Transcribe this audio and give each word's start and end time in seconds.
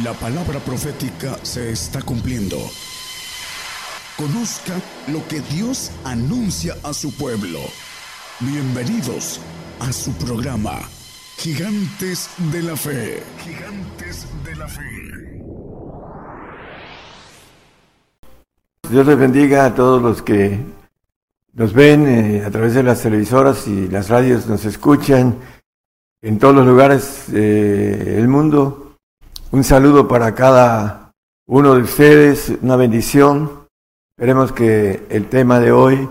La 0.00 0.14
palabra 0.14 0.58
profética 0.58 1.38
se 1.42 1.70
está 1.70 2.00
cumpliendo. 2.00 2.56
Conozca 4.16 4.72
lo 5.08 5.28
que 5.28 5.40
Dios 5.54 5.92
anuncia 6.04 6.74
a 6.82 6.94
su 6.94 7.14
pueblo. 7.14 7.58
Bienvenidos 8.40 9.38
a 9.80 9.92
su 9.92 10.10
programa, 10.12 10.80
Gigantes 11.36 12.30
de 12.50 12.62
la 12.62 12.74
Fe. 12.74 13.22
Gigantes 13.44 14.26
de 14.42 14.56
la 14.56 14.66
Fe. 14.66 15.42
Dios 18.88 19.06
les 19.06 19.18
bendiga 19.18 19.66
a 19.66 19.74
todos 19.74 20.00
los 20.00 20.22
que 20.22 20.58
nos 21.52 21.74
ven 21.74 22.06
eh, 22.08 22.44
a 22.46 22.50
través 22.50 22.72
de 22.72 22.82
las 22.82 23.02
televisoras 23.02 23.68
y 23.68 23.88
las 23.88 24.08
radios, 24.08 24.46
nos 24.46 24.64
escuchan 24.64 25.36
en 26.22 26.38
todos 26.38 26.54
los 26.54 26.66
lugares 26.66 27.24
del 27.30 28.26
mundo. 28.28 28.81
Un 29.52 29.64
saludo 29.64 30.08
para 30.08 30.34
cada 30.34 31.12
uno 31.46 31.74
de 31.74 31.82
ustedes, 31.82 32.50
una 32.62 32.74
bendición. 32.76 33.68
Esperemos 34.16 34.50
que 34.50 35.06
el 35.10 35.28
tema 35.28 35.60
de 35.60 35.70
hoy 35.70 36.08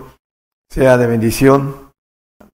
sea 0.70 0.96
de 0.96 1.08
bendición. 1.08 1.90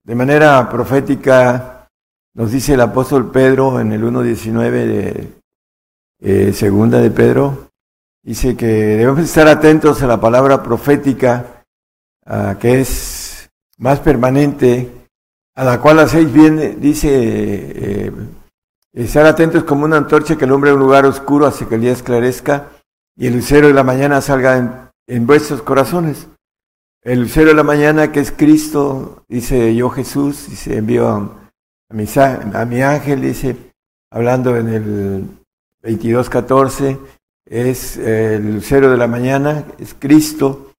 De 0.02 0.14
manera 0.14 0.66
profética 0.70 1.90
nos 2.34 2.52
dice 2.52 2.72
el 2.72 2.80
apóstol 2.80 3.30
Pedro 3.30 3.80
en 3.80 3.92
el 3.92 4.02
1.19 4.02 4.70
de 4.70 5.32
eh, 6.22 6.52
segunda 6.54 7.00
de 7.00 7.10
Pedro, 7.10 7.68
dice 8.22 8.56
que 8.56 8.66
debemos 8.66 9.20
estar 9.20 9.46
atentos 9.46 10.02
a 10.02 10.06
la 10.06 10.18
palabra 10.18 10.62
profética 10.62 11.64
que 12.58 12.80
es 12.80 13.50
más 13.76 14.00
permanente, 14.00 14.90
a 15.54 15.64
la 15.64 15.82
cual 15.82 15.98
hacéis 15.98 16.32
bien, 16.32 16.80
dice 16.80 17.10
eh, 17.12 18.12
Estar 18.98 19.26
atentos 19.26 19.62
como 19.62 19.84
una 19.84 19.96
antorcha 19.96 20.34
que 20.34 20.44
alumbra 20.44 20.74
un 20.74 20.80
lugar 20.80 21.06
oscuro 21.06 21.46
hasta 21.46 21.68
que 21.68 21.76
el 21.76 21.82
día 21.82 21.92
esclarezca 21.92 22.70
y 23.16 23.28
el 23.28 23.34
lucero 23.36 23.68
de 23.68 23.72
la 23.72 23.84
mañana 23.84 24.20
salga 24.20 24.90
en, 25.06 25.24
vuestros 25.24 25.62
corazones. 25.62 26.26
El 27.02 27.20
lucero 27.20 27.50
de 27.50 27.54
la 27.54 27.62
mañana 27.62 28.10
que 28.10 28.18
es 28.18 28.32
Cristo, 28.32 29.24
dice 29.28 29.72
yo 29.76 29.88
Jesús, 29.90 30.34
se 30.36 30.78
envió 30.78 31.08
a, 31.10 31.20
mi, 31.90 32.06
a 32.16 32.64
mi 32.64 32.82
ángel, 32.82 33.20
dice, 33.20 33.72
hablando 34.10 34.56
en 34.56 34.68
el 34.68 35.28
22.14, 35.84 36.98
es 37.46 37.98
el 37.98 38.54
lucero 38.54 38.90
de 38.90 38.96
la 38.96 39.06
mañana, 39.06 39.64
es 39.78 39.94
Cristo, 39.96 40.72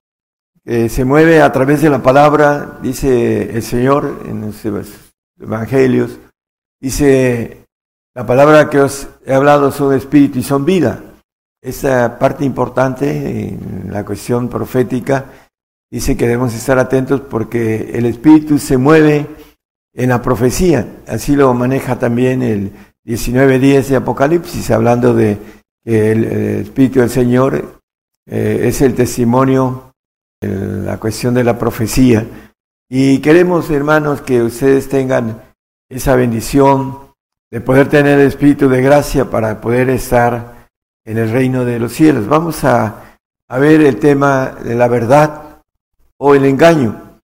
se 0.65 1.05
mueve 1.05 1.41
a 1.41 1.53
través 1.53 1.81
de 1.81 1.89
la 1.89 2.03
palabra, 2.03 2.79
dice 2.81 3.55
el 3.55 3.63
Señor 3.63 4.23
en 4.25 4.41
los 4.41 4.89
evangelios, 5.39 6.19
dice 6.81 7.59
la 8.15 8.25
palabra 8.25 8.69
que 8.69 8.79
os 8.79 9.07
he 9.25 9.33
hablado 9.33 9.71
son 9.71 9.93
espíritu 9.93 10.39
y 10.39 10.43
son 10.43 10.65
vida. 10.65 11.03
Esa 11.61 12.17
parte 12.17 12.45
importante 12.45 13.49
en 13.49 13.91
la 13.91 14.05
cuestión 14.05 14.49
profética 14.49 15.25
dice 15.91 16.15
que 16.15 16.25
debemos 16.25 16.53
estar 16.53 16.79
atentos 16.79 17.21
porque 17.21 17.91
el 17.93 18.05
espíritu 18.05 18.57
se 18.57 18.77
mueve 18.77 19.27
en 19.93 20.09
la 20.09 20.21
profecía. 20.21 20.87
Así 21.07 21.35
lo 21.35 21.53
maneja 21.53 21.99
también 21.99 22.41
el 22.41 22.71
19.10 23.05 23.87
de 23.87 23.95
Apocalipsis, 23.95 24.71
hablando 24.71 25.13
de 25.13 25.37
que 25.83 26.11
el, 26.11 26.23
espíritu 26.61 26.99
del 26.99 27.09
Señor 27.09 27.81
eh, 28.25 28.61
es 28.63 28.81
el 28.81 28.95
testimonio, 28.95 29.93
en 30.41 30.85
la 30.85 30.97
cuestión 30.97 31.33
de 31.33 31.43
la 31.43 31.57
profecía. 31.57 32.25
Y 32.89 33.19
queremos, 33.19 33.69
hermanos, 33.69 34.21
que 34.21 34.41
ustedes 34.41 34.87
tengan 34.87 35.41
esa 35.89 36.15
bendición 36.15 37.08
de 37.51 37.61
poder 37.61 37.89
tener 37.89 38.19
el 38.19 38.27
espíritu 38.27 38.69
de 38.69 38.81
gracia 38.81 39.25
para 39.25 39.59
poder 39.59 39.89
estar 39.89 40.67
en 41.03 41.17
el 41.17 41.31
reino 41.31 41.65
de 41.65 41.79
los 41.79 41.93
cielos. 41.93 42.27
Vamos 42.27 42.63
a, 42.63 43.17
a 43.47 43.57
ver 43.57 43.81
el 43.81 43.97
tema 43.97 44.55
de 44.63 44.75
la 44.75 44.87
verdad 44.87 45.61
o 46.17 46.35
el 46.35 46.45
engaño. 46.45 47.19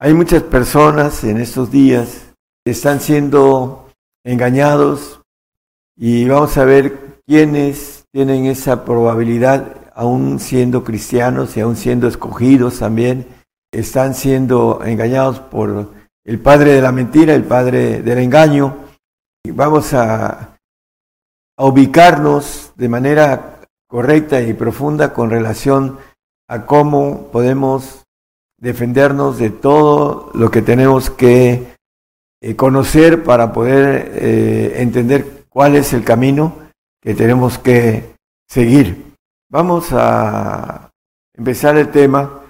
Hay 0.00 0.14
muchas 0.14 0.42
personas 0.42 1.22
en 1.24 1.38
estos 1.38 1.70
días 1.70 2.34
que 2.64 2.72
están 2.72 3.00
siendo 3.00 3.88
engañados 4.24 5.20
y 5.96 6.26
vamos 6.26 6.56
a 6.56 6.64
ver 6.64 7.20
quiénes 7.26 8.06
tienen 8.10 8.46
esa 8.46 8.84
probabilidad, 8.84 9.76
aún 9.94 10.40
siendo 10.40 10.82
cristianos 10.82 11.56
y 11.56 11.60
aún 11.60 11.76
siendo 11.76 12.08
escogidos 12.08 12.80
también, 12.80 13.26
están 13.70 14.14
siendo 14.14 14.80
engañados 14.84 15.38
por 15.38 15.92
el 16.24 16.40
padre 16.40 16.72
de 16.72 16.82
la 16.82 16.90
mentira, 16.90 17.34
el 17.34 17.44
padre 17.44 18.02
del 18.02 18.18
engaño 18.18 18.89
Vamos 19.44 19.94
a, 19.94 20.56
ubicarnos 21.58 22.72
de 22.76 22.88
manera 22.88 23.60
correcta 23.86 24.40
y 24.40 24.54
profunda 24.54 25.12
con 25.12 25.28
relación 25.28 25.98
a 26.48 26.64
cómo 26.64 27.28
podemos 27.30 28.04
defendernos 28.58 29.38
de 29.38 29.50
todo 29.50 30.30
lo 30.34 30.50
que 30.50 30.62
tenemos 30.62 31.10
que 31.10 31.74
eh, 32.40 32.56
conocer 32.56 33.22
para 33.24 33.52
poder 33.52 34.10
eh, 34.14 34.80
entender 34.80 35.44
cuál 35.50 35.76
es 35.76 35.92
el 35.92 36.04
camino 36.04 36.54
que 37.02 37.14
tenemos 37.14 37.58
que 37.58 38.14
seguir. 38.48 39.14
Vamos 39.50 39.88
a 39.92 40.90
empezar 41.34 41.76
el 41.76 41.90
tema. 41.90 42.42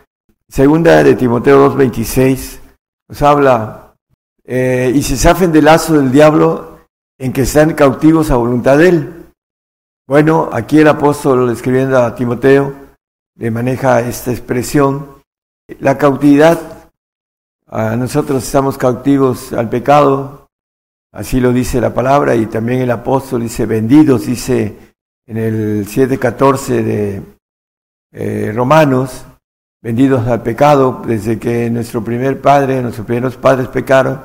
Segunda 0.48 1.02
de 1.02 1.14
Timoteo 1.16 1.74
2.26 1.76 2.58
nos 3.08 3.22
habla, 3.22 3.94
eh, 4.44 4.92
y 4.94 5.02
se 5.02 5.16
zafen 5.16 5.50
del 5.50 5.64
lazo 5.64 5.94
del 5.94 6.12
diablo 6.12 6.70
en 7.20 7.34
que 7.34 7.42
están 7.42 7.74
cautivos 7.74 8.30
a 8.30 8.36
voluntad 8.36 8.78
de 8.78 8.88
Él. 8.88 9.32
Bueno, 10.08 10.48
aquí 10.52 10.80
el 10.80 10.88
apóstol 10.88 11.50
escribiendo 11.50 11.98
a 11.98 12.14
Timoteo 12.14 12.74
le 13.36 13.50
maneja 13.50 14.00
esta 14.00 14.30
expresión. 14.32 15.22
La 15.80 15.98
cautividad, 15.98 16.90
nosotros 17.70 18.42
estamos 18.42 18.78
cautivos 18.78 19.52
al 19.52 19.68
pecado, 19.68 20.48
así 21.12 21.40
lo 21.40 21.52
dice 21.52 21.80
la 21.80 21.92
palabra, 21.92 22.34
y 22.34 22.46
también 22.46 22.80
el 22.80 22.90
apóstol 22.90 23.42
dice 23.42 23.66
vendidos, 23.66 24.26
dice 24.26 24.94
en 25.26 25.36
el 25.36 25.86
7.14 25.86 26.82
de 26.82 27.22
eh, 28.12 28.52
Romanos, 28.52 29.26
vendidos 29.82 30.26
al 30.26 30.42
pecado, 30.42 31.02
desde 31.06 31.38
que 31.38 31.68
nuestro 31.68 32.02
primer 32.02 32.40
padre, 32.40 32.80
nuestros 32.80 33.06
primeros 33.06 33.36
padres 33.36 33.68
pecaron. 33.68 34.22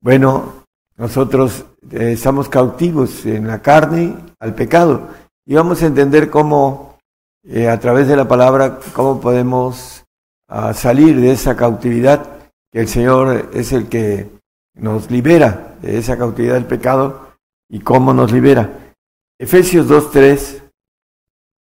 Bueno, 0.00 0.57
nosotros 0.98 1.64
eh, 1.92 2.12
estamos 2.12 2.48
cautivos 2.48 3.24
en 3.24 3.46
la 3.46 3.62
carne 3.62 4.16
al 4.40 4.54
pecado 4.54 5.08
y 5.46 5.54
vamos 5.54 5.82
a 5.82 5.86
entender 5.86 6.28
cómo 6.28 6.98
eh, 7.44 7.68
a 7.68 7.78
través 7.78 8.08
de 8.08 8.16
la 8.16 8.28
palabra, 8.28 8.80
cómo 8.92 9.20
podemos 9.20 10.04
ah, 10.48 10.74
salir 10.74 11.18
de 11.20 11.30
esa 11.30 11.56
cautividad, 11.56 12.50
que 12.70 12.80
el 12.80 12.88
Señor 12.88 13.48
es 13.54 13.72
el 13.72 13.88
que 13.88 14.28
nos 14.74 15.10
libera 15.10 15.76
de 15.80 15.98
esa 15.98 16.18
cautividad 16.18 16.54
del 16.54 16.66
pecado 16.66 17.28
y 17.70 17.80
cómo 17.80 18.12
nos 18.12 18.32
libera. 18.32 18.94
Efesios 19.38 19.88
2.3 19.88 20.62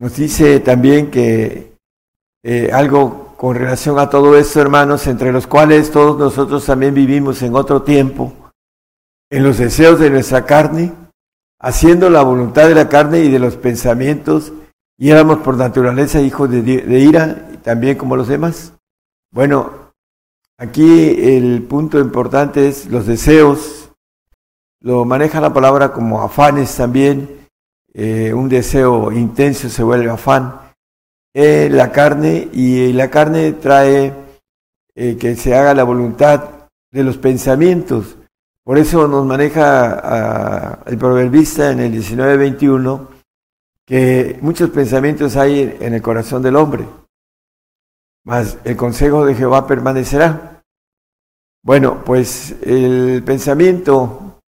nos 0.01 0.17
dice 0.17 0.61
también 0.61 1.11
que 1.11 1.77
eh, 2.43 2.71
algo 2.73 3.35
con 3.37 3.55
relación 3.55 3.99
a 3.99 4.09
todo 4.09 4.37
esto, 4.37 4.61
hermanos, 4.61 5.07
entre 5.07 5.31
los 5.31 5.47
cuales 5.47 5.91
todos 5.91 6.19
nosotros 6.19 6.65
también 6.65 6.95
vivimos 6.95 7.43
en 7.43 7.55
otro 7.55 7.83
tiempo, 7.83 8.46
en 9.31 9.43
los 9.43 9.59
deseos 9.59 9.99
de 9.99 10.11
nuestra 10.11 10.47
carne, 10.47 10.93
haciendo 11.59 12.11
la 12.11 12.23
voluntad 12.23 12.69
de 12.69 12.75
la 12.75 12.89
carne 12.89 13.21
y 13.21 13.31
de 13.31 13.39
los 13.39 13.57
pensamientos, 13.57 14.53
y 14.99 15.11
éramos 15.11 15.39
por 15.39 15.57
naturaleza 15.57 16.21
hijos 16.21 16.51
de, 16.51 16.99
ira, 16.99 17.49
también 17.63 17.99
como 17.99 18.17
los 18.17 18.29
demás. 18.29 18.73
Bueno, 19.31 19.93
aquí 20.59 21.17
el 21.19 21.63
punto 21.65 21.99
importante 21.99 22.69
es 22.69 22.87
los 22.87 23.07
deseos, 23.07 23.91
lo 24.81 25.05
maneja 25.05 25.41
la 25.41 25.53
palabra 25.53 25.93
como 25.93 26.23
afanes 26.23 26.75
también, 26.77 27.49
eh, 27.93 28.33
un 28.35 28.49
deseo 28.49 29.11
intenso 29.11 29.69
se 29.69 29.83
vuelve 29.83 30.11
afán. 30.11 30.61
Eh, 31.35 31.69
la 31.71 31.93
carne 31.93 32.49
y 32.53 32.93
la 32.93 33.11
carne 33.11 33.53
trae 33.53 34.13
eh, 34.95 35.17
que 35.19 35.35
se 35.37 35.55
haga 35.55 35.75
la 35.75 35.85
voluntad 35.85 36.69
de 36.91 37.05
los 37.05 37.19
pensamientos. 37.19 38.17
Por 38.67 38.79
eso 38.79 39.07
nos 39.07 39.25
maneja 39.25 40.81
el 40.87 40.99
proverbista 40.99 41.71
en 41.71 41.79
el 41.79 41.93
19:21 41.93 43.07
que 43.85 44.41
muchos 44.43 44.71
pensamientos 44.71 45.37
hay 45.37 45.77
en 45.79 45.95
el 45.95 46.03
corazón 46.03 46.43
del 46.43 46.57
hombre, 46.57 46.85
mas 48.25 48.59
el 48.65 48.77
consejo 48.77 49.25
de 49.25 49.37
Jehová 49.37 49.69
permanecerá. 49.69 50.65
Bueno, 51.63 52.03
pues 52.05 52.57
el 52.63 53.23
pensamiento 53.25 54.41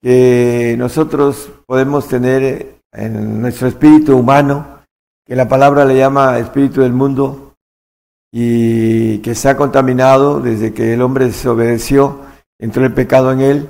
que 0.00 0.76
nosotros 0.78 1.50
podemos 1.66 2.06
tener 2.06 2.78
en 2.92 3.42
nuestro 3.42 3.66
espíritu 3.66 4.16
humano, 4.16 4.84
que 5.26 5.34
la 5.34 5.48
palabra 5.48 5.84
le 5.84 5.96
llama 5.96 6.38
espíritu 6.38 6.82
del 6.82 6.92
mundo, 6.92 7.54
y 8.30 9.18
que 9.18 9.32
está 9.32 9.56
contaminado 9.56 10.38
desde 10.38 10.72
que 10.72 10.94
el 10.94 11.02
hombre 11.02 11.24
desobedeció, 11.24 12.20
entró 12.58 12.84
el 12.84 12.94
pecado 12.94 13.32
en 13.32 13.40
él 13.40 13.68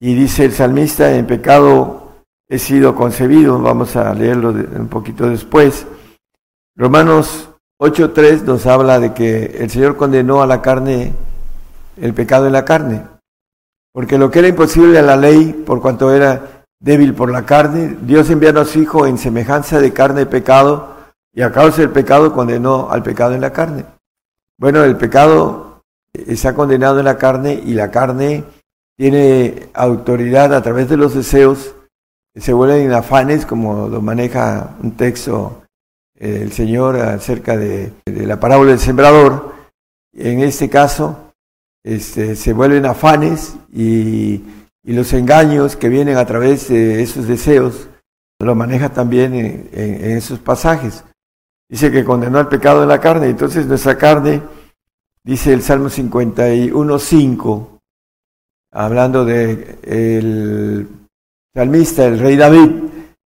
y 0.00 0.14
dice 0.14 0.44
el 0.44 0.52
salmista, 0.52 1.14
en 1.14 1.26
pecado 1.26 2.24
he 2.48 2.58
sido 2.58 2.94
concebido. 2.94 3.60
Vamos 3.60 3.96
a 3.96 4.12
leerlo 4.14 4.50
un 4.50 4.88
poquito 4.88 5.28
después. 5.28 5.86
Romanos 6.76 7.50
8.3 7.80 8.42
nos 8.42 8.66
habla 8.66 8.98
de 8.98 9.14
que 9.14 9.44
el 9.58 9.70
Señor 9.70 9.96
condenó 9.96 10.42
a 10.42 10.46
la 10.46 10.60
carne 10.62 11.14
el 11.96 12.14
pecado 12.14 12.46
en 12.46 12.52
la 12.52 12.64
carne. 12.64 13.02
Porque 13.92 14.18
lo 14.18 14.30
que 14.30 14.38
era 14.40 14.48
imposible 14.48 14.98
a 14.98 15.02
la 15.02 15.16
ley, 15.16 15.52
por 15.52 15.80
cuanto 15.80 16.12
era 16.12 16.64
débil 16.78 17.14
por 17.14 17.30
la 17.30 17.44
carne, 17.44 17.96
Dios 18.02 18.30
envió 18.30 18.58
a 18.58 18.64
su 18.64 18.80
Hijo 18.80 19.06
en 19.06 19.18
semejanza 19.18 19.80
de 19.80 19.92
carne 19.92 20.22
y 20.22 20.26
pecado, 20.26 20.96
y 21.32 21.42
a 21.42 21.52
causa 21.52 21.82
del 21.82 21.90
pecado 21.90 22.32
condenó 22.32 22.90
al 22.90 23.02
pecado 23.02 23.34
en 23.34 23.40
la 23.40 23.52
carne. 23.52 23.84
Bueno, 24.58 24.84
el 24.84 24.96
pecado 24.96 25.69
está 26.12 26.54
condenado 26.54 26.98
en 26.98 27.04
la 27.04 27.18
carne 27.18 27.60
y 27.64 27.74
la 27.74 27.90
carne 27.90 28.44
tiene 28.96 29.68
autoridad 29.72 30.54
a 30.54 30.62
través 30.62 30.88
de 30.88 30.96
los 30.96 31.14
deseos, 31.14 31.74
se 32.34 32.52
vuelven 32.52 32.92
afanes, 32.92 33.46
como 33.46 33.88
lo 33.88 34.00
maneja 34.00 34.76
un 34.82 34.92
texto 34.92 35.62
eh, 36.18 36.40
el 36.42 36.52
Señor 36.52 36.96
acerca 36.96 37.56
de, 37.56 37.92
la 38.06 38.38
parábola 38.38 38.70
del 38.70 38.78
sembrador. 38.78 39.54
En 40.12 40.40
este 40.40 40.68
caso, 40.68 41.32
este, 41.82 42.36
se 42.36 42.52
vuelven 42.52 42.86
afanes 42.86 43.56
y, 43.72 44.42
los 44.82 45.12
engaños 45.12 45.76
que 45.76 45.88
vienen 45.88 46.16
a 46.16 46.26
través 46.26 46.68
de 46.68 47.00
esos 47.00 47.28
deseos, 47.28 47.88
lo 48.40 48.54
maneja 48.56 48.88
también 48.88 49.34
en, 49.34 49.68
en 49.72 50.16
esos 50.16 50.40
pasajes. 50.40 51.04
Dice 51.68 51.92
que 51.92 52.04
condenó 52.04 52.40
el 52.40 52.48
pecado 52.48 52.80
de 52.80 52.86
la 52.88 53.00
carne, 53.00 53.28
entonces 53.28 53.66
nuestra 53.66 53.96
carne, 53.96 54.42
dice 55.24 55.52
el 55.52 55.62
Salmo 55.62 55.88
51.5, 55.88 57.80
hablando 58.72 59.24
de 59.24 59.78
el 59.82 60.88
salmista, 61.54 62.06
el 62.06 62.18
rey 62.18 62.36
David, 62.36 62.70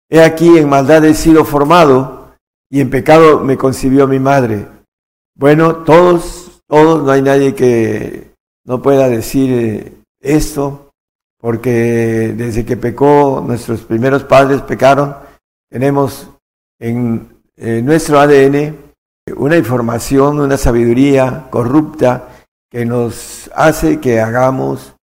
he 0.09 0.23
aquí 0.23 0.59
en 0.59 0.69
maldad 0.69 1.05
he 1.05 1.15
sido 1.15 1.45
formado 1.45 2.35
y 2.71 2.81
en 2.81 2.91
pecado 2.91 3.41
me 3.41 3.57
concibió 3.57 4.07
mi 4.07 4.19
madre. 4.19 4.67
Bueno, 5.35 5.77
todos, 5.85 6.63
todos, 6.67 7.03
no 7.03 7.11
hay 7.11 7.23
nadie 7.23 7.55
que 7.55 8.31
no 8.65 8.83
pueda 8.83 9.09
decir 9.09 9.51
eh, 9.53 9.93
esto, 10.21 10.93
porque 11.39 12.35
desde 12.37 12.65
que 12.65 12.77
pecó, 12.77 13.43
nuestros 13.45 13.81
primeros 13.81 14.25
padres 14.25 14.61
pecaron, 14.63 15.17
tenemos 15.71 16.29
en, 16.79 17.41
nuestro 17.57 18.19
ADN 18.19 18.90
una 19.37 19.57
información, 19.57 20.41
una 20.41 20.57
sabiduría 20.57 21.47
corrupta 21.51 22.29
que 22.71 22.85
nos 22.85 23.51
hace 23.55 24.01
que 24.01 24.21
hagamos 24.21 24.95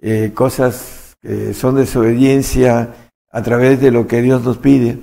eh, 0.00 0.32
cosas 0.34 1.16
que 1.20 1.54
son 1.54 1.76
desobediencia 1.76 2.94
a 3.30 3.42
través 3.42 3.80
de 3.80 3.90
lo 3.90 4.06
que 4.06 4.22
Dios 4.22 4.42
nos 4.42 4.58
pide. 4.58 4.98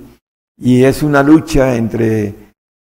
Y 0.56 0.84
es 0.84 1.02
una 1.02 1.22
lucha 1.22 1.76
entre 1.76 2.34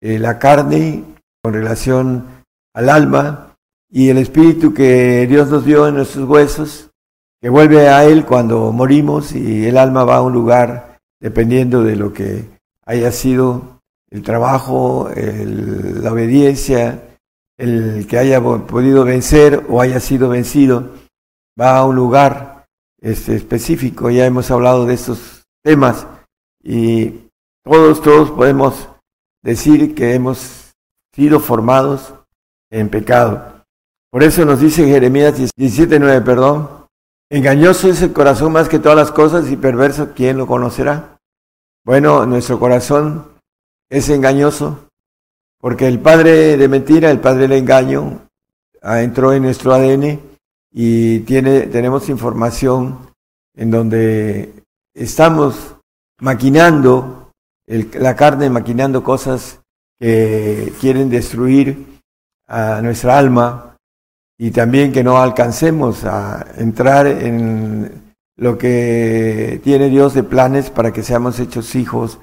eh, 0.01 0.19
la 0.19 0.38
carne 0.38 1.03
con 1.41 1.53
relación 1.53 2.27
al 2.74 2.89
alma 2.89 3.56
y 3.89 4.09
el 4.09 4.18
espíritu 4.18 4.74
que 4.74 5.27
Dios 5.27 5.50
nos 5.50 5.65
dio 5.65 5.88
en 5.88 5.95
nuestros 5.95 6.27
huesos, 6.27 6.89
que 7.41 7.50
vuelve 7.50 7.88
a 7.88 8.06
Él 8.06 8.25
cuando 8.25 8.71
morimos 8.71 9.33
y 9.33 9.65
el 9.65 9.77
alma 9.77 10.03
va 10.03 10.18
a 10.18 10.21
un 10.21 10.33
lugar 10.33 10.97
dependiendo 11.19 11.83
de 11.83 11.95
lo 11.95 12.12
que 12.12 12.45
haya 12.85 13.12
sido 13.12 13.81
el 14.13 14.21
trabajo, 14.21 15.10
la 15.15 16.12
obediencia, 16.13 17.18
el 17.57 18.06
que 18.07 18.19
haya 18.19 18.39
podido 18.42 19.04
vencer 19.04 19.65
o 19.68 19.81
haya 19.81 20.00
sido 20.00 20.30
vencido 20.30 20.92
va 21.60 21.77
a 21.77 21.86
un 21.86 21.95
lugar 21.95 22.68
este, 23.01 23.36
específico. 23.36 24.12
Ya 24.12 24.27
hemos 24.27 24.51
hablado 24.51 24.86
de 24.86 24.94
estos 24.94 25.44
temas 25.63 26.06
y 26.63 27.27
todos, 27.63 28.04
todos 28.04 28.30
podemos 28.30 28.88
decir 29.42 29.95
que 29.95 30.13
hemos 30.13 30.75
sido 31.12 31.39
formados 31.39 32.13
en 32.69 32.89
pecado. 32.89 33.63
Por 34.12 34.21
eso 34.21 34.45
nos 34.45 34.59
dice 34.59 34.86
Jeremías 34.86 35.39
17.9, 35.39 36.24
perdón, 36.24 36.69
engañoso 37.31 37.89
es 37.89 38.04
el 38.04 38.13
corazón 38.13 38.51
más 38.51 38.69
que 38.69 38.77
todas 38.77 38.98
las 38.98 39.12
cosas 39.12 39.50
y 39.50 39.57
perverso, 39.57 40.12
¿quién 40.16 40.38
lo 40.38 40.45
conocerá? 40.45 41.18
Bueno, 41.83 42.27
nuestro 42.27 42.59
corazón 42.59 43.32
es 43.89 44.09
engañoso 44.09 44.89
porque 45.63 45.88
el 45.88 46.00
padre 46.00 46.57
de 46.57 46.68
mentira, 46.68 47.09
el 47.09 47.21
padre 47.21 47.47
del 47.47 47.59
engaño, 47.59 48.27
ah, 48.81 49.01
entró 49.01 49.31
en 49.31 49.44
nuestro 49.44 49.74
ADN 49.74 50.19
y 50.74 51.19
tiene, 51.21 51.68
tenemos 51.68 52.09
información 52.09 53.13
en 53.56 53.71
donde 53.71 54.53
estamos 54.94 55.77
maquinando 56.19 57.31
la 57.65 58.13
carne, 58.18 58.50
maquinando 58.50 59.06
cosas 59.06 59.62
que 59.97 60.74
quieren 60.81 61.09
destruir 61.09 62.01
a 62.45 62.81
nuestra 62.81 63.18
alma 63.18 63.77
y 64.38 64.51
también 64.51 64.91
que 64.91 65.01
no 65.01 65.18
alcancemos 65.18 66.03
a 66.03 66.45
entrar 66.57 67.07
en 67.07 68.13
lo 68.35 68.57
que 68.57 69.62
tiene 69.63 69.88
Dios 69.88 70.13
de 70.13 70.24
planes 70.24 70.69
para 70.69 70.91
que 70.91 71.03
seamos 71.03 71.39
hechos 71.39 71.74
hijos 71.75 72.19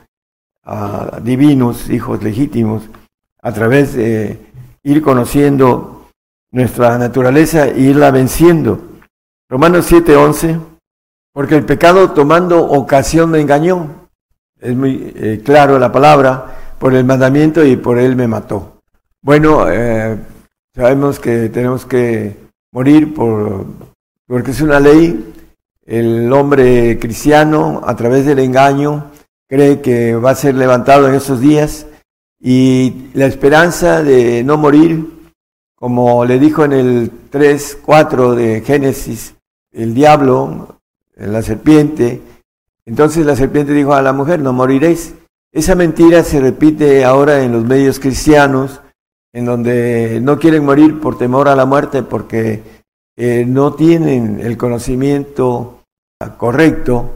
uh, 0.67 1.21
divinos, 1.23 1.91
hijos 1.91 2.23
legítimos, 2.23 2.83
a 3.43 3.53
través 3.53 3.95
de 3.95 4.39
ir 4.83 5.03
conociendo 5.03 6.09
nuestra 6.51 6.99
naturaleza 6.99 7.69
e 7.69 7.81
irla 7.81 8.11
venciendo. 8.11 8.81
Romanos 9.49 9.91
7:11, 9.91 10.61
porque 11.33 11.57
el 11.57 11.65
pecado 11.65 12.11
tomando 12.11 12.62
ocasión 12.65 13.31
me 13.31 13.41
engañó. 13.41 14.09
Es 14.61 14.77
muy 14.77 15.12
eh, 15.17 15.41
claro 15.45 15.79
la 15.79 15.91
palabra, 15.91 16.75
por 16.79 16.95
el 16.95 17.05
mandamiento 17.05 17.65
y 17.65 17.77
por 17.77 17.99
él 17.99 18.17
me 18.17 18.27
mató. 18.27 18.81
Bueno, 19.23 19.71
eh, 19.71 20.17
sabemos 20.75 21.19
que 21.19 21.49
tenemos 21.51 21.85
que 21.85 22.37
morir 22.73 23.15
por, 23.15 23.67
porque 24.27 24.51
es 24.51 24.61
una 24.61 24.81
ley. 24.81 25.35
El 25.85 26.33
hombre 26.33 26.99
cristiano, 26.99 27.83
a 27.85 27.97
través 27.97 28.25
del 28.25 28.39
engaño, 28.39 29.10
cree 29.50 29.82
que 29.82 30.14
va 30.14 30.31
a 30.31 30.35
ser 30.35 30.55
levantado 30.55 31.06
en 31.06 31.14
esos 31.14 31.41
días. 31.41 31.87
Y 32.41 33.11
la 33.12 33.26
esperanza 33.26 34.02
de 34.02 34.43
no 34.43 34.56
morir 34.56 35.20
como 35.81 36.26
le 36.26 36.38
dijo 36.38 36.62
en 36.62 36.73
el 36.73 37.11
3, 37.31 37.79
4 37.82 38.35
de 38.35 38.61
Génesis, 38.61 39.35
el 39.73 39.94
diablo, 39.94 40.76
la 41.17 41.41
serpiente, 41.41 42.20
entonces 42.85 43.25
la 43.25 43.35
serpiente 43.35 43.73
dijo 43.73 43.95
a 43.95 44.02
la 44.02 44.12
mujer, 44.12 44.40
no 44.40 44.52
moriréis. 44.52 45.14
Esa 45.50 45.75
mentira 45.75 46.23
se 46.23 46.38
repite 46.38 47.02
ahora 47.02 47.42
en 47.42 47.52
los 47.52 47.64
medios 47.64 47.99
cristianos, 47.99 48.83
en 49.33 49.47
donde 49.47 50.21
no 50.21 50.38
quieren 50.38 50.66
morir 50.66 51.00
por 51.00 51.16
temor 51.16 51.49
a 51.49 51.57
la 51.57 51.64
muerte 51.64 52.02
porque 52.02 52.62
eh, 53.16 53.47
no 53.49 53.73
tienen 53.73 54.38
el 54.40 54.59
conocimiento 54.59 55.80
correcto 56.37 57.12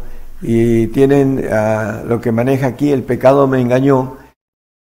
y 0.47 0.89
tienen 0.89 1.49
ah, 1.51 2.03
lo 2.07 2.21
que 2.21 2.31
maneja 2.31 2.67
aquí, 2.67 2.93
el 2.93 3.03
pecado 3.03 3.47
me 3.47 3.61
engañó. 3.61 4.19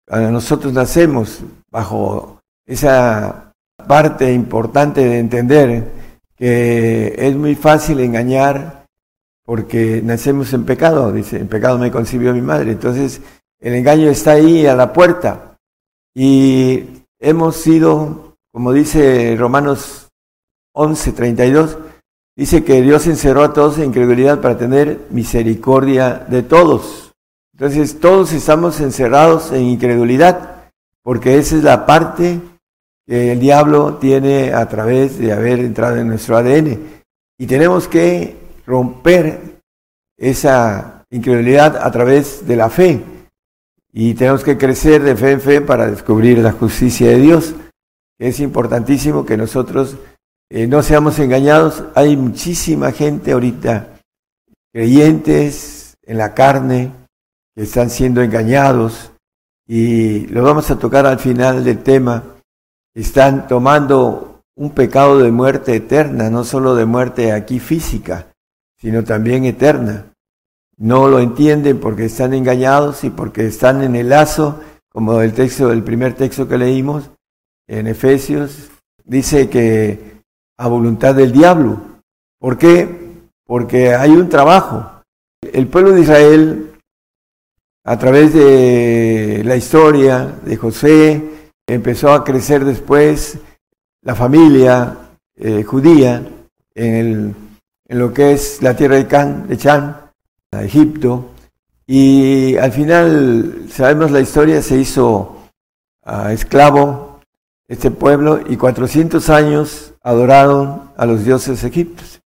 nosotros 0.08 0.72
nacemos 0.72 1.40
bajo 1.70 2.40
esa 2.66 3.52
parte 3.86 4.32
importante 4.32 5.04
de 5.04 5.18
entender 5.20 5.92
que 6.36 7.14
es 7.16 7.36
muy 7.36 7.54
fácil 7.54 8.00
engañar 8.00 8.86
porque 9.44 10.00
nacemos 10.02 10.52
en 10.52 10.64
pecado, 10.64 11.12
dice, 11.12 11.36
en 11.38 11.46
pecado 11.46 11.78
me 11.78 11.92
concibió 11.92 12.32
mi 12.34 12.40
madre. 12.40 12.72
Entonces, 12.72 13.20
el 13.60 13.74
engaño 13.74 14.10
está 14.10 14.32
ahí 14.32 14.66
a 14.66 14.74
la 14.74 14.92
puerta. 14.92 15.56
Y 16.14 17.04
hemos 17.20 17.56
sido, 17.56 18.36
como 18.52 18.72
dice 18.72 19.36
Romanos 19.38 20.08
11, 20.74 21.12
32, 21.12 21.78
dice 22.36 22.64
que 22.64 22.82
Dios 22.82 23.06
encerró 23.06 23.42
a 23.42 23.52
todos 23.52 23.78
en 23.78 23.86
incredulidad 23.86 24.40
para 24.40 24.58
tener 24.58 25.06
misericordia 25.10 26.26
de 26.28 26.42
todos. 26.42 27.12
Entonces, 27.52 28.00
todos 28.00 28.32
estamos 28.32 28.80
encerrados 28.80 29.52
en 29.52 29.62
incredulidad, 29.62 30.70
porque 31.02 31.38
esa 31.38 31.56
es 31.56 31.62
la 31.62 31.86
parte 31.86 32.40
que 33.06 33.32
el 33.32 33.40
diablo 33.40 33.98
tiene 33.98 34.52
a 34.52 34.68
través 34.68 35.18
de 35.18 35.32
haber 35.32 35.60
entrado 35.60 35.96
en 35.96 36.08
nuestro 36.08 36.36
ADN. 36.36 36.78
Y 37.38 37.46
tenemos 37.46 37.88
que 37.88 38.36
romper 38.66 39.60
esa 40.16 41.04
incredulidad 41.10 41.76
a 41.76 41.90
través 41.90 42.46
de 42.46 42.56
la 42.56 42.70
fe. 42.70 43.02
Y 43.92 44.14
tenemos 44.14 44.42
que 44.42 44.56
crecer 44.56 45.02
de 45.02 45.16
fe 45.16 45.32
en 45.32 45.40
fe 45.40 45.60
para 45.60 45.90
descubrir 45.90 46.38
la 46.38 46.52
justicia 46.52 47.08
de 47.08 47.18
Dios. 47.18 47.54
Es 48.18 48.40
importantísimo 48.40 49.26
que 49.26 49.36
nosotros 49.36 49.96
eh, 50.54 50.66
no 50.66 50.82
seamos 50.82 51.18
engañados. 51.18 51.84
Hay 51.94 52.16
muchísima 52.16 52.92
gente 52.92 53.32
ahorita, 53.32 54.00
creyentes 54.72 55.96
en 56.02 56.18
la 56.18 56.34
carne, 56.34 56.92
que 57.54 57.62
están 57.62 57.88
siendo 57.88 58.20
engañados. 58.22 59.12
Y 59.66 60.26
lo 60.26 60.42
vamos 60.42 60.70
a 60.70 60.78
tocar 60.78 61.06
al 61.06 61.18
final 61.18 61.64
del 61.64 61.82
tema 61.82 62.22
están 62.94 63.48
tomando 63.48 64.42
un 64.54 64.70
pecado 64.72 65.18
de 65.18 65.30
muerte 65.30 65.74
eterna, 65.74 66.28
no 66.28 66.44
solo 66.44 66.74
de 66.74 66.84
muerte 66.84 67.32
aquí 67.32 67.58
física, 67.58 68.26
sino 68.78 69.02
también 69.04 69.44
eterna. 69.44 70.06
no 70.76 71.08
lo 71.08 71.20
entienden 71.20 71.78
porque 71.78 72.06
están 72.06 72.34
engañados 72.34 73.04
y 73.04 73.10
porque 73.10 73.46
están 73.46 73.82
en 73.82 73.94
el 73.94 74.08
lazo, 74.08 74.60
como 74.88 75.20
el 75.22 75.32
texto, 75.32 75.70
el 75.70 75.82
primer 75.82 76.14
texto 76.14 76.48
que 76.48 76.58
leímos 76.58 77.10
en 77.68 77.86
Efesios, 77.86 78.68
dice 79.04 79.48
que 79.48 80.21
a 80.62 80.68
voluntad 80.68 81.16
del 81.16 81.32
diablo. 81.32 81.80
¿Por 82.38 82.56
qué? 82.56 82.88
Porque 83.44 83.96
hay 83.96 84.10
un 84.10 84.28
trabajo. 84.28 85.02
El 85.40 85.66
pueblo 85.66 85.90
de 85.90 86.02
Israel, 86.02 86.72
a 87.84 87.98
través 87.98 88.32
de 88.32 89.42
la 89.44 89.56
historia 89.56 90.24
de 90.44 90.56
José, 90.56 91.20
empezó 91.66 92.12
a 92.12 92.22
crecer 92.22 92.64
después 92.64 93.38
la 94.02 94.14
familia 94.14 94.96
eh, 95.34 95.64
judía 95.64 96.24
en, 96.76 97.34
en, 97.88 97.98
lo 97.98 98.12
que 98.12 98.32
es 98.32 98.62
la 98.62 98.76
tierra 98.76 98.96
de, 98.96 99.08
Can, 99.08 99.48
de 99.48 99.56
Chan, 99.56 99.96
Egipto, 100.52 101.30
y 101.88 102.56
al 102.56 102.70
final, 102.70 103.66
sabemos 103.68 104.12
la 104.12 104.20
historia, 104.20 104.62
se 104.62 104.76
hizo 104.76 105.38
esclavo 106.30 107.11
este 107.72 107.90
pueblo 107.90 108.38
y 108.46 108.58
400 108.58 109.30
años 109.30 109.94
adoraron 110.02 110.90
a 110.94 111.06
los 111.06 111.24
dioses 111.24 111.64
egipcios. 111.64 112.20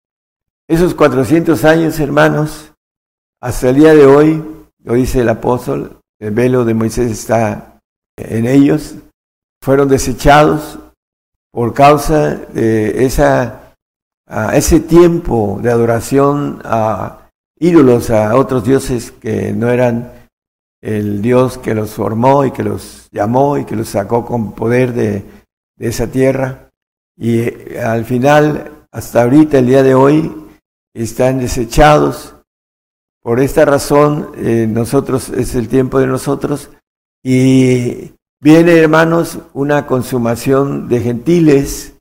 Esos 0.67 0.93
400 0.93 1.65
años, 1.65 2.00
hermanos, 2.00 2.73
hasta 3.41 3.69
el 3.69 3.76
día 3.76 3.95
de 3.95 4.07
hoy, 4.07 4.45
lo 4.83 4.95
dice 4.95 5.21
el 5.21 5.29
apóstol, 5.29 6.00
el 6.19 6.33
velo 6.33 6.65
de 6.65 6.75
Moisés 6.75 7.12
está 7.12 7.79
en 8.17 8.45
ellos, 8.45 8.97
fueron 9.62 9.88
desechados 9.88 10.81
por 11.53 11.75
causa 11.75 12.35
de 12.53 13.05
esa, 13.05 13.73
ese 14.53 14.81
tiempo 14.81 15.61
de 15.62 15.71
adoración 15.71 16.61
a 16.65 17.29
ídolos, 17.57 18.11
a 18.11 18.35
otros 18.35 18.65
dioses 18.65 19.12
que 19.12 19.53
no 19.53 19.71
eran 19.71 20.12
el 20.80 21.23
Dios 21.23 21.59
que 21.59 21.75
los 21.75 21.90
formó 21.90 22.45
y 22.45 22.52
que 22.52 22.62
los 22.62 23.09
llamó 23.11 23.59
y 23.59 23.64
que 23.64 23.76
los 23.76 23.88
sacó 23.88 24.25
con 24.25 24.52
poder 24.52 24.92
de, 24.92 25.25
esa 25.78 26.06
tierra. 26.06 26.71
Y 27.16 27.40
eh, 27.40 27.80
al 27.85 28.04
final, 28.04 28.87
hasta 28.90 29.23
ahorita, 29.23 29.59
el 29.59 29.66
día 29.66 29.83
de 29.83 29.95
hoy, 29.95 30.33
están 30.95 31.38
desechados. 31.38 32.35
Por 33.23 33.40
esta 33.40 33.64
razón, 33.64 34.33
eh, 34.37 34.66
nosotros 34.68 35.28
es 35.30 35.54
el 35.54 35.68
tiempo 35.68 35.99
de 35.99 36.06
nosotros. 36.06 36.71
Y 37.23 38.12
viene, 38.40 38.78
hermanos, 38.78 39.38
una 39.52 39.87
consumación 39.87 40.88
de 40.88 41.00
gentiles 41.00 41.95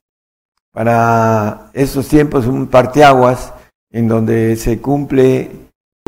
para 0.72 1.70
esos 1.72 2.08
tiempos, 2.08 2.46
un 2.46 2.68
parteaguas 2.68 3.52
en 3.90 4.08
donde 4.08 4.56
se 4.56 4.80
cumple 4.80 5.50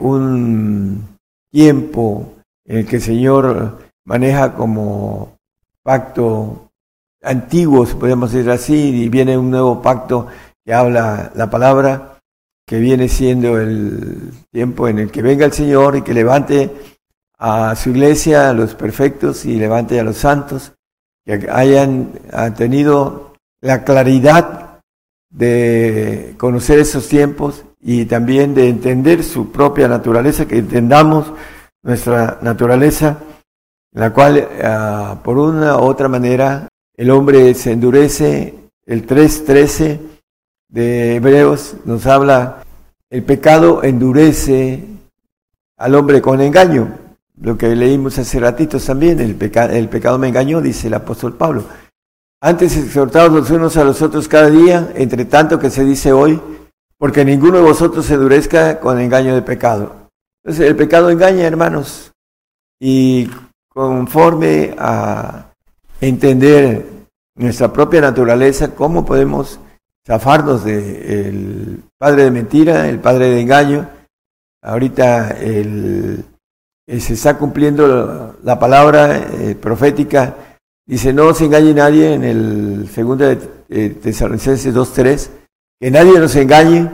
un 0.01 1.19
tiempo 1.51 2.38
el 2.69 2.87
que 2.87 2.97
el 2.97 3.03
Señor 3.03 3.79
maneja 4.05 4.55
como 4.55 5.39
pacto 5.83 6.71
antiguo, 7.23 7.85
podemos 7.87 8.31
decir 8.31 8.51
así, 8.51 9.05
y 9.05 9.09
viene 9.09 9.37
un 9.37 9.51
nuevo 9.51 9.83
pacto 9.83 10.29
que 10.65 10.75
habla 10.75 11.33
la 11.35 11.51
palabra, 11.51 12.19
que 12.67 12.79
viene 12.79 13.09
siendo 13.09 13.59
el 13.59 14.31
tiempo 14.53 14.87
en 14.87 14.99
el 14.99 15.11
que 15.11 15.23
venga 15.23 15.47
el 15.47 15.53
Señor 15.53 15.97
y 15.97 16.03
que 16.03 16.13
levante 16.13 16.71
a 17.39 17.75
su 17.75 17.91
iglesia, 17.91 18.51
a 18.51 18.53
los 18.53 18.75
perfectos 18.75 19.47
y 19.47 19.57
levante 19.57 19.99
a 19.99 20.05
los 20.05 20.19
santos, 20.19 20.73
que 21.25 21.49
hayan 21.51 22.13
tenido 22.57 23.35
la 23.63 23.83
claridad 23.85 24.81
de 25.31 26.35
conocer 26.37 26.79
esos 26.79 27.09
tiempos 27.09 27.65
y 27.81 28.05
también 28.05 28.55
de 28.55 28.69
entender 28.69 29.25
su 29.25 29.51
propia 29.51 29.89
naturaleza, 29.89 30.47
que 30.47 30.59
entendamos 30.59 31.33
nuestra 31.83 32.39
naturaleza, 32.43 33.19
la 33.93 34.13
cual 34.13 34.49
ah, 34.63 35.21
por 35.23 35.39
una 35.39 35.77
u 35.77 35.83
otra 35.83 36.09
manera 36.09 36.69
el 36.95 37.11
hombre 37.11 37.55
se 37.55 37.73
endurece. 37.73 38.55
El 38.85 39.07
3.13 39.07 40.01
de 40.69 41.17
Hebreos 41.17 41.77
nos 41.85 42.07
habla, 42.07 42.63
el 43.11 43.23
pecado 43.23 43.83
endurece 43.83 44.85
al 45.77 45.95
hombre 45.95 46.23
con 46.23 46.41
engaño. 46.41 46.97
Lo 47.41 47.57
que 47.57 47.69
leímos 47.77 48.19
hace 48.19 48.41
ratitos 48.41 48.85
también, 48.87 49.21
el, 49.21 49.37
el 49.71 49.89
pecado 49.89 50.19
me 50.19 50.29
engañó, 50.29 50.61
dice 50.61 50.89
el 50.89 50.95
apóstol 50.95 51.37
Pablo. 51.37 51.65
Antes 52.41 52.77
exhortados 52.77 53.33
los 53.33 53.51
unos 53.51 53.77
a 53.77 53.85
los 53.85 54.01
otros 54.01 54.27
cada 54.29 54.49
día, 54.49 54.93
entre 54.95 55.25
tanto 55.25 55.59
que 55.59 55.71
se 55.71 55.85
dice 55.85 56.13
hoy, 56.13 56.41
porque 56.97 57.25
ninguno 57.25 57.59
de 57.59 57.65
vosotros 57.65 58.07
se 58.07 58.15
endurezca 58.15 58.81
con 58.81 59.01
engaño 59.01 59.35
de 59.35 59.43
pecado. 59.43 60.08
Entonces, 60.43 60.67
el 60.69 60.77
pecado 60.77 61.11
engaña, 61.11 61.47
hermanos, 61.47 62.13
y 62.81 63.29
conforme 63.69 64.75
a 64.79 65.53
entender 66.01 66.87
nuestra 67.35 67.73
propia 67.73 68.01
naturaleza, 68.01 68.75
cómo 68.75 69.05
podemos 69.05 69.61
zafarnos 70.07 70.65
del 70.65 71.83
padre 71.99 72.25
de 72.25 72.31
mentira, 72.31 72.89
el 72.89 72.99
padre 72.99 73.31
de 73.31 73.41
engaño. 73.41 73.89
Ahorita 74.63 75.31
el, 75.31 76.25
eh, 76.87 77.01
se 77.01 77.15
está 77.15 77.37
cumpliendo 77.37 78.37
la 78.43 78.59
palabra 78.59 79.17
eh, 79.19 79.55
profética. 79.55 80.35
Dice, 80.87 81.13
no 81.13 81.35
se 81.35 81.45
engañe 81.45 81.75
nadie 81.75 82.15
en 82.15 82.25
el 82.25 82.89
segundo 82.93 83.27
de 83.27 83.39
eh, 83.69 83.91
Tesalonicenses 84.03 84.75
2.3 84.75 85.29
que 85.81 85.91
nadie 85.91 86.19
nos 86.19 86.35
engañe 86.35 86.91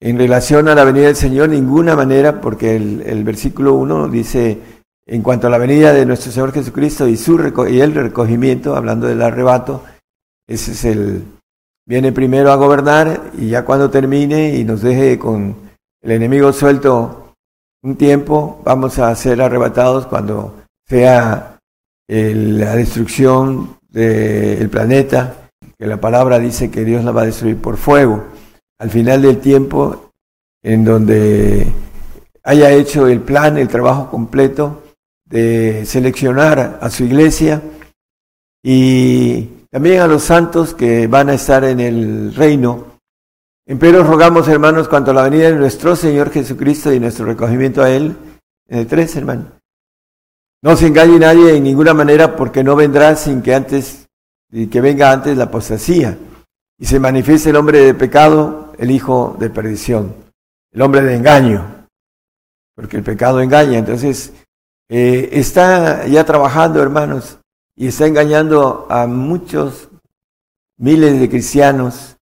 en 0.00 0.18
relación 0.18 0.68
a 0.68 0.74
la 0.74 0.84
venida 0.84 1.06
del 1.06 1.16
Señor, 1.16 1.48
ninguna 1.48 1.96
manera, 1.96 2.40
porque 2.40 2.76
el, 2.76 3.24
versículo 3.24 3.74
1 3.74 4.08
dice, 4.08 4.58
en 5.06 5.22
cuanto 5.22 5.46
a 5.46 5.50
la 5.50 5.58
venida 5.58 5.92
de 5.92 6.06
nuestro 6.06 6.30
Señor 6.30 6.52
Jesucristo 6.52 7.08
y, 7.08 7.16
su 7.16 7.38
y 7.68 7.80
el 7.80 7.94
recogimiento, 7.94 8.76
hablando 8.76 9.06
del 9.06 9.22
arrebato, 9.22 9.84
ese 10.46 10.72
es 10.72 10.84
el, 10.84 11.24
viene 11.86 12.12
primero 12.12 12.52
a 12.52 12.56
gobernar 12.56 13.32
y 13.38 13.48
ya 13.48 13.64
cuando 13.64 13.90
termine 13.90 14.56
y 14.56 14.64
nos 14.64 14.82
deje 14.82 15.18
con 15.18 15.56
el 16.00 16.10
enemigo 16.12 16.52
suelto 16.52 17.34
un 17.82 17.96
tiempo, 17.96 18.60
vamos 18.64 18.98
a 18.98 19.14
ser 19.14 19.40
arrebatados 19.40 20.06
cuando 20.06 20.62
sea 20.86 21.58
la 22.08 22.76
destrucción 22.76 23.78
del 23.88 24.68
planeta 24.70 25.50
que 25.78 25.86
la 25.86 26.00
palabra 26.00 26.38
dice 26.38 26.70
que 26.70 26.84
Dios 26.84 27.04
la 27.04 27.12
va 27.12 27.22
a 27.22 27.26
destruir 27.26 27.56
por 27.58 27.76
fuego. 27.76 28.24
Al 28.78 28.90
final 28.90 29.22
del 29.22 29.38
tiempo, 29.40 30.12
en 30.62 30.84
donde 30.84 31.66
haya 32.44 32.70
hecho 32.70 33.08
el 33.08 33.20
plan, 33.20 33.58
el 33.58 33.66
trabajo 33.66 34.08
completo 34.08 34.84
de 35.24 35.84
seleccionar 35.84 36.78
a 36.80 36.88
su 36.88 37.04
iglesia 37.04 37.60
y 38.62 39.42
también 39.70 40.00
a 40.00 40.06
los 40.06 40.22
santos 40.22 40.74
que 40.74 41.08
van 41.08 41.28
a 41.28 41.34
estar 41.34 41.64
en 41.64 41.80
el 41.80 42.34
reino. 42.34 42.86
Pero 43.66 44.04
rogamos, 44.04 44.46
hermanos, 44.46 44.88
cuanto 44.88 45.10
a 45.10 45.14
la 45.14 45.24
venida 45.24 45.50
de 45.50 45.56
nuestro 45.56 45.96
Señor 45.96 46.30
Jesucristo 46.30 46.92
y 46.92 47.00
nuestro 47.00 47.26
recogimiento 47.26 47.82
a 47.82 47.90
Él, 47.90 48.16
en 48.68 48.78
el 48.78 48.86
3, 48.86 49.16
hermano. 49.16 49.52
No 50.62 50.76
se 50.76 50.86
engañe 50.86 51.18
nadie 51.18 51.56
en 51.56 51.64
ninguna 51.64 51.94
manera 51.94 52.36
porque 52.36 52.62
no 52.62 52.76
vendrá 52.76 53.16
sin 53.16 53.42
que 53.42 53.54
antes 53.54 54.08
y 54.50 54.68
que 54.68 54.80
venga 54.80 55.12
antes 55.12 55.36
la 55.36 55.44
apostasía 55.44 56.16
y 56.78 56.86
se 56.86 57.00
manifieste 57.00 57.50
el 57.50 57.56
hombre 57.56 57.80
de 57.80 57.94
pecado, 57.94 58.72
el 58.78 58.90
hijo 58.90 59.36
de 59.38 59.50
perdición, 59.50 60.14
el 60.72 60.82
hombre 60.82 61.02
de 61.02 61.16
engaño, 61.16 61.86
porque 62.74 62.96
el 62.96 63.02
pecado 63.02 63.40
engaña. 63.40 63.78
Entonces, 63.78 64.32
eh, 64.88 65.28
está 65.32 66.06
ya 66.06 66.24
trabajando, 66.24 66.80
hermanos, 66.80 67.40
y 67.74 67.88
está 67.88 68.06
engañando 68.06 68.86
a 68.88 69.06
muchos 69.06 69.88
miles 70.78 71.18
de 71.18 71.28
cristianos, 71.28 72.16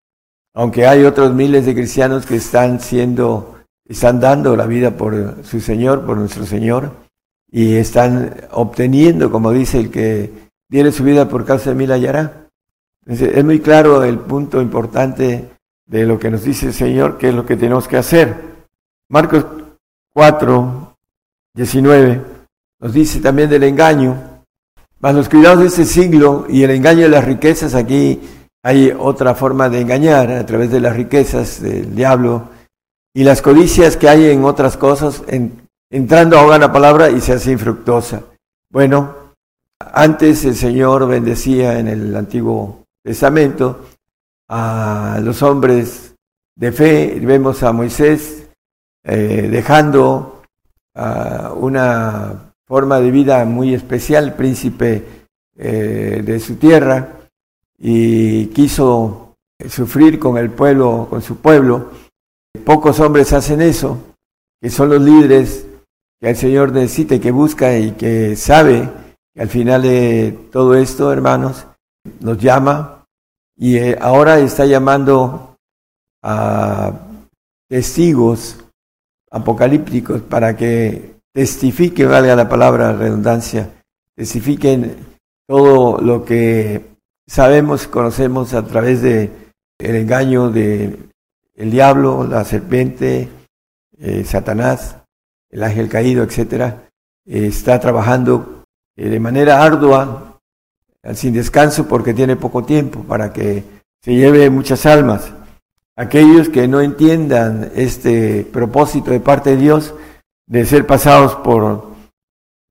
aunque 0.54 0.86
hay 0.86 1.04
otros 1.04 1.32
miles 1.32 1.64
de 1.64 1.74
cristianos 1.74 2.26
que 2.26 2.36
están 2.36 2.80
siendo, 2.80 3.56
están 3.86 4.20
dando 4.20 4.54
la 4.54 4.66
vida 4.66 4.90
por 4.90 5.42
su 5.44 5.60
Señor, 5.60 6.04
por 6.04 6.18
nuestro 6.18 6.44
Señor, 6.44 6.92
y 7.50 7.76
están 7.76 8.36
obteniendo, 8.50 9.30
como 9.30 9.50
dice 9.50 9.80
el 9.80 9.90
que 9.90 10.30
diere 10.68 10.92
su 10.92 11.04
vida 11.04 11.28
por 11.28 11.46
causa 11.46 11.70
de 11.70 11.76
mí 11.76 11.86
la. 11.86 12.41
Es 13.06 13.44
muy 13.44 13.60
claro 13.60 14.04
el 14.04 14.18
punto 14.18 14.62
importante 14.62 15.50
de 15.86 16.06
lo 16.06 16.18
que 16.18 16.30
nos 16.30 16.44
dice 16.44 16.66
el 16.66 16.74
Señor, 16.74 17.18
que 17.18 17.30
es 17.30 17.34
lo 17.34 17.44
que 17.44 17.56
tenemos 17.56 17.88
que 17.88 17.96
hacer. 17.96 18.34
Marcos 19.08 19.44
4, 20.14 20.96
19 21.54 22.22
nos 22.80 22.92
dice 22.92 23.20
también 23.20 23.50
del 23.50 23.64
engaño. 23.64 24.16
Mas 25.00 25.14
los 25.14 25.28
cuidados 25.28 25.60
de 25.60 25.66
este 25.66 25.84
siglo 25.84 26.46
y 26.48 26.62
el 26.62 26.70
engaño 26.70 27.02
de 27.02 27.08
las 27.08 27.24
riquezas, 27.24 27.74
aquí 27.74 28.20
hay 28.62 28.92
otra 28.96 29.34
forma 29.34 29.68
de 29.68 29.80
engañar 29.80 30.30
a 30.30 30.46
través 30.46 30.70
de 30.70 30.80
las 30.80 30.94
riquezas 30.94 31.60
del 31.60 31.94
diablo 31.94 32.50
y 33.12 33.24
las 33.24 33.42
codicias 33.42 33.96
que 33.96 34.08
hay 34.08 34.30
en 34.30 34.44
otras 34.44 34.76
cosas, 34.76 35.22
entrando 35.90 36.38
ahogan 36.38 36.60
la 36.60 36.72
palabra 36.72 37.10
y 37.10 37.20
se 37.20 37.32
hace 37.32 37.50
infructuosa. 37.50 38.22
Bueno, 38.70 39.14
antes 39.80 40.44
el 40.44 40.54
Señor 40.54 41.08
bendecía 41.08 41.78
en 41.78 41.88
el 41.88 42.16
Antiguo 42.16 42.81
Testamento 43.02 43.86
a 44.48 45.18
los 45.22 45.42
hombres 45.42 46.14
de 46.54 46.72
fe. 46.72 47.18
Vemos 47.20 47.62
a 47.62 47.72
Moisés 47.72 48.48
eh, 49.04 49.48
dejando 49.50 50.42
a 50.94 51.52
una 51.54 52.54
forma 52.66 53.00
de 53.00 53.10
vida 53.10 53.44
muy 53.44 53.74
especial, 53.74 54.34
príncipe 54.34 55.04
eh, 55.56 56.22
de 56.24 56.40
su 56.40 56.56
tierra, 56.56 57.20
y 57.78 58.46
quiso 58.46 59.34
sufrir 59.68 60.18
con 60.18 60.38
el 60.38 60.50
pueblo, 60.50 61.08
con 61.10 61.22
su 61.22 61.38
pueblo. 61.38 61.90
Pocos 62.64 63.00
hombres 63.00 63.32
hacen 63.32 63.60
eso, 63.60 63.98
que 64.60 64.70
son 64.70 64.90
los 64.90 65.02
líderes 65.02 65.66
que 66.20 66.30
el 66.30 66.36
Señor 66.36 66.70
necesita 66.70 67.18
que 67.18 67.32
busca 67.32 67.76
y 67.76 67.92
que 67.92 68.36
sabe 68.36 68.88
que 69.34 69.42
al 69.42 69.48
final 69.48 69.82
de 69.82 70.38
todo 70.52 70.76
esto, 70.76 71.12
hermanos, 71.12 71.66
nos 72.20 72.38
llama 72.38 73.04
y 73.56 73.76
eh, 73.76 73.98
ahora 74.00 74.38
está 74.38 74.64
llamando 74.66 75.56
a 76.22 76.92
testigos 77.68 78.58
apocalípticos 79.30 80.22
para 80.22 80.56
que 80.56 81.16
testifiquen, 81.32 82.10
valga 82.10 82.36
la 82.36 82.48
palabra 82.48 82.92
redundancia, 82.92 83.70
testifiquen 84.14 84.96
todo 85.46 85.98
lo 86.00 86.24
que 86.24 86.96
sabemos, 87.26 87.86
conocemos 87.86 88.54
a 88.54 88.64
través 88.66 89.02
de 89.02 89.30
el 89.78 89.96
engaño 89.96 90.50
de 90.50 90.98
el 91.54 91.70
diablo, 91.70 92.26
la 92.26 92.44
serpiente, 92.44 93.28
eh, 93.98 94.24
Satanás, 94.24 94.96
el 95.50 95.62
ángel 95.62 95.88
caído, 95.88 96.24
etcétera, 96.24 96.88
eh, 97.26 97.46
está 97.46 97.78
trabajando 97.78 98.64
de 98.96 99.20
manera 99.20 99.62
ardua, 99.62 100.31
sin 101.14 101.34
descanso, 101.34 101.88
porque 101.88 102.14
tiene 102.14 102.36
poco 102.36 102.64
tiempo 102.64 103.02
para 103.02 103.32
que 103.32 103.64
se 104.00 104.14
lleve 104.14 104.50
muchas 104.50 104.86
almas. 104.86 105.32
Aquellos 105.96 106.48
que 106.48 106.68
no 106.68 106.80
entiendan 106.80 107.70
este 107.74 108.46
propósito 108.50 109.10
de 109.10 109.20
parte 109.20 109.50
de 109.50 109.56
Dios 109.56 109.94
de 110.46 110.64
ser 110.64 110.86
pasados 110.86 111.34
por 111.36 111.92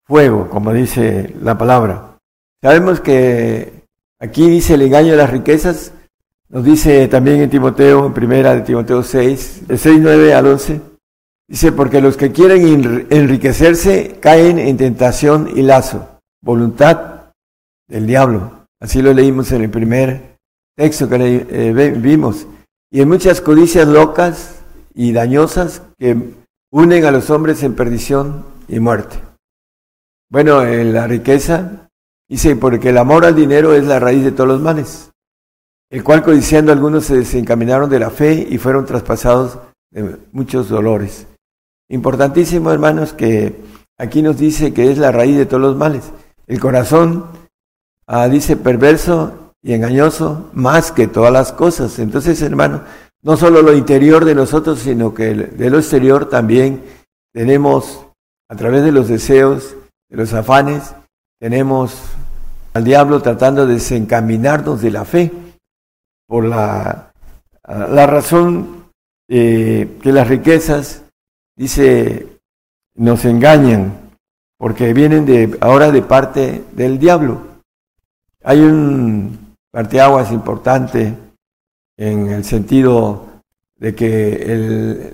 fuego, 0.05 0.49
como 0.49 0.73
dice 0.73 1.33
la 1.41 1.57
palabra. 1.57 2.17
Sabemos 2.61 2.99
que 2.99 3.85
aquí 4.19 4.49
dice 4.49 4.73
el 4.75 4.83
engaño 4.83 5.11
de 5.11 5.17
las 5.17 5.29
riquezas, 5.29 5.93
nos 6.49 6.63
dice 6.63 7.07
también 7.07 7.41
en 7.41 7.49
Timoteo, 7.49 8.05
en 8.05 8.13
primera 8.13 8.53
de 8.53 8.61
Timoteo 8.61 9.03
6, 9.03 9.67
de 9.67 9.77
6, 9.77 9.99
9 10.01 10.33
al 10.33 10.47
11, 10.47 10.81
dice, 11.47 11.71
porque 11.71 12.01
los 12.01 12.17
que 12.17 12.31
quieren 12.31 13.07
enriquecerse 13.09 14.17
caen 14.19 14.59
en 14.59 14.77
tentación 14.77 15.49
y 15.55 15.61
lazo, 15.61 16.19
voluntad 16.41 17.20
del 17.91 18.07
diablo. 18.07 18.65
Así 18.79 19.01
lo 19.01 19.13
leímos 19.13 19.51
en 19.51 19.63
el 19.63 19.69
primer 19.69 20.37
texto 20.75 21.07
que 21.07 21.45
eh, 21.49 21.95
vimos. 21.97 22.47
Y 22.89 23.01
en 23.01 23.09
muchas 23.09 23.41
codicias 23.41 23.87
locas 23.87 24.63
y 24.95 25.11
dañosas 25.11 25.83
que 25.99 26.17
unen 26.71 27.05
a 27.05 27.11
los 27.11 27.29
hombres 27.29 27.61
en 27.63 27.75
perdición 27.75 28.45
y 28.67 28.79
muerte. 28.79 29.17
Bueno, 30.29 30.63
en 30.63 30.93
la 30.93 31.07
riqueza 31.07 31.89
dice, 32.29 32.55
porque 32.55 32.89
el 32.89 32.97
amor 32.97 33.25
al 33.25 33.35
dinero 33.35 33.73
es 33.73 33.85
la 33.85 33.99
raíz 33.99 34.23
de 34.23 34.31
todos 34.31 34.47
los 34.47 34.61
males, 34.61 35.11
el 35.89 36.03
cual 36.03 36.23
codiciando 36.23 36.71
algunos 36.71 37.05
se 37.05 37.17
desencaminaron 37.17 37.89
de 37.89 37.99
la 37.99 38.09
fe 38.09 38.47
y 38.49 38.57
fueron 38.57 38.85
traspasados 38.85 39.59
de 39.91 40.17
muchos 40.31 40.69
dolores. 40.69 41.27
Importantísimo, 41.89 42.71
hermanos, 42.71 43.11
que 43.11 43.59
aquí 43.97 44.21
nos 44.21 44.37
dice 44.37 44.73
que 44.73 44.89
es 44.89 44.97
la 44.97 45.11
raíz 45.11 45.35
de 45.35 45.45
todos 45.45 45.61
los 45.61 45.75
males. 45.75 46.11
El 46.47 46.59
corazón, 46.61 47.40
ah, 48.11 48.27
dice, 48.27 48.57
perverso 48.57 49.53
y 49.63 49.73
engañoso 49.73 50.49
más 50.53 50.91
que 50.91 51.07
todas 51.07 51.31
las 51.31 51.53
cosas. 51.53 51.97
Entonces, 51.97 52.41
hermanos, 52.41 52.81
no 53.23 53.37
solo 53.37 53.61
lo 53.61 53.73
interior 53.73 54.25
de 54.25 54.35
nosotros, 54.35 54.79
sino 54.79 55.13
que 55.13 55.33
de 55.33 55.69
lo 55.69 55.77
exterior 55.79 56.27
también 56.27 56.83
tenemos, 57.33 58.05
a 58.49 58.55
través 58.55 58.83
de 58.83 58.91
los 58.91 59.07
deseos, 59.07 59.75
de 60.09 60.17
los 60.17 60.33
afanes, 60.33 60.93
tenemos 61.39 61.95
al 62.73 62.83
diablo 62.83 63.21
tratando 63.21 63.65
de 63.65 63.75
desencaminarnos 63.75 64.81
de 64.81 64.91
la 64.91 65.05
fe 65.05 65.31
por 66.27 66.43
la, 66.43 67.13
la 67.65 68.07
razón 68.07 68.87
eh, 69.29 69.97
que 70.01 70.11
las 70.11 70.27
riquezas, 70.27 71.03
dice, 71.55 72.27
nos 72.95 73.23
engañan, 73.23 74.11
porque 74.57 74.93
vienen 74.93 75.25
de, 75.25 75.57
ahora 75.61 75.91
de 75.91 76.01
parte 76.01 76.63
del 76.73 76.99
diablo. 76.99 77.50
Hay 78.43 78.59
un 78.59 79.55
parteaguas 79.71 80.31
importante 80.31 81.15
en 81.97 82.29
el 82.29 82.43
sentido 82.43 83.27
de 83.75 83.95
que 83.95 85.13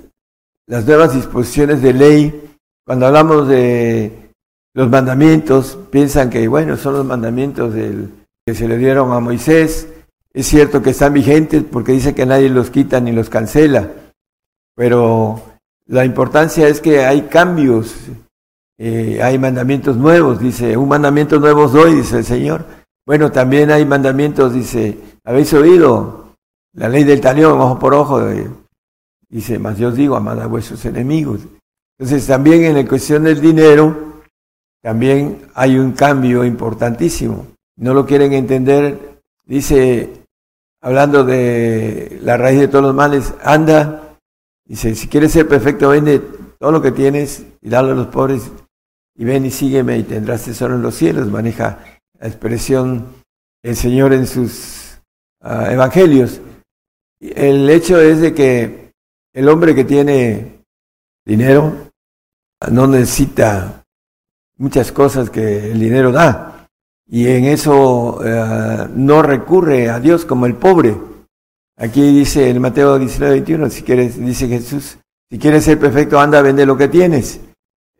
las 0.65 0.85
nuevas 0.85 1.13
disposiciones 1.13 1.81
de 1.81 1.93
ley, 1.93 2.51
cuando 2.85 3.07
hablamos 3.07 3.47
de 3.47 4.31
los 4.73 4.89
mandamientos, 4.89 5.77
piensan 5.91 6.29
que, 6.29 6.47
bueno, 6.47 6.77
son 6.77 6.93
los 6.93 7.05
mandamientos 7.05 7.73
del, 7.73 8.09
que 8.45 8.53
se 8.55 8.67
le 8.67 8.77
dieron 8.77 9.11
a 9.11 9.19
Moisés. 9.19 9.87
Es 10.33 10.47
cierto 10.47 10.81
que 10.81 10.91
están 10.91 11.13
vigentes 11.13 11.63
porque 11.69 11.91
dice 11.91 12.15
que 12.15 12.25
nadie 12.25 12.49
los 12.49 12.69
quita 12.69 12.99
ni 13.01 13.11
los 13.11 13.29
cancela, 13.29 13.89
pero 14.75 15.41
la 15.87 16.05
importancia 16.05 16.67
es 16.67 16.79
que 16.79 17.05
hay 17.05 17.23
cambios, 17.23 17.95
eh, 18.77 19.19
hay 19.21 19.39
mandamientos 19.39 19.97
nuevos, 19.97 20.39
dice, 20.39 20.77
un 20.77 20.87
mandamiento 20.87 21.39
nuevo 21.39 21.63
os 21.63 21.73
doy, 21.73 21.95
dice 21.95 22.19
el 22.19 22.25
Señor. 22.25 22.76
Bueno, 23.07 23.31
también 23.31 23.71
hay 23.71 23.85
mandamientos, 23.85 24.53
dice, 24.53 24.97
¿habéis 25.23 25.53
oído? 25.53 26.35
La 26.73 26.89
ley 26.89 27.05
del 27.05 27.21
talión, 27.21 27.57
ojo 27.57 27.79
por 27.79 27.93
ojo, 27.93 28.21
dice, 29.29 29.57
más 29.59 29.77
yo 29.77 29.93
digo, 29.93 30.17
amad 30.17 30.41
a 30.41 30.47
vuestros 30.47 30.83
enemigos. 30.83 31.39
Entonces 31.97 32.27
también 32.27 32.65
en 32.65 32.75
la 32.75 32.85
cuestión 32.85 33.23
del 33.23 33.39
dinero, 33.39 34.23
también 34.81 35.47
hay 35.53 35.79
un 35.79 35.93
cambio 35.93 36.43
importantísimo. 36.43 37.47
No 37.77 37.93
lo 37.93 38.05
quieren 38.05 38.33
entender, 38.33 39.21
dice, 39.45 40.25
hablando 40.81 41.23
de 41.23 42.19
la 42.21 42.35
raíz 42.35 42.59
de 42.59 42.67
todos 42.67 42.83
los 42.83 42.93
males, 42.93 43.33
anda, 43.41 44.17
dice, 44.65 44.95
si 44.95 45.07
quieres 45.07 45.31
ser 45.31 45.47
perfecto, 45.47 45.87
vende 45.87 46.21
todo 46.59 46.73
lo 46.73 46.81
que 46.81 46.91
tienes 46.91 47.45
y 47.61 47.69
dalo 47.69 47.93
a 47.93 47.95
los 47.95 48.07
pobres 48.07 48.51
y 49.15 49.23
ven 49.23 49.45
y 49.45 49.51
sígueme 49.51 49.97
y 49.97 50.03
tendrás 50.03 50.43
tesoro 50.43 50.75
en 50.75 50.81
los 50.81 50.93
cielos. 50.93 51.31
Maneja 51.31 51.96
la 52.19 52.27
expresión 52.27 53.15
el 53.63 53.75
Señor 53.75 54.13
en 54.13 54.27
sus 54.27 54.99
ah, 55.41 55.71
evangelios. 55.71 56.39
El 57.19 57.69
hecho 57.69 57.99
es 57.99 58.21
de 58.21 58.33
que 58.33 58.93
el 59.33 59.49
hombre 59.49 59.75
que 59.75 59.83
tiene 59.83 60.63
dinero 61.25 61.91
no 62.71 62.87
necesita 62.87 63.83
muchas 64.57 64.91
cosas 64.91 65.29
que 65.29 65.71
el 65.71 65.79
dinero 65.79 66.11
da 66.11 66.67
y 67.09 67.27
en 67.27 67.45
eso 67.45 68.19
eh, 68.23 68.87
no 68.93 69.21
recurre 69.21 69.89
a 69.89 69.99
Dios 69.99 70.25
como 70.25 70.45
el 70.45 70.55
pobre. 70.55 70.95
Aquí 71.77 72.01
dice 72.01 72.49
en 72.49 72.61
Mateo 72.61 72.97
19, 72.97 73.33
21, 73.35 73.69
si 73.69 73.83
quieres, 73.83 74.19
dice 74.19 74.47
Jesús, 74.47 74.97
si 75.29 75.37
quieres 75.37 75.63
ser 75.63 75.79
perfecto, 75.79 76.19
anda 76.19 76.39
a 76.39 76.41
vender 76.41 76.67
lo 76.67 76.77
que 76.77 76.87
tienes. 76.87 77.39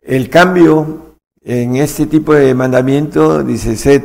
El 0.02 0.28
cambio 0.28 1.07
en 1.48 1.76
este 1.76 2.04
tipo 2.04 2.34
de 2.34 2.54
mandamiento 2.54 3.42
dice, 3.42 3.74
sed 3.74 4.02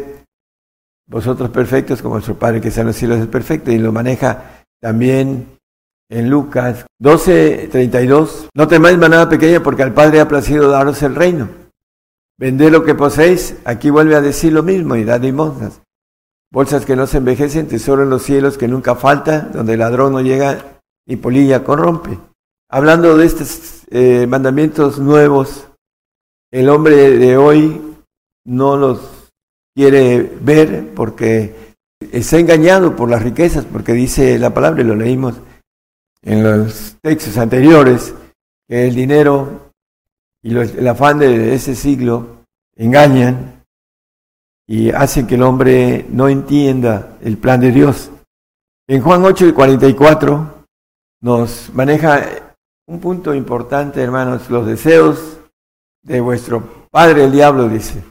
vosotros 1.06 1.50
perfectos 1.50 2.02
como 2.02 2.14
vuestro 2.14 2.40
Padre 2.40 2.62
que 2.62 2.70
está 2.70 2.82
en 2.82 2.88
los 2.88 2.96
cielos 2.96 3.20
es 3.20 3.28
perfecto 3.28 3.70
y 3.70 3.78
lo 3.80 3.92
maneja 3.92 4.64
también 4.80 5.60
en 6.10 6.30
Lucas 6.30 6.86
12, 7.00 7.68
32. 7.70 8.48
No 8.56 8.68
temáis 8.70 8.98
manada 8.98 9.28
pequeña 9.28 9.62
porque 9.62 9.84
al 9.84 9.94
Padre 9.94 10.22
ha 10.22 10.28
placido 10.30 10.70
daros 10.70 11.04
el 11.04 11.16
reino. 11.16 11.50
Vended 12.38 12.72
lo 12.72 12.86
que 12.86 12.96
poseéis. 12.96 13.58
Aquí 13.66 13.90
vuelve 13.90 14.16
a 14.16 14.22
decir 14.22 14.54
lo 14.54 14.64
mismo 14.64 14.96
y 14.96 15.04
dad 15.04 15.20
limosnas. 15.20 15.82
Bolsas 16.50 16.86
que 16.86 16.96
no 16.96 17.08
se 17.08 17.18
envejecen, 17.18 17.68
tesoro 17.68 18.04
en 18.04 18.10
los 18.10 18.24
cielos 18.24 18.58
que 18.58 18.70
nunca 18.70 18.96
falta, 18.96 19.42
donde 19.42 19.74
el 19.74 19.80
ladrón 19.80 20.14
no 20.14 20.22
llega 20.22 20.80
y 21.06 21.18
polilla 21.18 21.66
corrompe. 21.66 22.18
Hablando 22.70 23.18
de 23.18 23.26
estos 23.26 23.82
eh, 23.92 24.28
mandamientos 24.28 24.98
nuevos, 24.98 25.68
el 26.54 26.70
hombre 26.70 27.18
de 27.18 27.36
hoy 27.36 27.82
no 28.46 28.78
los 28.78 29.32
quiere 29.76 30.22
ver 30.40 30.94
porque 30.94 31.76
está 32.12 32.38
engañado 32.38 32.96
por 32.96 33.10
las 33.10 33.24
riquezas, 33.24 33.66
porque 33.66 33.94
dice 33.94 34.38
la 34.38 34.54
palabra, 34.54 34.84
y 34.84 34.86
lo 34.86 34.96
leímos 34.96 35.34
en 36.22 36.44
los 36.44 36.96
textos 37.02 37.40
anteriores, 37.40 38.14
que 38.68 38.88
el 38.88 38.94
dinero 38.94 39.72
y 40.44 40.56
el 40.56 40.88
afán 40.88 41.18
de 41.18 41.56
ese 41.56 41.74
siglo 41.74 42.46
engañan 42.76 43.64
y 44.68 44.92
hacen 44.92 45.26
que 45.26 45.36
el 45.36 45.42
hombre 45.42 46.06
no 46.10 46.30
entienda 46.30 47.18
el 47.24 47.40
plan 47.40 47.62
de 47.62 47.72
Dios. 47.72 48.12
En 48.88 49.02
Juan 49.02 49.26
8 49.26 49.48
y 49.48 49.54
44 49.54 50.66
nos 51.22 51.74
maneja 51.74 52.24
un 52.86 53.00
punto 53.00 53.34
importante, 53.34 54.04
hermanos, 54.04 54.52
los 54.52 54.68
deseos 54.68 55.40
de 56.04 56.22
vuestro 56.22 56.88
padre 56.92 57.24
el 57.24 57.32
diablo, 57.32 57.68
dice. 57.68 58.04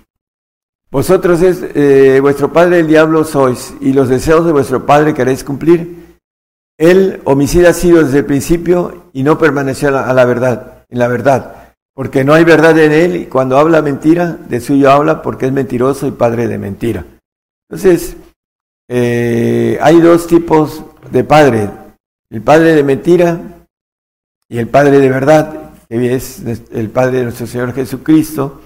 Vosotros 0.90 1.40
es 1.40 1.62
eh, 1.74 2.18
vuestro 2.20 2.52
padre 2.52 2.80
el 2.80 2.86
diablo 2.86 3.24
sois, 3.24 3.74
y 3.80 3.92
los 3.92 4.08
deseos 4.08 4.44
de 4.44 4.52
vuestro 4.52 4.84
padre 4.84 5.14
queréis 5.14 5.44
cumplir. 5.44 6.18
Él 6.76 7.20
homicida 7.24 7.70
ha 7.70 7.74
sido 7.74 8.02
desde 8.02 8.18
el 8.18 8.24
principio 8.26 9.04
y 9.12 9.22
no 9.22 9.38
permaneció 9.38 9.88
a 9.88 10.12
la, 10.12 10.24
verdad, 10.24 10.84
en 10.88 10.98
la 10.98 11.08
verdad, 11.08 11.74
porque 11.94 12.24
no 12.24 12.34
hay 12.34 12.44
verdad 12.44 12.78
en 12.78 12.92
él 12.92 13.16
y 13.16 13.26
cuando 13.26 13.56
habla 13.56 13.82
mentira, 13.82 14.36
de 14.48 14.60
suyo 14.60 14.90
habla 14.90 15.22
porque 15.22 15.46
es 15.46 15.52
mentiroso 15.52 16.06
y 16.06 16.10
padre 16.10 16.48
de 16.48 16.58
mentira. 16.58 17.04
Entonces, 17.70 18.16
eh, 18.88 19.78
hay 19.80 20.00
dos 20.00 20.26
tipos 20.26 20.84
de 21.10 21.24
padre, 21.24 21.70
el 22.30 22.42
padre 22.42 22.74
de 22.74 22.82
mentira 22.82 23.40
y 24.48 24.58
el 24.58 24.68
padre 24.68 24.98
de 24.98 25.08
verdad, 25.08 25.61
es 26.00 26.42
el 26.72 26.90
padre 26.90 27.18
de 27.18 27.24
nuestro 27.24 27.46
Señor 27.46 27.72
Jesucristo, 27.72 28.60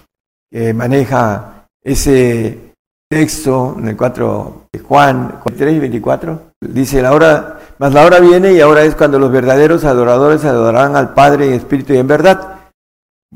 que 0.51 0.73
maneja 0.73 1.67
ese 1.83 2.75
texto 3.09 3.77
en 3.79 3.89
el 3.89 3.97
4 3.97 4.69
de 4.73 4.79
Juan 4.81 5.41
3 5.45 5.75
y 5.75 5.79
24, 5.79 6.53
dice 6.61 7.03
la 7.03 7.13
hora, 7.13 7.61
más 7.79 7.93
la 7.93 8.05
hora 8.05 8.21
viene 8.21 8.53
y 8.53 8.61
ahora 8.61 8.85
es 8.85 8.95
cuando 8.95 9.19
los 9.19 9.31
verdaderos 9.31 9.85
adoradores 9.85 10.45
adorarán 10.45 10.97
al 10.97 11.15
Padre 11.15 11.47
en 11.47 11.53
espíritu 11.55 11.93
y 11.93 11.99
en 11.99 12.07
verdad 12.07 12.57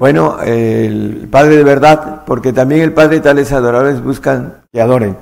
bueno, 0.01 0.41
el 0.41 1.29
Padre 1.31 1.57
de 1.57 1.65
verdad, 1.65 2.25
porque 2.25 2.53
también 2.53 2.81
el 2.83 2.95
Padre 2.95 3.21
tales 3.21 3.53
adoradores 3.53 4.03
buscan 4.03 4.63
que 4.73 4.81
adoren. 4.81 5.17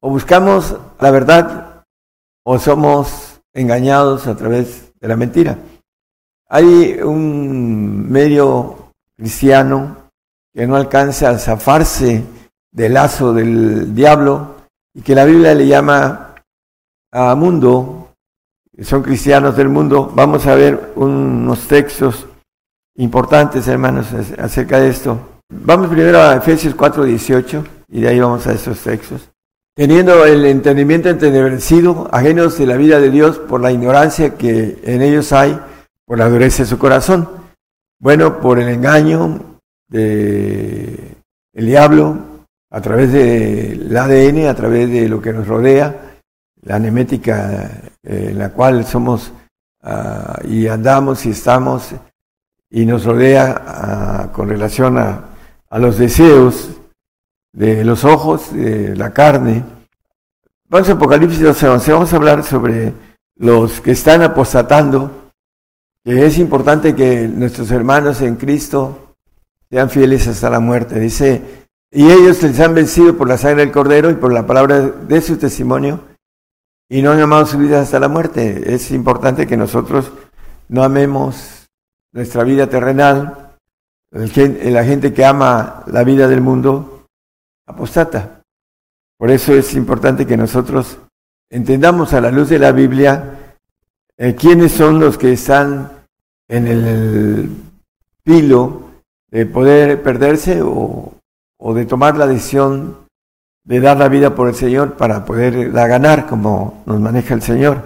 O 0.00 0.10
buscamos 0.10 0.76
la 1.00 1.10
verdad 1.10 1.84
o 2.44 2.58
somos 2.58 3.40
engañados 3.54 4.26
a 4.26 4.36
través 4.36 4.92
de 5.00 5.08
la 5.08 5.16
mentira. 5.16 5.58
Hay 6.54 7.00
un 7.02 8.12
medio 8.12 8.90
cristiano 9.16 10.10
que 10.52 10.66
no 10.66 10.76
alcanza 10.76 11.30
a 11.30 11.38
zafarse 11.38 12.22
del 12.70 12.92
lazo 12.92 13.32
del 13.32 13.94
diablo 13.94 14.56
y 14.92 15.00
que 15.00 15.14
la 15.14 15.24
Biblia 15.24 15.54
le 15.54 15.66
llama 15.66 16.34
a 17.10 17.34
mundo, 17.36 18.12
son 18.82 19.02
cristianos 19.02 19.56
del 19.56 19.70
mundo. 19.70 20.12
Vamos 20.14 20.46
a 20.46 20.54
ver 20.54 20.92
unos 20.96 21.66
textos 21.68 22.26
importantes, 22.96 23.66
hermanos, 23.66 24.08
acerca 24.38 24.78
de 24.78 24.90
esto. 24.90 25.18
Vamos 25.48 25.88
primero 25.88 26.20
a 26.20 26.36
Efesios 26.36 26.76
4:18 26.76 27.64
y 27.88 28.02
de 28.02 28.08
ahí 28.08 28.20
vamos 28.20 28.46
a 28.46 28.52
esos 28.52 28.78
textos. 28.78 29.30
Teniendo 29.74 30.26
el 30.26 30.44
entendimiento 30.44 31.08
entenebrecido, 31.08 32.10
ajenos 32.12 32.58
de 32.58 32.66
la 32.66 32.76
vida 32.76 33.00
de 33.00 33.10
Dios 33.10 33.38
por 33.38 33.62
la 33.62 33.72
ignorancia 33.72 34.34
que 34.36 34.82
en 34.84 35.00
ellos 35.00 35.32
hay, 35.32 35.58
por 36.06 36.18
la 36.18 36.28
dureza 36.28 36.62
de 36.62 36.68
su 36.68 36.78
corazón. 36.78 37.28
Bueno, 37.98 38.40
por 38.40 38.58
el 38.58 38.68
engaño 38.68 39.60
del 39.88 41.16
el 41.52 41.66
diablo, 41.66 42.46
a 42.70 42.80
través 42.80 43.12
del 43.12 43.94
ADN, 43.94 44.46
a 44.46 44.54
través 44.54 44.90
de 44.90 45.08
lo 45.08 45.20
que 45.20 45.32
nos 45.32 45.46
rodea, 45.46 46.12
la 46.62 46.78
nemética 46.78 47.70
eh, 48.02 48.28
en 48.30 48.38
la 48.38 48.50
cual 48.50 48.84
somos 48.86 49.32
ah, 49.82 50.40
y 50.44 50.66
andamos 50.68 51.26
y 51.26 51.30
estamos 51.30 51.90
y 52.70 52.86
nos 52.86 53.04
rodea 53.04 53.62
ah, 53.66 54.32
con 54.32 54.48
relación 54.48 54.96
a, 54.98 55.28
los 55.78 55.98
deseos 55.98 56.70
de 57.52 57.82
los 57.82 58.04
ojos, 58.04 58.52
de 58.52 58.94
la 58.94 59.10
carne. 59.12 59.64
Vamos 60.68 60.88
a 60.88 60.92
Apocalipsis 60.92 61.40
12, 61.40 61.66
vamos 61.66 62.12
a 62.12 62.16
hablar 62.16 62.44
sobre 62.44 62.92
los 63.36 63.80
que 63.80 63.92
están 63.92 64.22
apostatando, 64.22 65.21
es 66.04 66.38
importante 66.38 66.94
que 66.94 67.28
nuestros 67.28 67.70
hermanos 67.70 68.20
en 68.22 68.36
Cristo 68.36 69.14
sean 69.70 69.88
fieles 69.88 70.26
hasta 70.26 70.50
la 70.50 70.60
muerte. 70.60 70.98
Dice, 70.98 71.42
y 71.90 72.10
ellos 72.10 72.42
les 72.42 72.58
han 72.60 72.74
vencido 72.74 73.16
por 73.16 73.28
la 73.28 73.38
sangre 73.38 73.64
del 73.64 73.72
cordero 73.72 74.10
y 74.10 74.14
por 74.14 74.32
la 74.32 74.46
palabra 74.46 74.80
de 74.80 75.20
su 75.20 75.36
testimonio, 75.36 76.00
y 76.88 77.02
no 77.02 77.12
han 77.12 77.20
amado 77.20 77.46
su 77.46 77.58
vida 77.58 77.80
hasta 77.80 78.00
la 78.00 78.08
muerte. 78.08 78.74
Es 78.74 78.90
importante 78.90 79.46
que 79.46 79.56
nosotros 79.56 80.10
no 80.68 80.82
amemos 80.82 81.68
nuestra 82.12 82.44
vida 82.44 82.68
terrenal, 82.68 83.56
la 84.10 84.84
gente 84.84 85.12
que 85.14 85.24
ama 85.24 85.84
la 85.86 86.04
vida 86.04 86.28
del 86.28 86.40
mundo 86.40 87.06
apostata. 87.66 88.42
Por 89.18 89.30
eso 89.30 89.54
es 89.54 89.72
importante 89.74 90.26
que 90.26 90.36
nosotros 90.36 90.98
entendamos 91.50 92.12
a 92.12 92.20
la 92.20 92.30
luz 92.30 92.48
de 92.48 92.58
la 92.58 92.72
Biblia 92.72 93.41
eh, 94.22 94.36
quiénes 94.36 94.70
son 94.70 95.00
los 95.00 95.18
que 95.18 95.32
están 95.32 95.90
en 96.46 96.68
el 96.68 97.50
filo 98.24 98.82
de 99.32 99.46
poder 99.46 100.00
perderse 100.00 100.60
o, 100.62 101.14
de 101.74 101.86
tomar 101.86 102.16
la 102.16 102.28
decisión 102.28 102.98
de 103.64 103.80
dar 103.80 103.96
la 103.96 104.08
vida 104.08 104.32
por 104.34 104.48
el 104.48 104.54
Señor 104.54 104.96
para 104.96 105.24
poderla 105.24 105.88
ganar 105.88 106.26
como 106.28 106.84
nos 106.86 107.00
maneja 107.00 107.34
el 107.34 107.42
Señor. 107.42 107.82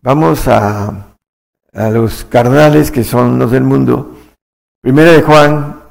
Vamos 0.00 0.48
a 0.48 1.10
a 1.74 1.90
los 1.90 2.24
carnales 2.24 2.90
que 2.90 3.04
son 3.04 3.38
los 3.38 3.50
del 3.50 3.64
mundo. 3.64 4.16
Primera 4.80 5.12
de 5.12 5.20
Juan 5.20 5.82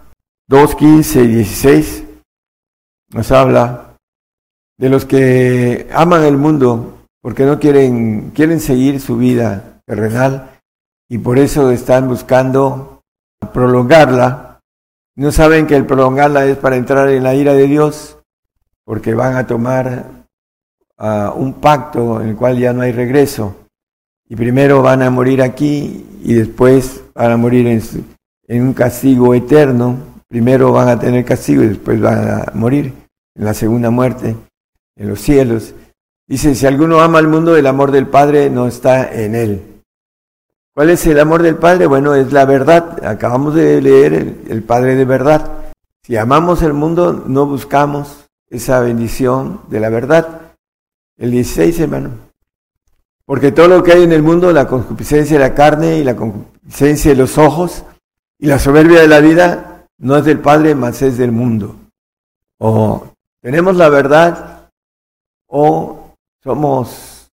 2, 0.48 0.76
15 0.76 1.24
y 1.24 1.28
16 1.28 2.04
nos 3.10 3.32
habla 3.32 3.96
de 4.78 4.90
los 4.90 5.06
que 5.06 5.88
aman 5.94 6.24
el 6.24 6.38
mundo 6.38 6.99
porque 7.22 7.46
no 7.46 7.60
quieren, 7.60 8.32
quieren 8.32 8.60
seguir 8.60 9.02
su 9.02 9.18
vida 9.18 9.82
terrenal 9.86 10.62
y 11.10 11.18
por 11.18 11.40
eso 11.40 11.72
están 11.72 12.08
buscando 12.08 13.04
prolongarla. 13.54 14.60
No 15.16 15.32
saben 15.32 15.68
que 15.68 15.76
el 15.76 15.86
prolongarla 15.86 16.46
es 16.46 16.58
para 16.58 16.76
entrar 16.76 17.10
en 17.10 17.24
la 17.24 17.36
ira 17.36 17.54
de 17.54 17.68
Dios 17.68 18.18
porque 18.86 19.14
van 19.14 19.36
a 19.36 19.46
tomar 19.48 20.06
uh, 20.98 21.32
un 21.36 21.54
pacto 21.54 22.22
en 22.22 22.30
el 22.30 22.36
cual 22.36 22.58
ya 22.58 22.74
no 22.74 22.82
hay 22.82 22.92
regreso 22.92 23.56
y 24.30 24.36
primero 24.36 24.84
van 24.84 25.02
a 25.02 25.10
morir 25.10 25.42
aquí 25.42 26.06
y 26.22 26.34
después 26.36 27.04
van 27.16 27.32
a 27.32 27.38
morir 27.38 27.68
en, 28.48 28.62
un 28.64 28.74
castigo 28.74 29.34
eterno. 29.34 29.98
Primero 30.28 30.72
van 30.72 30.88
a 30.88 31.00
tener 31.00 31.26
castigo 31.26 31.64
y 31.64 31.70
después 31.70 32.00
van 32.00 32.30
a 32.30 32.52
morir 32.54 32.94
en 33.36 33.46
la 33.46 33.56
segunda 33.56 33.90
muerte, 33.90 34.36
en 34.96 35.10
los 35.10 35.20
cielos. 35.20 35.74
Dice, 36.30 36.54
si 36.54 36.68
alguno 36.68 37.02
ama 37.02 37.18
al 37.18 37.28
mundo, 37.28 37.58
el 37.58 37.66
amor 37.66 37.92
del 37.92 38.06
Padre 38.06 38.52
no 38.52 38.68
está 38.68 39.12
en 39.12 39.34
él. 39.34 39.82
¿Cuál 40.76 40.92
es 40.92 41.08
el 41.08 41.20
amor 41.20 41.42
del 41.42 41.56
Padre? 41.56 41.88
Bueno, 41.88 42.14
es 42.14 42.32
la 42.32 42.46
verdad. 42.46 43.04
Acabamos 43.04 43.56
de 43.56 43.82
leer 43.82 44.14
el, 44.48 44.62
Padre 44.62 44.96
de 44.96 45.06
verdad. 45.06 45.72
Si 46.04 46.18
amamos 46.18 46.62
el 46.62 46.74
mundo, 46.74 47.14
no 47.26 47.48
buscamos 47.48 48.30
esa 48.48 48.80
bendición 48.80 49.62
de 49.70 49.80
la 49.80 49.90
verdad. 49.90 50.54
El 51.18 51.32
16, 51.32 51.80
hermano. 51.80 52.12
Porque 53.26 53.52
todo 53.52 53.68
lo 53.68 53.84
que 53.84 53.94
hay 53.94 54.04
en 54.04 54.12
el 54.12 54.22
mundo, 54.22 54.52
la 54.52 54.68
concupiscencia 54.68 55.36
de 55.36 55.44
la 55.44 55.56
carne 55.56 55.98
y 55.98 56.04
la 56.04 56.16
concupiscencia 56.16 57.10
de 57.10 57.18
los 57.18 57.40
ojos 57.40 57.86
y 58.38 58.46
la 58.46 58.60
soberbia 58.60 59.02
de 59.02 59.08
la 59.08 59.20
vida, 59.20 59.88
no 59.98 60.16
es 60.16 60.26
del 60.26 60.40
Padre, 60.40 60.76
más 60.76 61.02
es 61.02 61.18
del 61.18 61.32
mundo. 61.32 61.76
O 62.60 63.08
tenemos 63.42 63.76
la 63.76 63.90
verdad 63.90 64.70
o 65.48 66.09
somos 66.44 67.32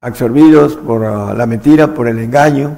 absorbidos 0.00 0.76
por 0.76 1.04
ah, 1.04 1.34
la 1.34 1.46
mentira, 1.46 1.94
por 1.94 2.08
el 2.08 2.18
engaño, 2.18 2.76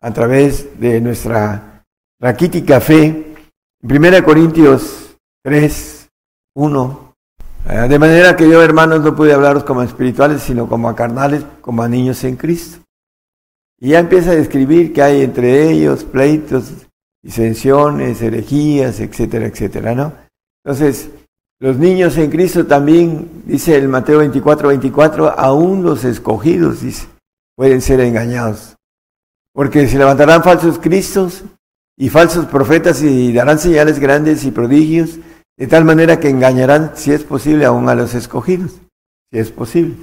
a 0.00 0.12
través 0.12 0.78
de 0.80 1.00
nuestra 1.00 1.84
raquítica 2.20 2.80
fe. 2.80 3.34
En 3.82 4.04
1 4.04 4.24
Corintios 4.24 5.16
3, 5.42 6.08
1 6.54 7.12
eh, 7.68 7.86
de 7.88 7.98
manera 7.98 8.34
que 8.34 8.48
yo, 8.48 8.60
hermanos, 8.62 9.02
no 9.02 9.14
pude 9.14 9.32
hablaros 9.32 9.62
como 9.64 9.82
espirituales, 9.82 10.42
sino 10.42 10.68
como 10.68 10.88
a 10.88 10.96
carnales, 10.96 11.44
como 11.60 11.82
a 11.82 11.88
niños 11.88 12.24
en 12.24 12.36
Cristo. 12.36 12.78
Y 13.78 13.90
ya 13.90 14.00
empieza 14.00 14.32
a 14.32 14.36
describir 14.36 14.92
que 14.92 15.02
hay 15.02 15.22
entre 15.22 15.70
ellos 15.70 16.02
pleitos, 16.04 16.72
disensiones, 17.22 18.20
herejías, 18.20 18.98
etcétera, 19.00 19.46
etcétera, 19.46 19.94
¿no? 19.94 20.12
Entonces, 20.64 21.10
los 21.62 21.78
niños 21.78 22.18
en 22.18 22.28
Cristo 22.28 22.66
también, 22.66 23.44
dice 23.46 23.76
el 23.76 23.86
Mateo 23.86 24.18
24, 24.18 24.66
24, 24.66 25.38
aún 25.38 25.84
los 25.84 26.02
escogidos, 26.02 26.80
dice, 26.80 27.06
pueden 27.54 27.80
ser 27.80 28.00
engañados. 28.00 28.74
Porque 29.54 29.86
se 29.86 29.96
levantarán 29.96 30.42
falsos 30.42 30.80
cristos 30.80 31.44
y 31.96 32.08
falsos 32.08 32.46
profetas 32.46 33.00
y 33.00 33.32
darán 33.32 33.60
señales 33.60 34.00
grandes 34.00 34.42
y 34.42 34.50
prodigios 34.50 35.20
de 35.56 35.68
tal 35.68 35.84
manera 35.84 36.18
que 36.18 36.30
engañarán, 36.30 36.94
si 36.96 37.12
es 37.12 37.22
posible, 37.22 37.64
aún 37.64 37.88
a 37.88 37.94
los 37.94 38.14
escogidos, 38.14 38.72
si 39.30 39.38
es 39.38 39.52
posible. 39.52 39.94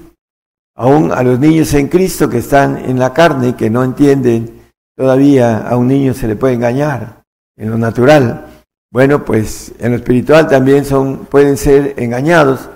Aún 0.78 1.12
a 1.12 1.22
los 1.24 1.40
niños 1.40 1.74
en 1.74 1.90
Cristo 1.90 2.30
que 2.30 2.38
están 2.38 2.78
en 2.78 2.98
la 2.98 3.12
carne, 3.14 3.58
que 3.58 3.70
no 3.70 3.84
entienden 3.84 4.62
todavía, 4.96 5.68
a 5.68 5.76
un 5.76 5.90
niño 5.90 6.14
se 6.14 6.30
le 6.30 6.38
puede 6.38 6.54
engañar 6.54 7.24
en 7.58 7.70
lo 7.70 7.78
natural. 7.78 8.49
Bueno, 8.92 9.24
pues 9.24 9.74
en 9.80 9.92
lo 9.92 9.98
espiritual 9.98 10.48
también 10.48 10.84
son, 10.84 11.26
pueden 11.26 11.58
ser 11.58 11.94
engañados, 11.98 12.70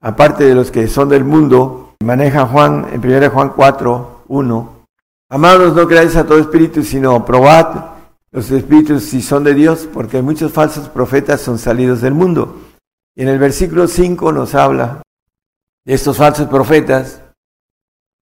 aparte 0.00 0.44
de 0.44 0.54
los 0.54 0.70
que 0.70 0.86
son 0.86 1.08
del 1.08 1.24
mundo, 1.24 1.96
maneja 2.02 2.46
Juan 2.46 2.86
en 2.92 3.04
1 3.04 3.30
Juan 3.30 3.52
4, 3.56 4.24
1. 4.28 4.78
Amados, 5.30 5.74
no 5.74 5.88
creáis 5.88 6.14
a 6.14 6.24
todo 6.24 6.38
espíritu, 6.38 6.84
sino 6.84 7.24
probad 7.24 7.96
los 8.30 8.50
espíritus 8.52 9.04
si 9.04 9.20
son 9.20 9.42
de 9.42 9.54
Dios, 9.54 9.88
porque 9.92 10.22
muchos 10.22 10.52
falsos 10.52 10.88
profetas 10.88 11.40
son 11.40 11.58
salidos 11.58 12.02
del 12.02 12.14
mundo. 12.14 12.56
Y 13.16 13.22
en 13.22 13.28
el 13.28 13.38
versículo 13.40 13.88
5 13.88 14.32
nos 14.32 14.54
habla 14.54 15.02
de 15.84 15.94
estos 15.94 16.16
falsos 16.16 16.46
profetas. 16.46 17.20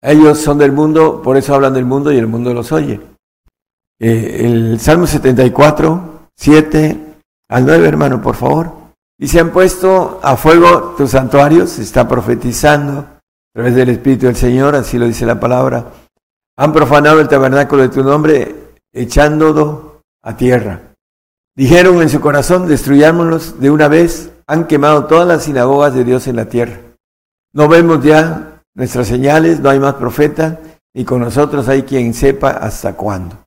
Ellos 0.00 0.38
son 0.38 0.56
del 0.56 0.72
mundo, 0.72 1.20
por 1.20 1.36
eso 1.36 1.54
hablan 1.54 1.74
del 1.74 1.84
mundo 1.84 2.10
y 2.12 2.16
el 2.16 2.26
mundo 2.26 2.54
los 2.54 2.72
oye. 2.72 3.00
Eh, 3.98 4.42
el 4.44 4.80
Salmo 4.80 5.06
74, 5.06 6.30
7 6.34 7.05
al 7.48 7.64
9, 7.64 7.88
hermano, 7.88 8.20
por 8.20 8.36
favor. 8.36 8.72
Y 9.18 9.28
se 9.28 9.40
han 9.40 9.50
puesto 9.50 10.20
a 10.22 10.36
fuego 10.36 10.94
tus 10.96 11.10
santuarios, 11.10 11.70
se 11.70 11.82
está 11.82 12.06
profetizando 12.06 12.98
a 13.00 13.20
través 13.54 13.74
del 13.74 13.88
Espíritu 13.88 14.26
del 14.26 14.36
Señor, 14.36 14.74
así 14.74 14.98
lo 14.98 15.06
dice 15.06 15.24
la 15.24 15.40
palabra. 15.40 15.86
Han 16.58 16.72
profanado 16.72 17.20
el 17.20 17.28
tabernáculo 17.28 17.82
de 17.82 17.88
tu 17.88 18.02
nombre, 18.02 18.54
echándolo 18.92 20.02
a 20.22 20.36
tierra. 20.36 20.80
Dijeron 21.54 22.02
en 22.02 22.10
su 22.10 22.20
corazón, 22.20 22.68
destruyámoslos 22.68 23.58
de 23.60 23.70
una 23.70 23.88
vez. 23.88 24.30
Han 24.46 24.66
quemado 24.66 25.06
todas 25.06 25.26
las 25.26 25.44
sinagogas 25.44 25.94
de 25.94 26.04
Dios 26.04 26.26
en 26.26 26.36
la 26.36 26.46
tierra. 26.46 26.78
No 27.52 27.68
vemos 27.68 28.04
ya 28.04 28.62
nuestras 28.74 29.06
señales, 29.08 29.60
no 29.60 29.70
hay 29.70 29.80
más 29.80 29.94
profeta, 29.94 30.60
y 30.94 31.04
con 31.04 31.20
nosotros 31.20 31.68
hay 31.68 31.82
quien 31.84 32.12
sepa 32.12 32.50
hasta 32.50 32.94
cuándo. 32.94 33.38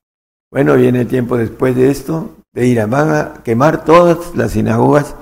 Bueno, 0.50 0.74
viene 0.74 1.02
el 1.02 1.06
tiempo 1.06 1.36
después 1.36 1.76
de 1.76 1.90
esto, 1.90 2.36
de 2.52 2.66
ir 2.66 2.80
a, 2.80 2.86
van 2.86 3.10
a 3.10 3.42
quemar 3.42 3.84
todas 3.84 4.34
las 4.34 4.52
sinagogas 4.52 5.14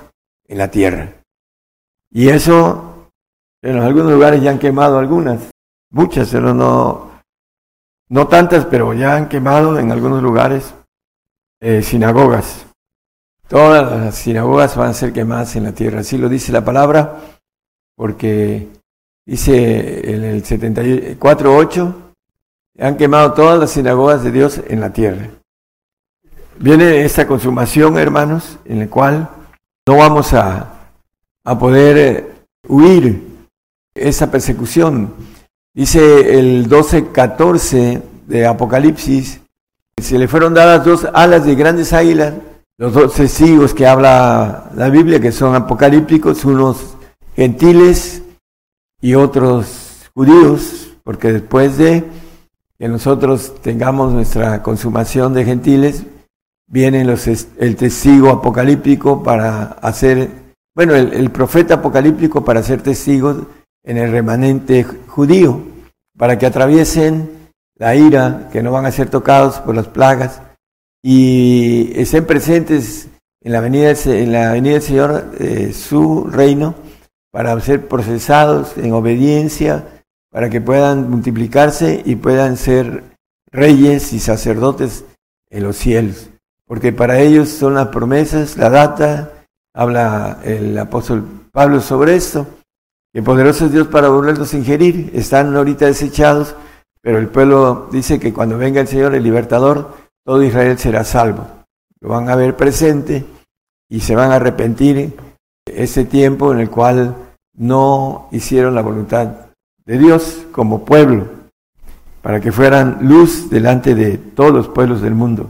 en 0.46 0.58
la 0.58 0.70
tierra. 0.70 1.14
Y 2.10 2.28
eso, 2.28 3.10
en 3.62 3.78
algunos 3.78 4.12
lugares 4.12 4.42
ya 4.42 4.50
han 4.50 4.58
quemado 4.58 4.98
algunas, 4.98 5.50
muchas, 5.90 6.30
pero 6.30 6.54
no, 6.54 7.10
no 8.08 8.28
tantas, 8.28 8.64
pero 8.66 8.94
ya 8.94 9.16
han 9.16 9.28
quemado 9.28 9.78
en 9.78 9.92
algunos 9.92 10.22
lugares 10.22 10.74
eh, 11.60 11.82
sinagogas. 11.82 12.66
Todas 13.48 13.90
las 13.90 14.14
sinagogas 14.14 14.76
van 14.76 14.90
a 14.90 14.94
ser 14.94 15.12
quemadas 15.12 15.56
en 15.56 15.64
la 15.64 15.72
tierra. 15.72 16.00
Así 16.00 16.18
lo 16.18 16.28
dice 16.28 16.52
la 16.52 16.64
palabra, 16.64 17.18
porque 17.96 18.68
dice 19.26 20.14
en 20.14 20.24
el 20.24 20.44
74.8, 20.44 21.94
han 22.78 22.96
quemado 22.96 23.32
todas 23.32 23.58
las 23.58 23.70
sinagogas 23.70 24.22
de 24.22 24.32
Dios 24.32 24.60
en 24.68 24.80
la 24.80 24.92
tierra. 24.92 25.37
Viene 26.60 27.04
esta 27.04 27.26
consumación, 27.26 27.98
hermanos, 27.98 28.58
en 28.64 28.80
la 28.80 28.88
cual 28.88 29.28
no 29.86 29.96
vamos 29.96 30.34
a, 30.34 30.74
poder 31.58 31.96
eh, 31.96 32.32
huir 32.66 33.22
esa 33.94 34.30
persecución. 34.30 35.14
Dice 35.72 36.38
el 36.38 36.68
12.14 36.68 38.02
de 38.26 38.46
Apocalipsis, 38.46 39.40
se 40.02 40.18
le 40.18 40.26
fueron 40.26 40.52
dadas 40.52 40.84
dos 40.84 41.06
alas 41.14 41.46
de 41.46 41.54
grandes 41.54 41.92
águilas 41.92 42.34
los 42.76 42.92
dos 42.92 43.14
testigos 43.14 43.72
que 43.72 43.86
habla 43.86 44.70
la 44.74 44.88
Biblia, 44.88 45.20
que 45.20 45.32
son 45.32 45.54
apocalípticos, 45.54 46.44
unos 46.44 46.96
gentiles 47.34 48.22
y 49.00 49.14
otros 49.14 50.10
judíos, 50.14 50.90
porque 51.02 51.32
después 51.32 51.76
de 51.76 52.04
que 52.78 52.88
nosotros 52.88 53.54
tengamos 53.62 54.12
nuestra 54.12 54.62
consumación 54.62 55.34
de 55.34 55.44
gentiles, 55.44 56.04
viene 56.68 57.04
los, 57.04 57.26
el 57.26 57.76
testigo 57.76 58.30
apocalíptico 58.30 59.22
para 59.22 59.62
hacer, 59.62 60.30
bueno, 60.74 60.94
el, 60.94 61.30
profeta 61.30 61.74
apocalíptico 61.74 62.44
para 62.44 62.62
ser 62.62 62.82
testigos 62.82 63.38
en 63.82 63.96
el 63.96 64.12
remanente 64.12 64.84
judío, 64.84 65.62
para 66.16 66.38
que 66.38 66.46
atraviesen 66.46 67.50
la 67.76 67.96
ira, 67.96 68.48
que 68.52 68.62
no 68.62 68.70
van 68.70 68.86
a 68.86 68.92
ser 68.92 69.08
tocados 69.08 69.60
por 69.60 69.74
las 69.74 69.88
plagas, 69.88 70.42
y 71.02 71.92
estén 71.94 72.26
presentes 72.26 73.08
en 73.40 73.52
la 73.52 73.60
venida, 73.60 73.92
en 74.04 74.32
la 74.32 74.52
venida 74.52 74.74
del 74.74 74.82
Señor 74.82 75.32
eh, 75.38 75.72
su 75.72 76.24
reino 76.24 76.74
para 77.30 77.58
ser 77.60 77.86
procesados 77.88 78.76
en 78.76 78.92
obediencia, 78.92 80.02
para 80.30 80.50
que 80.50 80.60
puedan 80.60 81.08
multiplicarse 81.08 82.02
y 82.04 82.16
puedan 82.16 82.56
ser 82.56 83.04
reyes 83.50 84.12
y 84.12 84.18
sacerdotes 84.18 85.04
en 85.50 85.62
los 85.62 85.76
cielos. 85.76 86.30
Porque 86.68 86.92
para 86.92 87.18
ellos 87.18 87.48
son 87.48 87.74
las 87.74 87.88
promesas, 87.88 88.58
la 88.58 88.68
data, 88.68 89.32
habla 89.74 90.38
el 90.44 90.78
apóstol 90.78 91.24
Pablo 91.50 91.80
sobre 91.80 92.14
esto, 92.14 92.46
que 93.12 93.22
poderoso 93.22 93.64
es 93.64 93.72
Dios 93.72 93.88
para 93.88 94.10
volverlos 94.10 94.52
a 94.52 94.58
ingerir, 94.58 95.10
están 95.14 95.56
ahorita 95.56 95.86
desechados, 95.86 96.54
pero 97.00 97.18
el 97.18 97.28
pueblo 97.28 97.88
dice 97.90 98.20
que 98.20 98.34
cuando 98.34 98.58
venga 98.58 98.82
el 98.82 98.86
Señor, 98.86 99.14
el 99.14 99.22
libertador, 99.22 99.94
todo 100.24 100.42
Israel 100.42 100.78
será 100.78 101.04
salvo. 101.04 101.46
Lo 102.00 102.10
van 102.10 102.28
a 102.28 102.36
ver 102.36 102.54
presente 102.54 103.24
y 103.88 104.00
se 104.00 104.14
van 104.14 104.30
a 104.30 104.36
arrepentir 104.36 105.16
ese 105.64 106.04
tiempo 106.04 106.52
en 106.52 106.60
el 106.60 106.68
cual 106.68 107.16
no 107.54 108.28
hicieron 108.30 108.74
la 108.74 108.82
voluntad 108.82 109.28
de 109.86 109.98
Dios 109.98 110.46
como 110.52 110.84
pueblo, 110.84 111.28
para 112.20 112.40
que 112.40 112.52
fueran 112.52 112.98
luz 113.00 113.48
delante 113.48 113.94
de 113.94 114.18
todos 114.18 114.52
los 114.52 114.68
pueblos 114.68 115.00
del 115.00 115.14
mundo. 115.14 115.48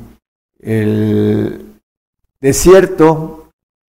El 0.58 1.80
desierto, 2.40 3.50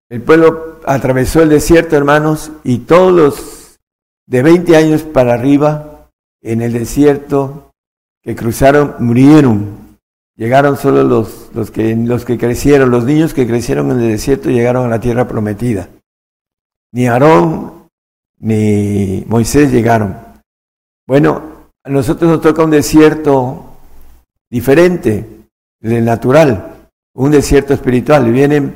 el 0.10 0.22
pueblo 0.22 0.80
atravesó 0.86 1.42
el 1.42 1.50
desierto, 1.50 1.96
hermanos, 1.96 2.52
y 2.64 2.80
todos 2.80 3.14
los 3.14 3.80
de 4.26 4.44
20 4.44 4.76
años 4.76 5.04
para 5.04 5.34
arriba 5.34 6.10
en 6.42 6.62
el 6.62 6.74
desierto 6.74 7.72
que 8.22 8.36
cruzaron 8.36 8.96
murieron 9.00 9.90
Llegaron 10.40 10.78
solo 10.78 11.04
los, 11.04 11.50
los, 11.54 11.70
que, 11.70 11.94
los 11.98 12.24
que 12.24 12.38
crecieron, 12.38 12.92
los 12.92 13.04
niños 13.04 13.34
que 13.34 13.46
crecieron 13.46 13.92
en 13.92 14.00
el 14.00 14.12
desierto 14.12 14.50
llegaron 14.50 14.86
a 14.86 14.90
la 14.90 15.02
tierra 15.02 15.28
prometida. 15.28 15.90
Ni 16.94 17.08
Aarón 17.08 17.90
ni 18.38 19.26
Moisés 19.28 19.70
llegaron. 19.70 20.16
Bueno, 21.06 21.42
a 21.84 21.90
nosotros 21.90 22.32
nos 22.32 22.40
toca 22.40 22.64
un 22.64 22.72
desierto 22.72 23.66
diferente 24.50 25.39
del 25.80 26.06
natural, 26.06 26.90
un 27.14 27.32
desierto 27.32 27.74
espiritual. 27.74 28.32
Viene 28.32 28.74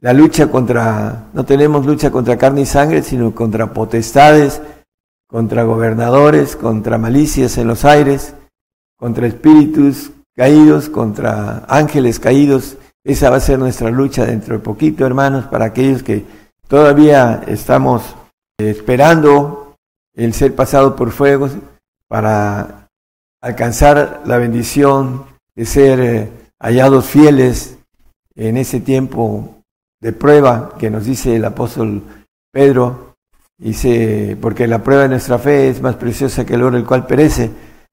la 0.00 0.12
lucha 0.12 0.50
contra, 0.50 1.28
no 1.32 1.44
tenemos 1.44 1.86
lucha 1.86 2.10
contra 2.10 2.36
carne 2.36 2.62
y 2.62 2.66
sangre, 2.66 3.02
sino 3.02 3.34
contra 3.34 3.72
potestades, 3.72 4.60
contra 5.28 5.62
gobernadores, 5.62 6.56
contra 6.56 6.98
malicias 6.98 7.56
en 7.58 7.68
los 7.68 7.84
aires, 7.84 8.34
contra 8.98 9.26
espíritus 9.26 10.10
caídos, 10.34 10.88
contra 10.88 11.64
ángeles 11.68 12.18
caídos. 12.18 12.76
Esa 13.04 13.30
va 13.30 13.36
a 13.36 13.40
ser 13.40 13.58
nuestra 13.58 13.90
lucha 13.90 14.24
dentro 14.24 14.54
de 14.54 14.60
poquito, 14.60 15.06
hermanos, 15.06 15.46
para 15.46 15.66
aquellos 15.66 16.02
que 16.02 16.24
todavía 16.68 17.42
estamos 17.46 18.14
esperando 18.58 19.76
el 20.14 20.34
ser 20.34 20.54
pasado 20.54 20.94
por 20.94 21.10
fuego 21.10 21.48
para 22.06 22.88
alcanzar 23.40 24.22
la 24.24 24.38
bendición 24.38 25.31
de 25.54 25.66
ser 25.66 26.00
eh, 26.00 26.30
hallados 26.58 27.06
fieles 27.06 27.78
en 28.34 28.56
ese 28.56 28.80
tiempo 28.80 29.62
de 30.00 30.12
prueba 30.12 30.74
que 30.78 30.90
nos 30.90 31.04
dice 31.04 31.36
el 31.36 31.44
apóstol 31.44 32.02
Pedro. 32.50 33.16
Dice, 33.58 34.36
porque 34.40 34.66
la 34.66 34.82
prueba 34.82 35.02
de 35.02 35.10
nuestra 35.10 35.38
fe 35.38 35.68
es 35.68 35.80
más 35.80 35.94
preciosa 35.94 36.44
que 36.44 36.54
el 36.54 36.62
oro 36.62 36.76
el 36.76 36.84
cual 36.84 37.06
perece, 37.06 37.50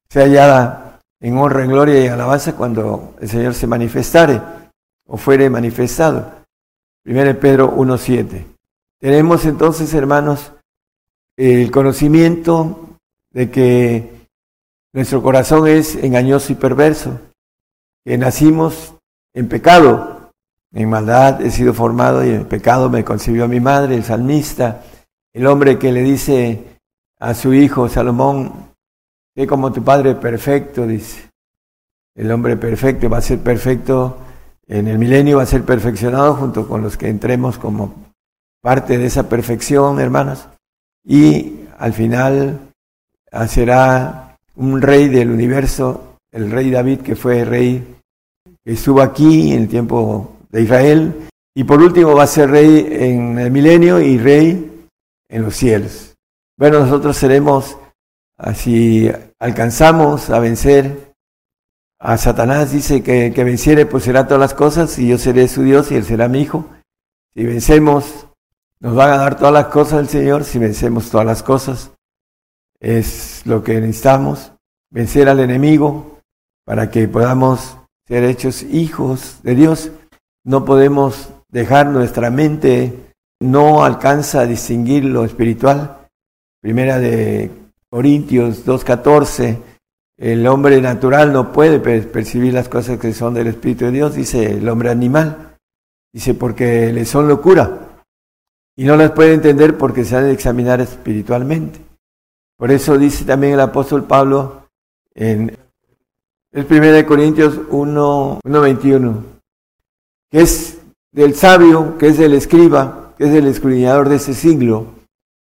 sea 0.09 0.23
hallada 0.23 0.99
en 1.19 1.37
honra, 1.37 1.63
en 1.63 1.69
gloria 1.69 2.03
y 2.03 2.07
alabanza 2.07 2.55
cuando 2.55 3.15
el 3.21 3.29
Señor 3.29 3.53
se 3.53 3.67
manifestare 3.67 4.41
o 5.07 5.17
fuere 5.17 5.49
manifestado. 5.49 6.39
1 7.05 7.39
Pedro 7.39 7.75
1.7. 7.75 8.45
Tenemos 8.99 9.45
entonces, 9.45 9.93
hermanos, 9.93 10.51
el 11.37 11.71
conocimiento 11.71 12.97
de 13.31 13.49
que 13.49 14.27
nuestro 14.91 15.21
corazón 15.21 15.67
es 15.67 15.95
engañoso 15.95 16.51
y 16.51 16.55
perverso, 16.55 17.19
que 18.03 18.17
nacimos 18.17 18.95
en 19.33 19.47
pecado, 19.47 20.31
en 20.73 20.89
maldad 20.89 21.41
he 21.41 21.51
sido 21.51 21.73
formado 21.73 22.25
y 22.25 22.29
en 22.29 22.45
pecado 22.45 22.89
me 22.89 23.03
concibió 23.03 23.47
mi 23.47 23.59
madre, 23.59 23.95
el 23.95 24.03
salmista, 24.03 24.83
el 25.33 25.47
hombre 25.47 25.77
que 25.77 25.91
le 25.91 26.01
dice 26.01 26.79
a 27.19 27.33
su 27.33 27.53
hijo 27.53 27.89
Salomón, 27.89 28.69
Sé 29.39 29.47
como 29.47 29.71
tu 29.71 29.81
Padre 29.81 30.15
perfecto, 30.15 30.85
dice. 30.85 31.29
El 32.13 32.29
hombre 32.31 32.57
perfecto 32.57 33.09
va 33.09 33.19
a 33.19 33.21
ser 33.21 33.39
perfecto 33.39 34.17
en 34.67 34.89
el 34.89 34.99
milenio, 34.99 35.37
va 35.37 35.43
a 35.43 35.45
ser 35.45 35.63
perfeccionado 35.63 36.35
junto 36.35 36.67
con 36.67 36.81
los 36.81 36.97
que 36.97 37.07
entremos 37.07 37.57
como 37.57 38.11
parte 38.61 38.97
de 38.97 39.05
esa 39.05 39.29
perfección, 39.29 39.97
hermanos. 40.01 40.45
Y 41.05 41.61
al 41.77 41.93
final 41.93 42.59
será 43.47 44.37
un 44.57 44.81
rey 44.81 45.07
del 45.07 45.31
universo, 45.31 46.08
el 46.31 46.51
rey 46.51 46.69
David, 46.71 47.01
que 47.01 47.15
fue 47.15 47.45
rey 47.45 47.97
que 48.63 48.73
estuvo 48.73 49.01
aquí 49.01 49.53
en 49.53 49.63
el 49.63 49.67
tiempo 49.69 50.37
de 50.49 50.61
Israel. 50.63 51.27
Y 51.55 51.63
por 51.63 51.81
último 51.81 52.15
va 52.15 52.23
a 52.23 52.27
ser 52.27 52.49
rey 52.51 52.87
en 52.89 53.39
el 53.39 53.51
milenio 53.51 53.99
y 53.99 54.17
rey 54.17 54.87
en 55.27 55.41
los 55.41 55.55
cielos. 55.55 56.15
Bueno, 56.57 56.79
nosotros 56.79 57.17
seremos 57.17 57.77
Así 58.39 59.11
alcanzamos 59.37 60.29
a 60.29 60.39
vencer 60.39 61.13
a 61.99 62.17
Satanás, 62.17 62.71
dice 62.71 63.03
que, 63.03 63.33
que 63.35 63.43
venciere 63.43 63.85
pues 63.85 64.05
será 64.05 64.25
todas 64.25 64.39
las 64.39 64.53
cosas 64.53 64.97
y 64.97 65.09
yo 65.09 65.17
seré 65.17 65.49
su 65.49 65.61
Dios 65.63 65.91
y 65.91 65.95
él 65.95 66.05
será 66.05 66.29
mi 66.29 66.39
hijo. 66.39 66.65
Si 67.33 67.43
vencemos, 67.43 68.27
nos 68.79 68.95
van 68.95 69.11
a 69.11 69.17
dar 69.17 69.35
todas 69.35 69.53
las 69.53 69.65
cosas 69.65 69.99
el 69.99 70.07
Señor, 70.07 70.45
si 70.45 70.57
vencemos 70.57 71.11
todas 71.11 71.27
las 71.27 71.43
cosas. 71.43 71.91
Es 72.79 73.41
lo 73.45 73.61
que 73.61 73.81
necesitamos, 73.81 74.53
vencer 74.89 75.27
al 75.27 75.41
enemigo 75.41 76.18
para 76.69 76.91
que 76.91 77.07
podamos 77.07 77.77
ser 78.07 78.23
hechos 78.25 78.61
hijos 78.61 79.39
de 79.41 79.55
Dios. 79.55 79.89
No 80.45 80.65
podemos 80.65 81.29
dejar 81.47 81.87
nuestra 81.87 82.29
mente, 82.29 82.93
no 83.41 83.83
alcanza 83.83 84.41
a 84.41 84.45
distinguir 84.45 85.03
lo 85.03 85.25
espiritual. 85.25 85.97
Primera 86.61 86.99
de 86.99 87.49
Corintios 87.89 88.67
2.14, 88.67 89.57
el 90.19 90.45
hombre 90.45 90.79
natural 90.79 91.33
no 91.33 91.51
puede 91.51 91.79
percibir 91.79 92.53
las 92.53 92.69
cosas 92.69 92.99
que 92.99 93.13
son 93.13 93.33
del 93.33 93.47
Espíritu 93.47 93.85
de 93.85 93.91
Dios, 93.91 94.13
dice 94.13 94.51
el 94.51 94.69
hombre 94.69 94.91
animal. 94.91 95.57
Dice, 96.13 96.35
porque 96.35 96.93
le 96.93 97.03
son 97.05 97.27
locura. 97.27 97.79
Y 98.77 98.83
no 98.83 98.95
las 98.95 99.09
puede 99.13 99.33
entender 99.33 99.75
porque 99.75 100.05
se 100.05 100.17
han 100.17 100.25
de 100.25 100.33
examinar 100.33 100.81
espiritualmente. 100.81 101.79
Por 102.59 102.69
eso 102.69 102.95
dice 102.95 103.25
también 103.25 103.53
el 103.53 103.59
apóstol 103.59 104.03
Pablo 104.03 104.67
en 105.15 105.57
el 106.51 106.65
1 106.65 107.05
Corintios 107.07 107.59
1.21, 107.69 109.23
que 110.31 110.41
es 110.41 110.79
del 111.11 111.35
sabio, 111.35 111.97
que 111.97 112.07
es 112.07 112.17
del 112.17 112.33
escriba, 112.33 113.13
que 113.17 113.25
es 113.25 113.33
el 113.33 113.47
escudriñador 113.47 114.09
de 114.09 114.15
ese 114.15 114.33
siglo. 114.33 114.87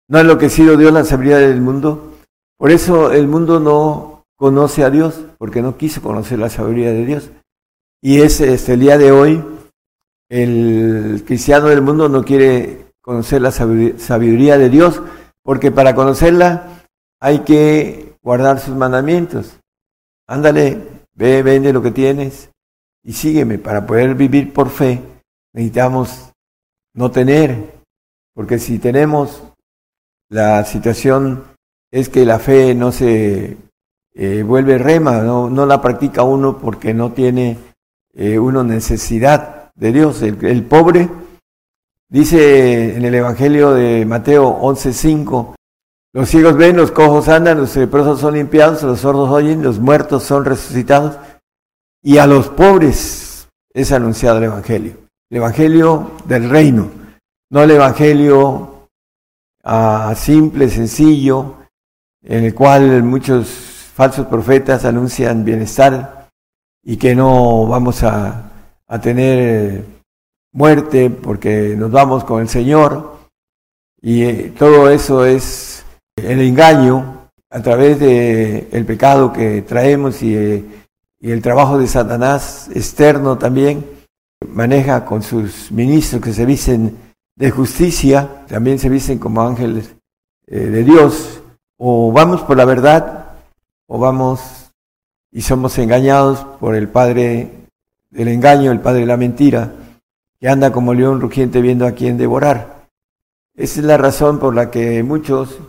No 0.08 0.18
ha 0.18 0.22
enloquecido 0.22 0.78
Dios 0.78 0.94
la 0.94 1.04
sabiduría 1.04 1.40
del 1.40 1.62
mundo. 1.62 2.14
Por 2.58 2.72
eso 2.72 3.12
el 3.12 3.28
mundo 3.28 3.60
no 3.60 4.26
conoce 4.38 4.84
a 4.84 4.90
Dios, 4.90 5.22
porque 5.38 5.62
no 5.62 5.78
quiso 5.78 6.02
conocer 6.02 6.40
la 6.40 6.50
sabiduría 6.50 6.92
de 6.92 7.06
Dios. 7.06 7.30
Y 8.02 8.22
es 8.22 8.40
este, 8.42 8.74
el 8.74 8.80
día 8.80 8.98
de 8.98 9.12
hoy, 9.12 9.44
el 10.30 11.24
cristiano 11.26 11.68
del 11.68 11.82
mundo 11.82 12.10
no 12.10 12.24
quiere 12.24 12.88
conocer 13.02 13.42
la 13.42 13.52
sabiduría 13.52 14.58
de 14.58 14.70
Dios, 14.70 15.02
porque 15.44 15.72
para 15.72 15.96
conocerla 15.96 16.86
hay 17.20 17.40
que 17.40 18.16
guardar 18.22 18.60
sus 18.60 18.76
mandamientos. 18.76 19.60
Ándale, 20.28 20.93
ve, 21.16 21.44
vende 21.44 21.74
lo 21.74 21.82
que 21.82 21.92
tienes 21.92 22.50
y 23.04 23.14
sígueme. 23.14 23.58
Para 23.58 23.86
poder 23.86 24.16
vivir 24.16 24.54
por 24.54 24.70
fe 24.70 25.02
necesitamos 25.54 26.32
no 26.96 27.12
tener, 27.12 27.82
porque 28.34 28.60
si 28.60 28.80
tenemos, 28.80 29.44
la 30.30 30.64
situación 30.66 31.44
es 31.92 32.10
que 32.10 32.26
la 32.26 32.40
fe 32.40 32.74
no 32.74 32.92
se 32.92 33.58
eh, 34.16 34.44
vuelve 34.44 34.78
rema, 34.78 35.22
no, 35.22 35.50
no, 35.50 35.66
la 35.66 35.82
practica 35.82 36.24
uno 36.24 36.58
porque 36.58 36.94
no 36.94 37.12
tiene 37.14 37.58
eh, 38.14 38.40
uno 38.40 38.64
necesidad 38.64 39.72
de 39.76 39.92
Dios. 39.92 40.22
El, 40.22 40.44
el, 40.46 40.64
pobre, 40.64 41.10
dice 42.10 42.96
en 42.96 43.06
el 43.06 43.16
Evangelio 43.16 43.74
de 43.74 44.06
Mateo 44.06 44.60
11.5, 44.60 45.56
los 46.14 46.30
ciegos 46.30 46.56
ven, 46.56 46.78
los 46.78 46.92
cojos 46.92 47.28
andan, 47.28 47.58
los 47.58 47.76
leprosos 47.76 48.20
son 48.20 48.36
limpiados, 48.36 48.84
los 48.84 49.00
sordos 49.00 49.32
oyen, 49.32 49.64
los 49.64 49.80
muertos 49.80 50.24
son 50.24 50.46
resucitados. 50.46 51.18
Y 52.04 52.20
a 52.20 52.28
los 52.28 52.50
pobres 52.50 53.50
es 53.74 53.92
anunciado 53.92 54.38
el 54.38 54.44
Evangelio. 54.44 54.98
El 55.30 55.38
Evangelio 55.38 56.12
del 56.26 56.50
reino, 56.50 56.92
no 57.50 57.64
el 57.64 57.72
Evangelio 57.72 58.90
ah, 59.64 60.14
simple, 60.16 60.70
sencillo, 60.70 61.56
en 62.22 62.44
el 62.44 62.54
cual 62.54 63.02
muchos 63.02 63.48
falsos 63.94 64.28
profetas 64.28 64.86
anuncian 64.86 65.44
bienestar 65.44 66.30
y 66.84 66.98
que 66.98 67.16
no 67.16 67.66
vamos 67.66 68.04
a, 68.04 68.50
tener 69.02 69.84
muerte 70.52 71.10
porque 71.10 71.74
nos 71.76 71.90
vamos 71.90 72.24
con 72.24 72.42
el 72.42 72.50
Señor. 72.50 73.18
Y 74.00 74.24
eh, 74.24 74.54
todo 74.56 74.88
eso 74.92 75.26
es 75.26 75.73
el 76.16 76.42
engaño 76.42 77.30
a 77.50 77.62
través 77.62 78.00
del 78.00 78.68
el 78.72 78.86
pecado 78.86 79.32
que 79.32 79.62
traemos 79.62 80.22
y, 80.24 80.36
y, 81.20 81.32
el 81.32 81.42
trabajo 81.42 81.78
de 81.78 81.88
Satanás 81.88 82.70
externo 82.74 83.38
también, 83.38 83.86
maneja 84.48 85.06
con 85.06 85.22
sus 85.22 85.72
ministros 85.72 86.22
que 86.22 86.34
se 86.34 86.46
visten 86.46 86.98
de 87.36 87.52
justicia, 87.52 88.46
también 88.48 88.80
se 88.80 88.90
visten 88.90 89.20
como 89.20 89.42
ángeles 89.42 89.96
eh, 90.48 90.60
de 90.60 90.84
Dios, 90.84 91.42
o 91.78 92.12
vamos 92.12 92.42
por 92.42 92.58
la 92.58 92.66
verdad, 92.66 93.38
o 93.88 94.00
vamos 94.00 94.72
y 95.32 95.42
somos 95.42 95.78
engañados 95.80 96.40
por 96.60 96.76
el 96.76 96.88
padre 96.90 97.50
del 98.12 98.28
engaño, 98.28 98.72
el 98.72 98.82
padre 98.82 99.02
de 99.02 99.08
la 99.08 99.18
mentira, 99.18 99.74
que 100.40 100.48
anda 100.48 100.72
como 100.72 100.94
león 100.94 101.22
rugiente 101.22 101.62
viendo 101.62 101.88
a 101.88 101.94
quién 101.94 102.18
devorar. 102.18 102.88
Esa 103.56 103.80
es 103.80 103.86
la 103.86 103.98
razón 103.98 104.40
por 104.40 104.54
la 104.54 104.70
que 104.70 105.02
muchos 105.04 105.60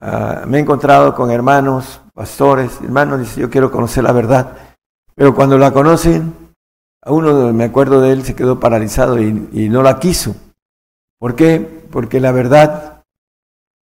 Ah, 0.00 0.44
me 0.46 0.58
he 0.58 0.60
encontrado 0.60 1.14
con 1.14 1.30
hermanos, 1.30 2.00
pastores, 2.12 2.80
hermanos, 2.82 3.20
dice, 3.20 3.40
yo 3.40 3.50
quiero 3.50 3.70
conocer 3.70 4.04
la 4.04 4.12
verdad. 4.12 4.56
Pero 5.14 5.34
cuando 5.34 5.56
la 5.56 5.72
conocen, 5.72 6.34
a 7.02 7.12
uno 7.12 7.52
me 7.52 7.64
acuerdo 7.64 8.00
de 8.00 8.12
él, 8.12 8.24
se 8.24 8.34
quedó 8.34 8.60
paralizado 8.60 9.18
y, 9.20 9.68
no 9.68 9.82
la 9.82 9.98
quiso. 9.98 10.34
¿Por 11.18 11.34
qué? 11.34 11.84
Porque 11.90 12.20
la 12.20 12.32
verdad 12.32 13.04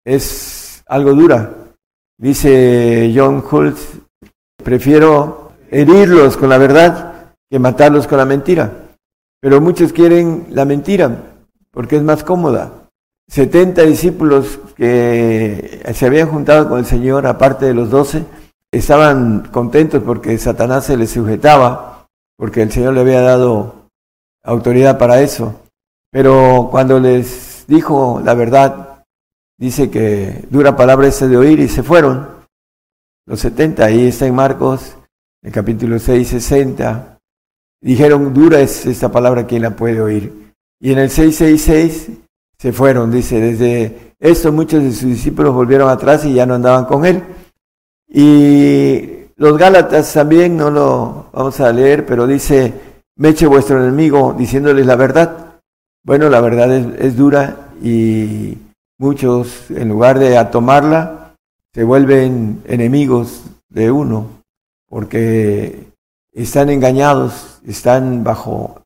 es 0.05 0.85
algo 0.87 1.15
dura. 1.15 1.51
Dice 2.17 3.13
John 3.15 3.43
Holtz, 3.51 3.99
prefiero 4.63 5.53
herirlos 5.71 6.37
con 6.37 6.49
la 6.49 6.59
verdad 6.59 7.35
que 7.51 7.59
matarlos 7.59 8.07
con 8.07 8.19
la 8.19 8.25
mentira. 8.25 8.73
Pero 9.41 9.61
muchos 9.61 9.93
quieren 9.93 10.47
la 10.51 10.65
mentira 10.65 11.11
porque 11.73 11.97
es 11.97 12.03
más 12.03 12.23
cómoda. 12.23 12.84
70 13.29 13.83
discípulos 13.83 14.59
que 14.77 15.83
se 15.95 16.07
habían 16.07 16.29
juntado 16.29 16.69
con 16.69 16.79
el 16.79 16.87
Señor, 16.87 17.27
aparte 17.27 17.67
de 17.67 17.75
los 17.75 17.91
12, 17.91 18.25
estaban 18.71 19.49
contentos 19.51 20.03
porque 20.03 20.37
Satanás 20.39 20.87
se 20.87 20.97
les 20.97 21.11
sujetaba, 21.11 22.07
porque 22.37 22.63
el 22.63 22.73
Señor 22.73 22.95
le 22.95 23.01
había 23.01 23.23
dado 23.23 23.89
autoridad 24.43 24.99
para 24.99 25.21
eso. 25.21 25.61
Pero 26.11 26.69
cuando 26.71 27.01
les 27.01 27.65
dijo 27.67 28.21
la 28.25 28.35
verdad, 28.35 29.05
dice 29.59 29.91
que 29.91 30.45
dura 30.51 30.77
palabra 30.77 31.09
ese 31.09 31.29
de 31.29 31.37
oír 31.37 31.61
y 31.61 31.69
se 31.69 31.83
fueron. 31.83 32.29
Los 33.27 33.41
70, 33.41 33.85
ahí 33.85 34.09
está 34.09 34.27
en 34.27 34.35
Marcos, 34.35 34.97
el 35.43 35.51
capítulo 35.51 35.99
6, 35.99 36.29
60. 36.29 37.19
Dijeron, 37.81 38.35
dura 38.35 38.61
es 38.61 38.87
esta 38.87 39.11
palabra, 39.11 39.47
¿quién 39.47 39.63
la 39.63 39.77
puede 39.77 40.01
oír? 40.01 40.53
Y 40.81 40.93
en 40.93 40.99
el 40.99 41.11
666 41.11 42.24
se 42.65 42.73
fueron, 42.73 43.11
dice, 43.11 43.39
desde 43.39 44.15
esto 44.19 44.51
muchos 44.51 44.83
de 44.83 44.91
sus 44.91 45.11
discípulos 45.11 45.53
volvieron 45.53 45.91
atrás 45.91 46.25
y 46.25 46.33
ya 46.33 46.47
no 46.47 46.55
andaban 46.55 46.87
con 46.87 47.05
él. 47.05 47.23
Y 48.09 49.27
los 49.37 49.59
Gálatas 49.59 50.11
también, 50.15 50.57
no 50.57 50.71
lo 50.71 51.27
vamos 51.35 51.61
a 51.61 51.71
leer, 51.71 52.07
pero 52.07 52.27
dice, 52.27 52.73
meche 53.17 53.47
vuestro 53.47 53.83
enemigo 53.83 54.33
diciéndoles 54.33 54.87
la 54.87 54.97
verdad. 54.97 55.61
Bueno, 56.05 56.31
la 56.31 56.41
verdad 56.41 56.75
es, 56.75 57.15
dura 57.19 57.69
y 57.83 58.57
muchos, 58.97 59.71
en 59.71 59.91
lugar 59.91 60.19
de 60.19 60.39
a 60.39 60.51
tomarla, 60.51 61.35
se 61.75 61.85
vuelven 61.85 62.63
enemigos 62.67 63.43
de 63.69 63.91
uno, 63.91 64.43
porque 64.89 65.89
están 66.33 66.71
engañados, 66.71 67.61
están 67.67 68.25
bajo 68.25 68.81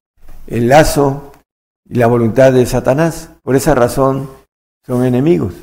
el 0.49 0.67
lazo 0.67 1.31
y 1.88 1.94
la 1.94 2.07
voluntad 2.07 2.53
de 2.53 2.66
Satanás. 2.66 3.31
Por 3.42 3.57
esa 3.57 3.74
razón 3.74 4.29
son 4.87 5.05
enemigos. 5.05 5.55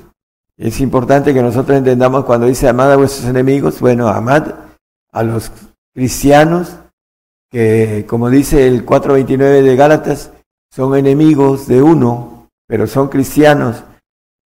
Es 0.58 0.80
importante 0.80 1.34
que 1.34 1.42
nosotros 1.42 1.78
entendamos 1.78 2.26
cuando 2.26 2.48
dice 2.48 2.68
amad 2.68 2.94
a 2.94 2.96
vuestros 2.96 3.28
enemigos, 3.30 3.80
bueno, 3.82 4.08
amad 4.08 4.54
a 5.12 5.24
los 5.24 5.52
cristianos 5.94 6.78
que, 7.50 8.06
como 8.08 8.30
dice 8.30 8.68
el 8.68 8.86
4.29 8.86 9.62
de 9.62 9.76
Gálatas, 9.76 10.32
son 10.72 10.96
enemigos 10.96 11.68
de 11.68 11.82
uno, 11.82 12.50
pero 12.68 12.88
son 12.88 13.10
cristianos 13.10 13.84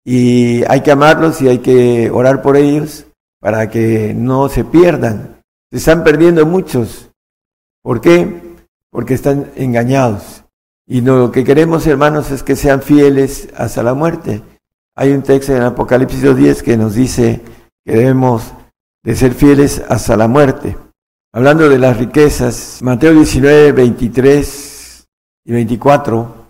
y 0.03 0.63
hay 0.67 0.81
que 0.81 0.91
amarlos 0.91 1.41
y 1.41 1.47
hay 1.47 1.59
que 1.59 2.09
orar 2.09 2.41
por 2.41 2.57
ellos 2.57 3.05
para 3.39 3.69
que 3.69 4.13
no 4.15 4.49
se 4.49 4.63
pierdan. 4.63 5.41
Se 5.69 5.77
están 5.77 6.03
perdiendo 6.03 6.45
muchos. 6.45 7.11
¿Por 7.81 8.01
qué? 8.01 8.57
Porque 8.89 9.13
están 9.13 9.51
engañados. 9.55 10.43
Y 10.91 11.01
lo 11.01 11.31
que 11.31 11.43
queremos, 11.43 11.85
hermanos, 11.85 12.31
es 12.31 12.41
que 12.41 12.55
sean 12.55 12.81
fieles 12.81 13.47
hasta 13.55 13.83
la 13.83 13.93
muerte. 13.93 14.41
Hay 14.95 15.11
un 15.11 15.21
texto 15.21 15.55
en 15.55 15.61
Apocalipsis 15.61 16.23
2.10 16.23 16.63
que 16.63 16.77
nos 16.77 16.95
dice 16.95 17.41
que 17.85 17.95
debemos 17.95 18.51
de 19.03 19.15
ser 19.15 19.35
fieles 19.35 19.83
hasta 19.87 20.17
la 20.17 20.27
muerte. 20.27 20.75
Hablando 21.31 21.69
de 21.69 21.77
las 21.77 21.95
riquezas, 21.95 22.79
Mateo 22.81 23.13
19, 23.13 23.71
23 23.71 25.07
y 25.45 25.51
24. 25.51 26.49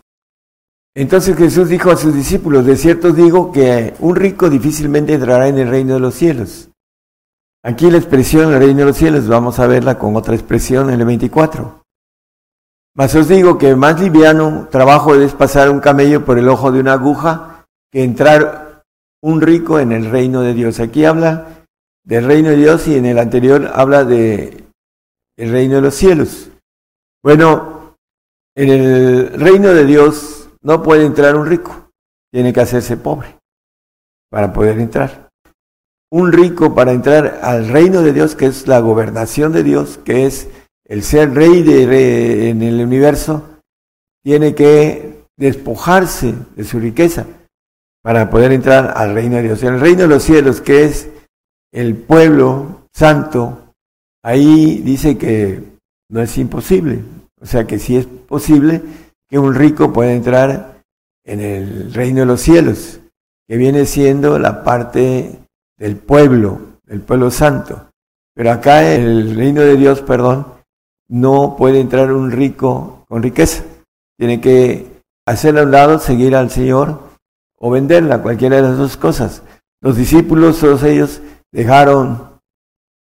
Entonces 0.95 1.35
Jesús 1.35 1.67
dijo 1.67 1.91
a 1.91 1.97
sus 1.97 2.15
discípulos, 2.15 2.65
de 2.65 2.77
cierto 2.77 3.11
digo 3.11 3.51
que 3.51 3.93
un 3.99 4.15
rico 4.15 4.49
difícilmente 4.49 5.15
entrará 5.15 5.49
en 5.49 5.57
el 5.57 5.69
reino 5.69 5.95
de 5.95 5.99
los 5.99 6.15
cielos. 6.15 6.69
Aquí 7.61 7.91
la 7.91 7.97
expresión 7.97 8.53
el 8.53 8.59
reino 8.59 8.79
de 8.79 8.85
los 8.85 8.97
cielos, 8.97 9.27
vamos 9.27 9.59
a 9.59 9.67
verla 9.67 9.99
con 9.99 10.15
otra 10.15 10.33
expresión 10.33 10.89
en 10.89 11.01
el 11.01 11.05
24. 11.05 11.78
Mas 12.95 13.15
os 13.15 13.27
digo 13.27 13.57
que 13.57 13.75
más 13.75 13.99
liviano 13.99 14.67
trabajo 14.71 15.15
es 15.15 15.33
pasar 15.33 15.69
un 15.69 15.79
camello 15.79 16.25
por 16.25 16.37
el 16.37 16.49
ojo 16.49 16.71
de 16.71 16.79
una 16.79 16.93
aguja 16.93 17.65
que 17.91 18.03
entrar 18.03 18.83
un 19.21 19.41
rico 19.41 19.79
en 19.79 19.91
el 19.91 20.09
reino 20.09 20.41
de 20.41 20.53
Dios. 20.53 20.79
Aquí 20.79 21.05
habla 21.05 21.65
del 22.03 22.25
reino 22.25 22.49
de 22.49 22.57
Dios 22.57 22.87
y 22.87 22.95
en 22.95 23.05
el 23.05 23.19
anterior 23.19 23.71
habla 23.73 24.03
de 24.03 24.65
el 25.37 25.51
reino 25.51 25.75
de 25.75 25.81
los 25.81 25.95
cielos. 25.95 26.49
Bueno, 27.23 27.95
en 28.55 28.69
el 28.69 29.39
reino 29.39 29.69
de 29.69 29.85
Dios 29.85 30.49
no 30.61 30.83
puede 30.83 31.05
entrar 31.05 31.35
un 31.35 31.47
rico, 31.47 31.91
tiene 32.31 32.51
que 32.51 32.61
hacerse 32.61 32.97
pobre 32.97 33.37
para 34.29 34.51
poder 34.51 34.79
entrar. 34.79 35.29
Un 36.11 36.31
rico 36.31 36.73
para 36.73 36.91
entrar 36.91 37.39
al 37.43 37.69
reino 37.69 38.01
de 38.01 38.13
Dios, 38.13 38.35
que 38.35 38.47
es 38.47 38.67
la 38.67 38.79
gobernación 38.79 39.53
de 39.53 39.63
Dios, 39.63 39.99
que 40.03 40.25
es 40.25 40.49
el 40.89 41.03
ser 41.03 41.33
rey, 41.33 41.61
de, 41.61 42.49
en 42.49 42.63
el 42.63 42.81
universo, 42.81 43.61
tiene 44.23 44.55
que 44.55 45.23
despojarse 45.37 46.33
de 46.55 46.63
su 46.63 46.79
riqueza 46.79 47.27
para 48.03 48.29
poder 48.29 48.51
entrar 48.51 48.93
al 48.97 49.13
reino 49.13 49.37
de 49.37 49.43
Dios. 49.43 49.63
En 49.63 49.75
el 49.75 49.79
reino 49.79 50.01
de 50.01 50.07
los 50.07 50.23
cielos, 50.23 50.61
que 50.61 50.83
es 50.83 51.09
el 51.71 51.95
pueblo 51.95 52.87
santo, 52.91 53.73
ahí 54.23 54.81
dice 54.83 55.17
que 55.17 55.63
no 56.09 56.21
es 56.21 56.37
imposible. 56.39 57.03
O 57.39 57.45
sea 57.45 57.67
que 57.67 57.77
sí 57.77 57.95
es 57.95 58.07
posible 58.07 58.81
que 59.29 59.37
un 59.37 59.53
rico 59.53 59.93
pueda 59.93 60.11
entrar 60.11 60.81
en 61.23 61.39
el 61.39 61.93
reino 61.93 62.21
de 62.21 62.25
los 62.25 62.41
cielos, 62.41 62.99
que 63.47 63.57
viene 63.57 63.85
siendo 63.85 64.39
la 64.39 64.63
parte 64.63 65.39
del 65.77 65.97
pueblo, 65.97 66.59
del 66.85 67.01
pueblo 67.01 67.29
santo. 67.29 67.91
Pero 68.33 68.51
acá 68.51 68.91
el 68.91 69.35
reino 69.35 69.61
de 69.61 69.77
Dios, 69.77 70.01
perdón, 70.01 70.58
no 71.09 71.55
puede 71.57 71.81
entrar 71.81 72.13
un 72.13 72.31
rico 72.31 73.05
con 73.09 73.21
riqueza. 73.21 73.63
Tiene 74.17 74.39
que 74.39 75.01
hacerle 75.25 75.61
a 75.61 75.63
un 75.63 75.71
lado, 75.71 75.99
seguir 75.99 76.35
al 76.35 76.49
Señor 76.49 77.09
o 77.57 77.71
venderla, 77.71 78.21
cualquiera 78.21 78.57
de 78.57 78.61
las 78.61 78.77
dos 78.77 78.95
cosas. 78.95 79.43
Los 79.81 79.97
discípulos, 79.97 80.59
todos 80.59 80.83
ellos, 80.83 81.21
dejaron, 81.51 82.39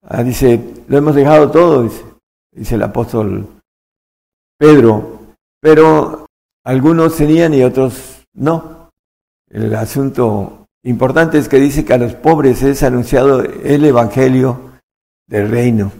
ah, 0.02 0.22
dice, 0.22 0.60
lo 0.88 0.96
hemos 0.96 1.14
dejado 1.14 1.50
todo, 1.50 1.88
dice 2.52 2.74
el 2.74 2.82
apóstol 2.82 3.46
Pedro, 4.58 5.20
pero 5.60 6.26
algunos 6.64 7.16
tenían 7.16 7.54
y 7.54 7.62
otros 7.62 8.24
no. 8.34 8.90
El 9.48 9.74
asunto 9.74 10.66
importante 10.82 11.38
es 11.38 11.48
que 11.48 11.58
dice 11.58 11.84
que 11.84 11.94
a 11.94 11.98
los 11.98 12.14
pobres 12.14 12.62
es 12.62 12.82
anunciado 12.82 13.40
el 13.40 13.84
Evangelio 13.84 14.72
del 15.26 15.50
reino. 15.50 15.92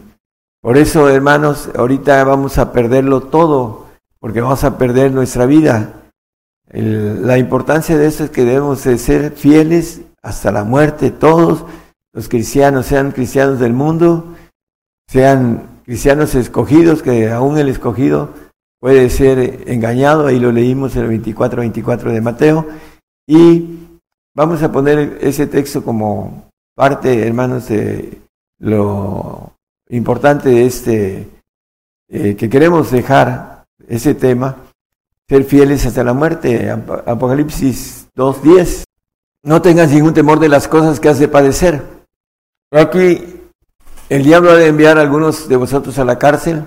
Por 0.67 0.79
eso, 0.79 1.09
hermanos, 1.09 1.71
ahorita 1.77 2.25
vamos 2.25 2.59
a 2.59 2.73
perderlo 2.73 3.21
todo, 3.21 3.87
porque 4.19 4.41
vamos 4.41 4.64
a 4.64 4.77
perder 4.77 5.12
nuestra 5.12 5.47
vida. 5.47 6.11
la 6.73 7.39
importancia 7.39 7.97
de 7.97 8.09
eso 8.09 8.25
es 8.25 8.31
que 8.31 8.45
debemos 8.45 8.83
de 8.83 8.99
ser 8.99 9.31
fieles 9.31 10.01
hasta 10.23 10.51
la 10.51 10.64
muerte, 10.64 11.12
todos 11.12 11.64
los 12.12 12.29
cristianos, 12.29 12.87
sean 12.87 13.12
cristianos 13.12 13.61
del 13.61 13.75
mundo, 13.75 14.35
sean 15.07 15.83
cristianos 15.85 16.35
escogidos, 16.35 17.01
que 17.01 17.31
aún 17.31 17.59
el 17.59 17.69
escogido 17.69 18.31
puede 18.81 19.09
ser 19.09 19.71
engañado, 19.71 20.27
ahí 20.27 20.41
lo 20.41 20.51
leímos 20.51 20.97
en 20.97 21.05
el 21.05 21.23
24-24 21.23 22.11
de 22.11 22.21
Mateo, 22.21 22.67
y 23.25 24.01
vamos 24.35 24.64
a 24.64 24.73
poner 24.73 25.19
ese 25.21 25.47
texto 25.47 25.85
como 25.85 26.51
parte, 26.75 27.25
hermanos, 27.25 27.69
de 27.69 28.21
lo 28.59 29.56
importante 29.89 30.66
este, 30.66 31.28
eh, 32.09 32.37
que 32.37 32.49
queremos 32.49 32.91
dejar 32.91 33.66
ese 33.89 34.14
tema, 34.14 34.57
ser 35.28 35.45
fieles 35.45 35.87
hasta 35.87 36.05
la 36.05 36.12
muerte, 36.12 36.70
Apocalipsis 36.70 38.09
2.10. 38.16 38.84
No 39.43 39.62
tengas 39.62 39.91
ningún 39.91 40.14
temor 40.14 40.41
de 40.41 40.49
las 40.49 40.68
cosas 40.68 41.01
que 41.01 41.09
has 41.09 41.18
de 41.18 41.28
padecer. 41.28 41.82
Aquí 42.70 43.37
el 44.09 44.22
diablo 44.22 44.51
ha 44.51 44.57
de 44.57 44.68
enviar 44.68 44.99
a 44.99 45.03
algunos 45.03 45.49
de 45.49 45.57
vosotros 45.57 45.99
a 45.99 46.05
la 46.05 46.18
cárcel 46.18 46.64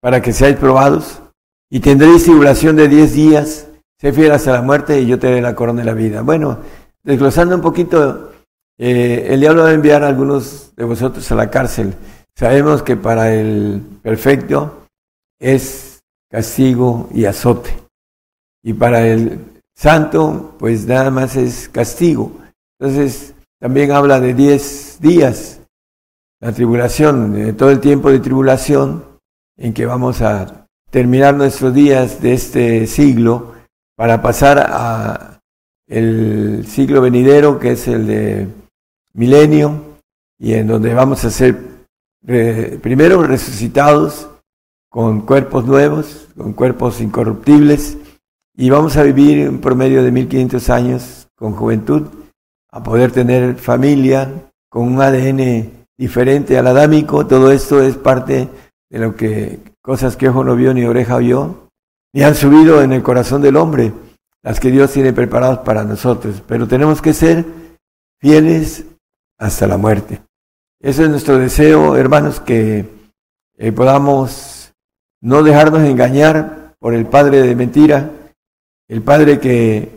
para 0.00 0.20
que 0.22 0.32
seáis 0.32 0.56
probados 0.56 1.20
y 1.68 1.80
tendréis 1.80 2.24
tribulación 2.24 2.76
de 2.76 2.88
diez 2.88 3.12
días, 3.12 3.66
sé 3.98 4.12
fiel 4.12 4.32
hasta 4.32 4.52
la 4.52 4.62
muerte 4.62 5.00
y 5.00 5.06
yo 5.06 5.18
te 5.18 5.28
daré 5.28 5.42
la 5.42 5.54
corona 5.54 5.80
de 5.80 5.86
la 5.86 5.94
vida. 5.94 6.22
Bueno, 6.22 6.58
desglosando 7.02 7.56
un 7.56 7.60
poquito, 7.60 8.30
eh, 8.78 9.28
el 9.30 9.40
diablo 9.40 9.62
va 9.62 9.70
a 9.70 9.74
enviar 9.74 10.04
a 10.04 10.08
algunos 10.08 10.74
de 10.76 10.84
vosotros 10.84 11.30
a 11.32 11.34
la 11.34 11.50
cárcel. 11.50 11.94
Sabemos 12.38 12.82
que 12.82 12.96
para 12.96 13.32
el 13.32 13.80
perfecto 14.02 14.86
es 15.40 16.02
castigo 16.30 17.08
y 17.14 17.24
azote. 17.24 17.70
Y 18.62 18.74
para 18.74 19.06
el 19.06 19.62
santo, 19.74 20.54
pues 20.58 20.86
nada 20.86 21.10
más 21.10 21.34
es 21.36 21.70
castigo. 21.70 22.32
Entonces, 22.78 23.34
también 23.58 23.90
habla 23.90 24.20
de 24.20 24.34
diez 24.34 24.98
días, 25.00 25.62
la 26.40 26.52
tribulación, 26.52 27.56
todo 27.56 27.70
el 27.70 27.80
tiempo 27.80 28.10
de 28.10 28.20
tribulación 28.20 29.02
en 29.56 29.72
que 29.72 29.86
vamos 29.86 30.20
a 30.20 30.66
terminar 30.90 31.34
nuestros 31.34 31.72
días 31.72 32.20
de 32.20 32.34
este 32.34 32.86
siglo 32.86 33.54
para 33.96 34.20
pasar 34.20 34.58
a 34.58 35.40
el 35.86 36.66
siglo 36.66 37.00
venidero, 37.00 37.58
que 37.58 37.72
es 37.72 37.88
el 37.88 38.06
de 38.06 38.48
milenio, 39.14 39.96
y 40.38 40.52
en 40.52 40.66
donde 40.66 40.92
vamos 40.92 41.24
a 41.24 41.30
ser 41.30 41.75
primero 42.26 43.22
resucitados 43.22 44.28
con 44.90 45.20
cuerpos 45.20 45.64
nuevos, 45.64 46.28
con 46.36 46.52
cuerpos 46.52 47.00
incorruptibles, 47.00 47.98
y 48.56 48.70
vamos 48.70 48.96
a 48.96 49.02
vivir 49.02 49.48
un 49.48 49.60
promedio 49.60 50.02
de 50.02 50.10
1500 50.10 50.70
años 50.70 51.28
con 51.36 51.52
juventud, 51.52 52.08
a 52.70 52.82
poder 52.82 53.12
tener 53.12 53.56
familia, 53.56 54.50
con 54.68 54.88
un 54.88 55.00
ADN 55.00 55.86
diferente 55.96 56.58
al 56.58 56.66
adámico, 56.66 57.26
todo 57.26 57.50
esto 57.52 57.82
es 57.82 57.96
parte 57.96 58.48
de 58.90 58.98
lo 58.98 59.14
que 59.14 59.60
cosas 59.80 60.16
que 60.16 60.28
ojo 60.28 60.42
no 60.42 60.56
vio 60.56 60.74
ni 60.74 60.84
oreja 60.84 61.18
vio, 61.18 61.68
ni 62.12 62.22
han 62.22 62.34
subido 62.34 62.82
en 62.82 62.92
el 62.92 63.02
corazón 63.02 63.40
del 63.40 63.56
hombre, 63.56 63.92
las 64.42 64.58
que 64.58 64.70
Dios 64.70 64.92
tiene 64.92 65.12
preparadas 65.12 65.58
para 65.60 65.84
nosotros, 65.84 66.42
pero 66.46 66.66
tenemos 66.66 67.00
que 67.00 67.12
ser 67.12 67.44
fieles 68.20 68.84
hasta 69.38 69.66
la 69.66 69.76
muerte. 69.76 70.25
Ese 70.80 71.04
es 71.04 71.08
nuestro 71.08 71.38
deseo, 71.38 71.96
hermanos, 71.96 72.40
que 72.40 72.84
eh, 73.56 73.72
podamos 73.72 74.74
no 75.22 75.42
dejarnos 75.42 75.82
engañar 75.82 76.74
por 76.78 76.92
el 76.92 77.06
padre 77.06 77.40
de 77.42 77.56
mentira, 77.56 78.10
el 78.86 79.00
padre 79.02 79.40
que 79.40 79.90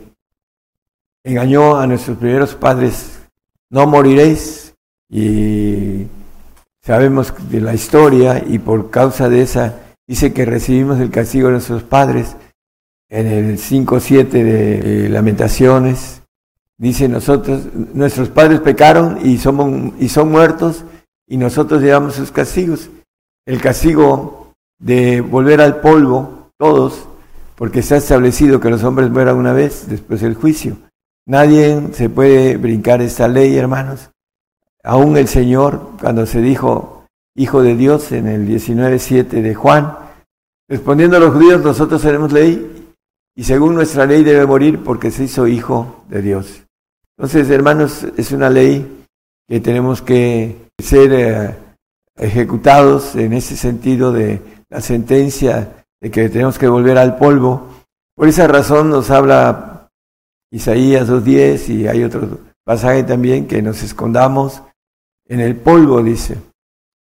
engañó 1.22 1.76
a 1.76 1.86
nuestros 1.86 2.16
primeros 2.16 2.54
padres, 2.54 3.20
no 3.68 3.86
moriréis, 3.86 4.74
y 5.10 6.06
sabemos 6.82 7.34
de 7.50 7.60
la 7.60 7.74
historia, 7.74 8.42
y 8.44 8.58
por 8.58 8.90
causa 8.90 9.28
de 9.28 9.42
esa, 9.42 9.80
dice 10.06 10.32
que 10.32 10.46
recibimos 10.46 10.98
el 10.98 11.10
castigo 11.10 11.48
de 11.48 11.52
nuestros 11.54 11.82
padres 11.82 12.36
en 13.10 13.26
el 13.26 13.58
5.7 13.58 14.28
de 14.28 15.08
Lamentaciones, 15.10 16.19
Dice 16.80 17.10
nosotros, 17.10 17.64
nuestros 17.92 18.30
padres 18.30 18.60
pecaron 18.60 19.18
y, 19.22 19.36
somos, 19.36 19.92
y 20.00 20.08
son 20.08 20.30
muertos 20.30 20.86
y 21.28 21.36
nosotros 21.36 21.82
llevamos 21.82 22.14
sus 22.14 22.32
castigos. 22.32 22.88
El 23.44 23.60
castigo 23.60 24.54
de 24.78 25.20
volver 25.20 25.60
al 25.60 25.82
polvo, 25.82 26.48
todos, 26.56 27.06
porque 27.54 27.82
se 27.82 27.96
ha 27.96 27.98
establecido 27.98 28.60
que 28.60 28.70
los 28.70 28.82
hombres 28.82 29.10
mueran 29.10 29.36
una 29.36 29.52
vez 29.52 29.90
después 29.90 30.22
del 30.22 30.34
juicio. 30.34 30.78
Nadie 31.26 31.88
se 31.92 32.08
puede 32.08 32.56
brincar 32.56 33.02
esta 33.02 33.28
ley, 33.28 33.58
hermanos. 33.58 34.08
Aún 34.82 35.18
el 35.18 35.28
Señor, 35.28 35.90
cuando 36.00 36.24
se 36.24 36.40
dijo 36.40 37.04
Hijo 37.36 37.62
de 37.62 37.76
Dios 37.76 38.10
en 38.12 38.26
el 38.26 38.48
19.7 38.48 39.42
de 39.42 39.54
Juan, 39.54 39.98
respondiendo 40.66 41.18
a 41.18 41.20
los 41.20 41.34
judíos, 41.34 41.62
nosotros 41.62 42.00
tenemos 42.00 42.32
ley 42.32 42.90
y 43.36 43.44
según 43.44 43.74
nuestra 43.74 44.06
ley 44.06 44.24
debe 44.24 44.46
morir 44.46 44.82
porque 44.82 45.10
se 45.10 45.24
hizo 45.24 45.46
Hijo 45.46 46.04
de 46.08 46.22
Dios. 46.22 46.62
Entonces, 47.20 47.50
hermanos, 47.50 48.06
es 48.16 48.32
una 48.32 48.48
ley 48.48 49.04
que 49.46 49.60
tenemos 49.60 50.00
que 50.00 50.56
ser 50.78 51.12
eh, 51.12 51.54
ejecutados 52.16 53.14
en 53.14 53.34
ese 53.34 53.58
sentido 53.58 54.10
de 54.10 54.40
la 54.70 54.80
sentencia 54.80 55.84
de 56.00 56.10
que 56.10 56.30
tenemos 56.30 56.58
que 56.58 56.66
volver 56.66 56.96
al 56.96 57.18
polvo. 57.18 57.68
Por 58.16 58.26
esa 58.26 58.46
razón 58.46 58.88
nos 58.88 59.10
habla 59.10 59.90
Isaías 60.50 61.10
2.10 61.10 61.68
y 61.68 61.88
hay 61.88 62.04
otro 62.04 62.38
pasaje 62.64 63.02
también 63.02 63.46
que 63.46 63.60
nos 63.60 63.82
escondamos 63.82 64.62
en 65.28 65.40
el 65.40 65.56
polvo, 65.56 66.02
dice. 66.02 66.38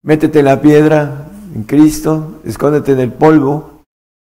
Métete 0.03 0.41
en 0.41 0.47
la 0.47 0.61
piedra, 0.61 1.29
en 1.55 1.63
Cristo, 1.63 2.41
escóndete 2.45 2.91
en 2.91 2.99
el 2.99 3.13
polvo, 3.13 3.85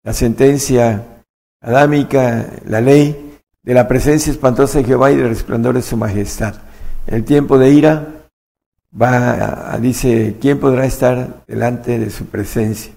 la 0.03 0.11
sentencia 0.11 1.23
adámica, 1.61 2.45
la 2.65 2.81
ley, 2.81 3.26
de 3.68 3.74
la 3.74 3.86
presencia 3.86 4.32
espantosa 4.32 4.78
de 4.78 4.86
Jehová 4.86 5.11
y 5.11 5.18
del 5.18 5.28
resplandor 5.28 5.76
de 5.76 5.82
su 5.82 5.97
majestad. 5.97 6.55
En 7.05 7.15
el 7.15 7.26
tiempo 7.26 7.57
de 7.57 7.70
ira, 7.70 8.07
va, 8.99 9.78
dice, 9.82 10.38
¿quién 10.39 10.57
podrá 10.57 10.86
estar 10.86 11.43
delante 11.47 11.99
de 11.99 12.09
su 12.09 12.28
presencia? 12.28 12.93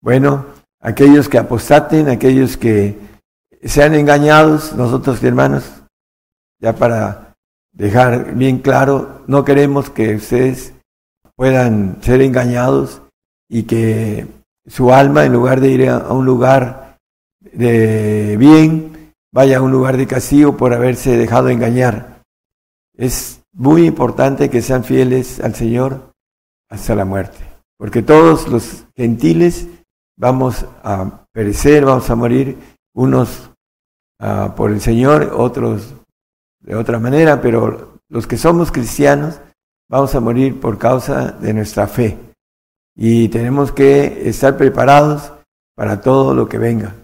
Bueno, 0.00 0.46
aquellos 0.80 1.28
que 1.28 1.36
apostaten, 1.36 2.08
aquellos 2.08 2.56
que 2.56 2.98
sean 3.62 3.94
engañados, 3.94 4.72
nosotros 4.72 5.22
hermanos, 5.22 5.70
ya 6.60 6.74
para 6.74 7.34
dejar 7.72 8.34
bien 8.36 8.60
claro, 8.60 9.22
no 9.26 9.44
queremos 9.44 9.90
que 9.90 10.14
ustedes 10.14 10.72
puedan 11.34 11.98
ser 12.00 12.22
engañados 12.22 13.02
y 13.50 13.64
que 13.64 14.26
su 14.66 14.94
alma, 14.94 15.26
en 15.26 15.34
lugar 15.34 15.60
de 15.60 15.68
ir 15.68 15.90
a 15.90 16.10
un 16.10 16.24
lugar 16.24 16.96
de 17.52 18.36
bien, 18.38 18.95
vaya 19.32 19.58
a 19.58 19.62
un 19.62 19.72
lugar 19.72 19.96
de 19.96 20.06
castigo 20.06 20.56
por 20.56 20.72
haberse 20.72 21.16
dejado 21.16 21.48
engañar. 21.48 22.22
Es 22.94 23.42
muy 23.52 23.86
importante 23.86 24.50
que 24.50 24.62
sean 24.62 24.84
fieles 24.84 25.40
al 25.40 25.54
Señor 25.54 26.12
hasta 26.68 26.94
la 26.94 27.04
muerte, 27.04 27.38
porque 27.78 28.02
todos 28.02 28.48
los 28.48 28.86
gentiles 28.96 29.68
vamos 30.16 30.66
a 30.82 31.26
perecer, 31.32 31.84
vamos 31.84 32.08
a 32.10 32.16
morir, 32.16 32.58
unos 32.94 33.50
uh, 34.20 34.54
por 34.54 34.70
el 34.70 34.80
Señor, 34.80 35.32
otros 35.34 35.94
de 36.60 36.74
otra 36.74 36.98
manera, 36.98 37.40
pero 37.40 38.00
los 38.08 38.26
que 38.26 38.38
somos 38.38 38.72
cristianos 38.72 39.40
vamos 39.88 40.14
a 40.14 40.20
morir 40.20 40.58
por 40.58 40.78
causa 40.78 41.32
de 41.32 41.52
nuestra 41.52 41.86
fe 41.86 42.18
y 42.96 43.28
tenemos 43.28 43.70
que 43.72 44.28
estar 44.28 44.56
preparados 44.56 45.32
para 45.76 46.00
todo 46.00 46.34
lo 46.34 46.48
que 46.48 46.58
venga. 46.58 46.94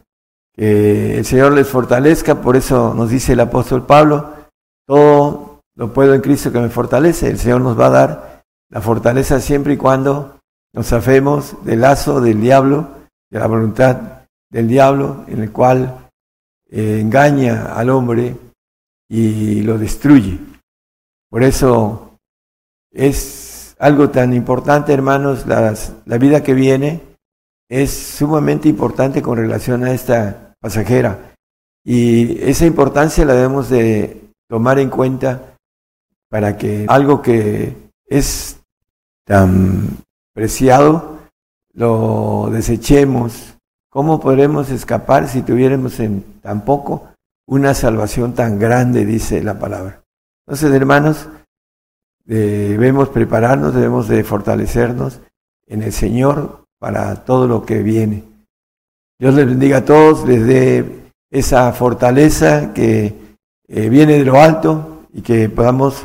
Que 0.55 1.19
el 1.19 1.25
Señor 1.25 1.53
les 1.53 1.67
fortalezca, 1.67 2.41
por 2.41 2.57
eso 2.57 2.93
nos 2.95 3.11
dice 3.11 3.33
el 3.33 3.41
apóstol 3.41 3.87
Pablo, 3.87 4.35
todo 4.87 5.61
lo 5.75 5.93
puedo 5.93 6.15
en 6.15 6.21
Cristo 6.21 6.53
que 6.53 6.61
me 6.61 6.69
fortalece, 6.69 7.31
el 7.31 7.39
Señor 7.39 7.63
nos 7.63 7.79
va 7.79 7.87
a 7.87 7.91
dar 7.91 8.43
la 8.69 8.81
fortaleza 8.81 9.41
siempre 9.41 9.75
y 9.75 9.77
cuando 9.77 10.41
nos 10.75 10.93
afemos 10.93 11.65
del 11.65 11.81
lazo 11.81 12.21
del 12.21 12.41
diablo, 12.41 12.89
de 13.31 13.39
la 13.39 13.47
voluntad 13.47 14.27
del 14.51 14.69
diablo, 14.69 15.25
en 15.29 15.43
el 15.43 15.53
cual 15.53 16.11
eh, 16.71 16.99
engaña 17.01 17.75
al 17.75 17.91
hombre 17.91 18.37
y 19.09 19.63
lo 19.63 19.79
destruye. 19.79 20.39
Por 21.31 21.43
eso 21.43 22.19
es 22.91 23.75
algo 23.79 24.11
tan 24.11 24.33
importante, 24.33 24.93
hermanos, 24.93 25.47
la 25.47 26.19
vida 26.19 26.43
que 26.43 26.55
viene 26.55 27.01
es 27.69 27.91
sumamente 27.91 28.69
importante 28.69 29.23
con 29.23 29.39
relación 29.39 29.85
a 29.85 29.93
esta 29.93 30.42
pasajera. 30.63 31.35
Y 31.85 32.41
esa 32.49 32.65
importancia 32.65 33.27
la 33.27 33.35
debemos 33.35 33.69
de 33.69 34.31
tomar 34.49 34.79
en 34.79 34.89
cuenta 34.89 35.57
para 36.31 36.57
que 36.57 36.87
algo 36.89 37.21
que 37.21 37.77
es 38.07 38.61
tan 39.27 39.99
preciado 40.33 41.19
lo 41.75 42.49
desechemos. 42.51 43.59
¿Cómo 43.91 44.21
podremos 44.21 44.71
escapar 44.71 45.29
si 45.29 45.43
tuviéramos 45.43 46.01
en 46.01 46.23
tan 46.41 46.65
poco 46.65 47.11
una 47.47 47.75
salvación 47.75 48.35
tan 48.35 48.59
grande, 48.59 49.05
dice 49.05 49.43
la 49.43 49.59
palabra? 49.59 50.03
Entonces, 50.47 50.73
hermanos, 50.73 51.29
debemos 52.25 53.09
prepararnos, 53.09 53.75
debemos 53.75 54.09
de 54.09 54.23
fortalecernos 54.23 55.21
en 55.67 55.83
el 55.83 55.93
Señor 55.93 56.65
para 56.79 57.25
todo 57.25 57.47
lo 57.49 57.67
que 57.67 57.83
viene. 57.83 58.32
Dios 59.23 59.35
les 59.35 59.47
bendiga 59.47 59.77
a 59.77 59.85
todos, 59.85 60.27
les 60.27 60.45
dé 60.45 60.85
esa 61.31 61.73
fortaleza 61.73 62.73
que 62.75 63.15
eh, 63.69 63.89
viene 63.89 64.15
de 64.15 64.25
lo 64.25 64.43
alto 64.43 65.05
y 65.13 65.23
que 65.23 65.49
podamos 65.49 66.05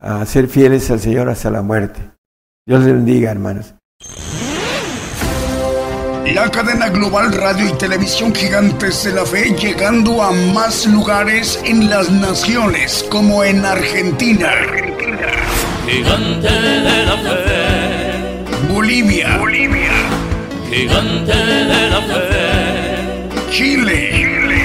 uh, 0.00 0.26
ser 0.26 0.48
fieles 0.48 0.90
al 0.90 0.98
Señor 0.98 1.28
hasta 1.28 1.52
la 1.52 1.62
muerte. 1.62 2.00
Dios 2.66 2.82
les 2.82 2.94
bendiga, 2.94 3.30
hermanos. 3.30 3.74
La 6.34 6.50
cadena 6.50 6.88
global 6.88 7.32
radio 7.32 7.68
y 7.68 7.78
televisión 7.78 8.34
gigantes 8.34 9.04
de 9.04 9.12
la 9.12 9.24
fe 9.24 9.54
llegando 9.54 10.20
a 10.20 10.32
más 10.32 10.84
lugares 10.86 11.60
en 11.64 11.88
las 11.88 12.10
naciones 12.10 13.06
como 13.08 13.44
en 13.44 13.64
Argentina. 13.64 14.48
Argentina. 14.48 15.28
Gigante 15.86 16.50
de 16.50 17.06
la 17.06 17.16
fe. 17.18 18.72
Bolivia. 18.74 19.38
Bolivia. 19.38 20.01
Gigante 20.72 21.36
de 21.72 21.90
la 21.90 22.00
fe. 22.10 23.50
Chile. 23.50 24.10
Chile. 24.16 24.62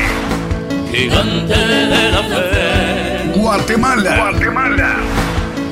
Gigante 0.91 1.59
de 1.93 2.11
la 2.15 2.23
fe. 2.31 3.39
Guatemala. 3.39 4.15
Guatemala. 4.15 4.95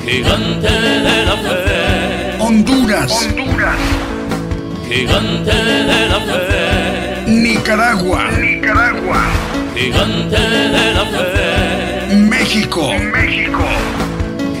Gigante 0.04 0.70
de 1.06 1.24
la 1.24 1.36
fe. 1.36 2.36
Honduras. 2.38 3.12
Honduras 3.12 4.06
gigante 4.88 5.52
de 5.52 6.08
la 6.08 6.20
fe. 6.20 7.24
Nicaragua, 7.26 8.30
Nicaragua, 8.38 9.20
gigante 9.74 10.38
de 10.38 10.94
la 10.94 11.04
fe. 11.14 12.16
México, 12.16 12.92
México, 13.12 13.64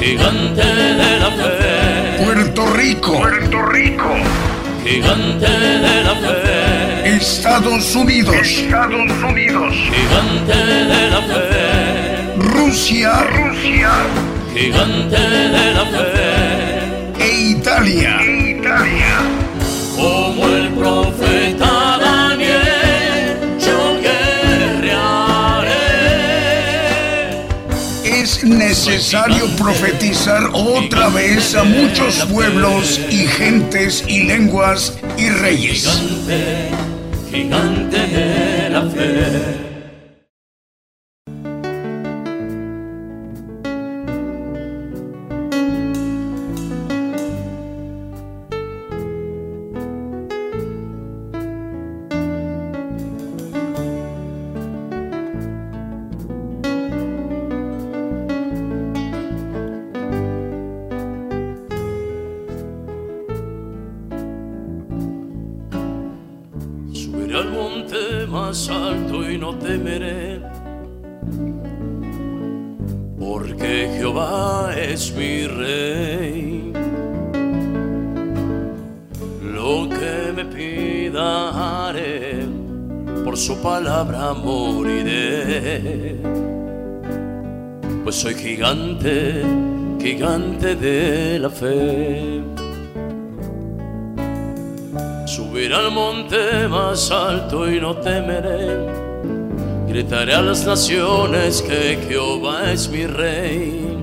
gigante 0.00 0.64
de 0.64 1.20
la 1.20 1.30
fe. 1.30 2.24
Puerto 2.24 2.66
Rico, 2.74 3.18
Puerto 3.18 3.62
Rico, 3.66 4.14
gigante 4.86 5.46
de 5.46 6.04
la 6.04 6.14
fe. 6.14 7.16
Estados 7.16 7.94
Unidos, 7.94 8.36
Estados 8.36 9.10
Unidos, 9.28 9.74
gigante 9.74 10.56
de 10.56 11.10
la 11.10 11.22
fe. 11.22 12.34
Rusia, 12.38 13.12
Rusia, 13.24 13.90
gigante 14.54 15.18
de 15.18 15.72
la 15.74 15.86
fe. 15.86 17.24
E 17.24 17.50
Italia, 17.50 18.20
e 18.22 18.50
Italia 18.58 19.46
como 19.96 20.46
el 20.48 20.68
profeta 20.74 21.85
necesario 28.46 29.46
profetizar 29.56 30.50
otra 30.52 31.08
vez 31.08 31.54
a 31.54 31.64
muchos 31.64 32.24
pueblos 32.26 33.00
y 33.10 33.26
gentes 33.26 34.04
y 34.06 34.24
lenguas 34.24 34.98
y 35.18 35.28
reyes. 35.28 35.82
Gigante, 35.84 36.70
gigante 37.30 37.98
de 37.98 38.70
la 38.70 38.82
fe. 38.82 39.65
Alto 68.46 69.28
y 69.28 69.38
no 69.38 69.56
temeré, 69.56 70.40
porque 73.18 73.90
Jehová 73.98 74.72
es 74.78 75.12
mi 75.16 75.46
rey. 75.48 76.72
Lo 79.42 79.88
que 79.88 80.32
me 80.36 80.44
pida 80.44 81.88
haré, 81.88 82.46
por 83.24 83.36
su 83.36 83.60
palabra 83.60 84.32
moriré. 84.32 86.16
Pues 88.04 88.14
soy 88.14 88.34
gigante, 88.34 89.42
gigante 90.00 90.76
de 90.76 91.40
la 91.40 91.50
fe. 91.50 92.35
Subiré 95.66 95.84
al 95.84 95.90
monte 95.90 96.68
más 96.68 97.10
alto 97.10 97.68
y 97.68 97.80
no 97.80 97.96
temeré. 97.96 98.86
Gritaré 99.88 100.34
a 100.34 100.40
las 100.40 100.64
naciones 100.64 101.60
que 101.60 101.98
Jehová 102.06 102.70
es 102.70 102.88
mi 102.88 103.04
rey. 103.04 103.98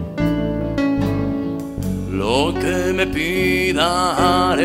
Lo 2.11 2.53
que 2.53 2.91
me 2.91 3.07
pida 3.07 4.57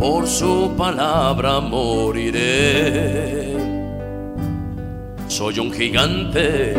por 0.00 0.26
su 0.26 0.74
palabra 0.76 1.60
moriré. 1.60 3.54
Soy 5.28 5.60
un 5.60 5.72
gigante, 5.72 6.74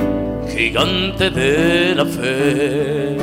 gigante 0.54 1.30
de 1.30 1.95
la 1.95 2.06
fe. 2.06 3.16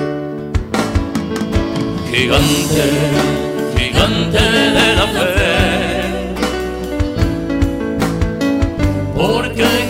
Gigante, 2.10 2.82
gigante 3.76 4.40
de 4.40 4.94
la 4.96 5.06
fe. 5.08 5.33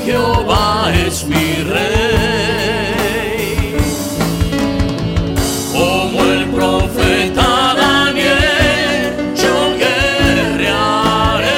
Jehová 0.04 0.92
es 1.06 1.24
mi 1.24 1.54
rey. 1.72 2.94
Como 5.72 6.22
el 6.24 6.44
profeta 6.48 7.74
Daniel, 7.74 9.14
yo 9.34 9.56
guerrearé. 9.82 11.54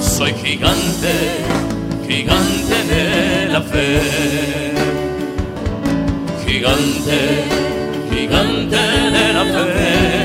Soy 0.00 0.32
gigante, 0.34 1.14
gigante 2.08 2.76
de 2.92 3.04
la 3.52 3.62
fe. 3.62 4.00
Gigante, 6.44 7.20
gigante 8.10 8.82
de 9.16 9.26
la 9.32 9.44
fe. 9.54 10.22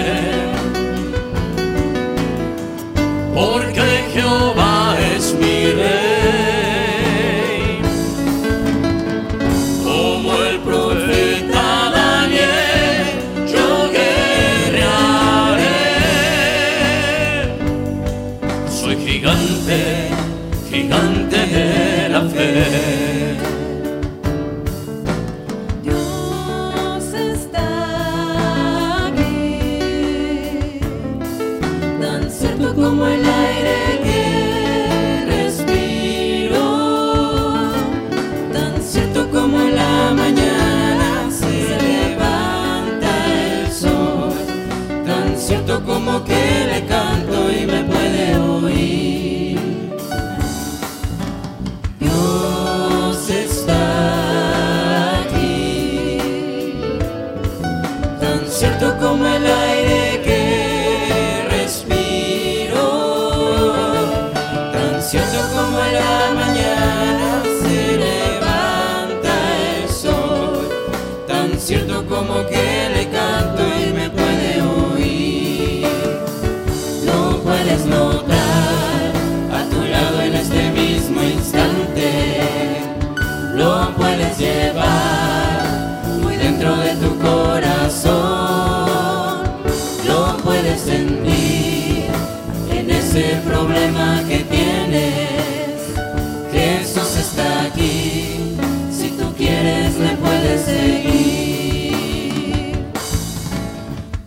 Porque 3.35 3.85
Jehová 4.13 4.66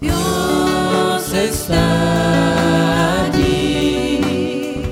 Dios 0.00 1.32
está 1.34 3.24
allí, 3.24 4.82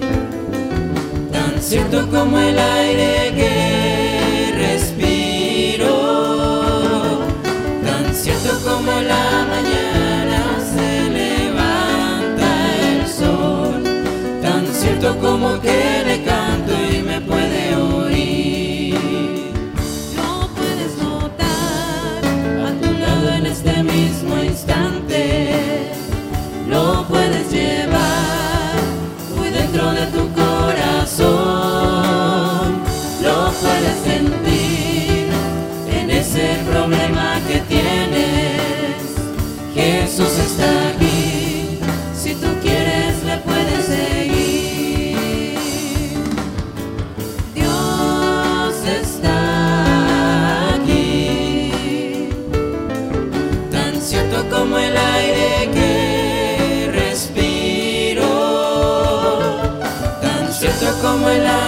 tan 1.33 1.63
cierto 1.63 2.09
como 2.11 2.39
el 2.39 2.59
aire. 2.59 3.28
vuela. 61.29 61.68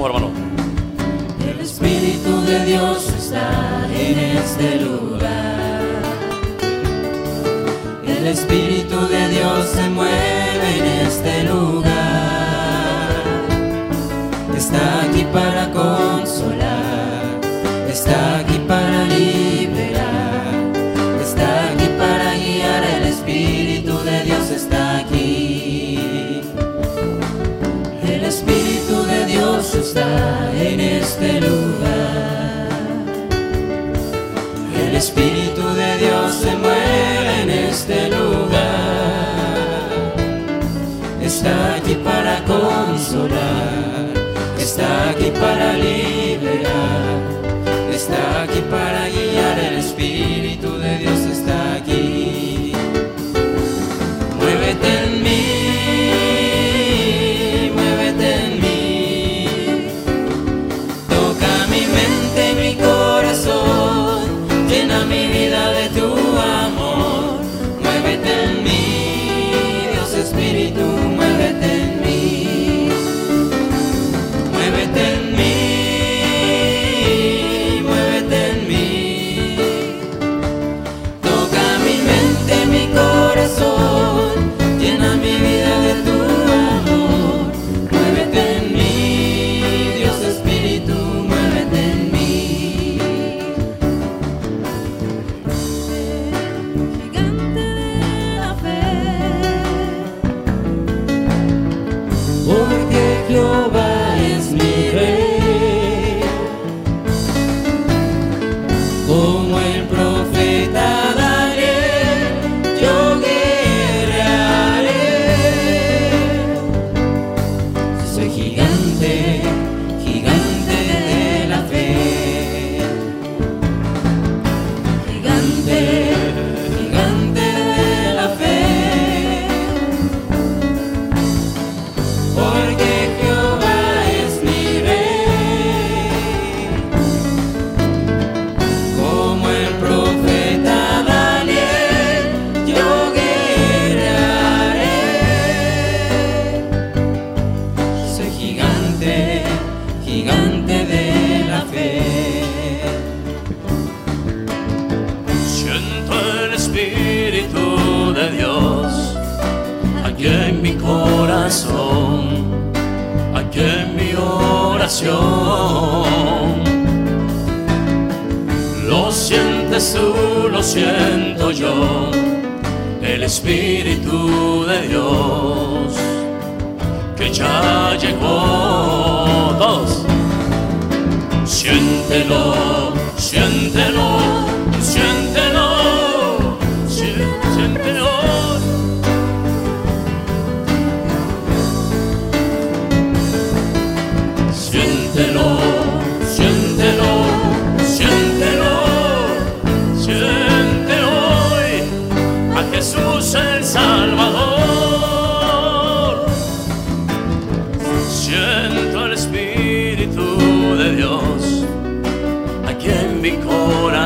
El 0.00 1.60
Espíritu 1.60 2.40
de 2.42 2.64
Dios 2.66 3.12
está 3.18 3.84
en 3.92 4.16
este 4.38 4.76
lugar. 4.76 5.82
El 8.06 8.28
Espíritu 8.28 9.08
de 9.08 9.28
Dios 9.28 9.66
se 9.66 9.90
mueve 9.90 10.78
en 10.78 10.84
este 11.04 11.42
lugar. 11.42 13.10
Está 14.56 15.02
aquí 15.02 15.26
para 15.32 15.68
consolar. 15.72 17.40
Está 17.90 18.38
aquí 18.38 18.58
para 18.68 19.04
liberar. 19.06 20.54
Está 21.20 21.72
aquí 21.72 21.88
para 21.98 22.34
guiar. 22.34 22.84
El 22.84 23.02
Espíritu 23.08 23.98
de 24.04 24.22
Dios 24.22 24.48
está 24.52 24.98
aquí. 24.98 26.40
El 28.06 28.24
Espíritu 28.24 28.77
Dios 29.28 29.74
está 29.74 30.50
en 30.54 30.80
este 30.80 31.38
lugar. 31.42 32.68
El 34.74 34.96
Espíritu 34.96 35.62
de 35.74 35.98
Dios 35.98 36.34
se 36.34 36.56
mueve 36.56 37.42
en 37.42 37.50
este 37.50 38.08
lugar. 38.08 38.56
Está 41.20 41.74
aquí 41.76 41.94
para 41.96 42.42
consolar, 42.44 44.08
está 44.58 45.10
aquí 45.10 45.30
para 45.38 45.74
liberar, 45.74 47.18
está 47.92 48.42
aquí 48.44 48.62
para 48.70 49.08
guiar 49.08 49.58
el 49.58 49.78
Espíritu. 49.78 50.47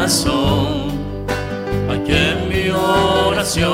corazón, 0.03 0.91
aquí 1.89 2.13
en 2.13 2.49
mi 2.49 2.71
oración. 2.71 3.71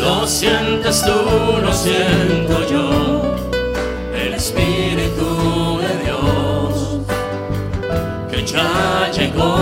Lo 0.00 0.26
sientes 0.26 1.04
tú, 1.04 1.60
lo 1.62 1.70
siento 1.70 2.66
yo, 2.66 3.34
el 4.14 4.32
Espíritu 4.32 5.80
de 5.82 6.04
Dios 6.04 7.00
que 8.30 8.46
ya 8.46 9.10
llegó. 9.12 9.55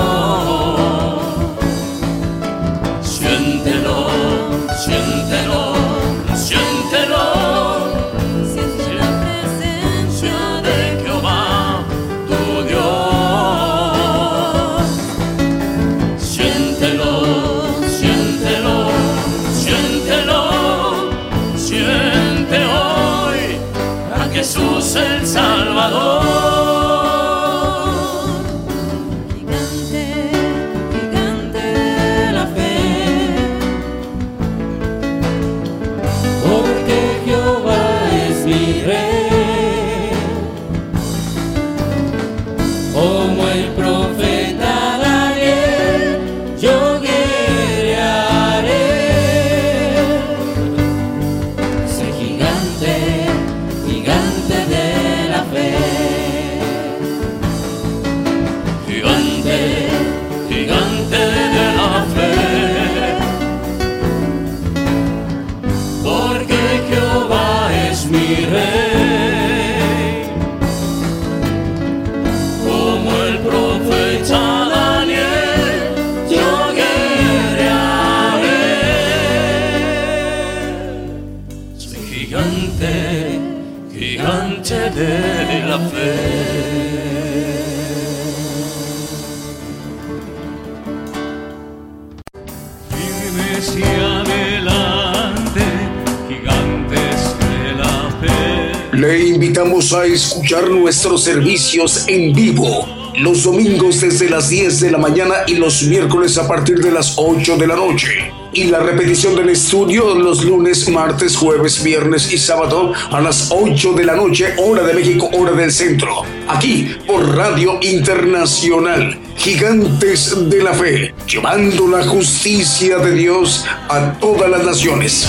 A 99.93 100.07
escuchar 100.07 100.71
nuestros 100.71 101.25
servicios 101.25 102.05
en 102.09 102.33
vivo 102.33 102.87
los 103.19 103.45
domingos 103.45 104.01
desde 104.01 104.29
las 104.29 104.49
10 104.49 104.81
de 104.81 104.91
la 104.91 104.99
mañana 104.99 105.35
y 105.47 105.55
los 105.55 105.85
miércoles 105.85 106.37
a 106.37 106.49
partir 106.49 106.79
de 106.79 106.91
las 106.91 107.15
8 107.17 107.57
de 107.57 107.67
la 107.67 107.77
noche. 107.77 108.33
Y 108.53 108.65
la 108.65 108.81
repetición 108.81 109.37
del 109.37 109.51
estudio 109.51 110.15
los 110.15 110.45
lunes, 110.45 110.89
martes, 110.89 111.37
jueves, 111.37 111.83
viernes 111.83 112.33
y 112.33 112.39
sábado 112.39 112.93
a 113.11 113.21
las 113.21 113.51
8 113.51 113.93
de 113.93 114.05
la 114.05 114.17
noche, 114.17 114.55
hora 114.59 114.83
de 114.83 114.95
México, 114.95 115.29
hora 115.33 115.53
del 115.53 115.71
centro. 115.71 116.23
Aquí 116.49 116.97
por 117.07 117.37
Radio 117.37 117.79
Internacional. 117.83 119.19
Gigantes 119.37 120.49
de 120.49 120.63
la 120.63 120.73
Fe, 120.73 121.15
llevando 121.27 121.89
la 121.89 122.05
justicia 122.05 122.99
de 122.99 123.13
Dios 123.13 123.65
a 123.89 124.13
todas 124.19 124.51
las 124.51 124.65
naciones. 124.65 125.29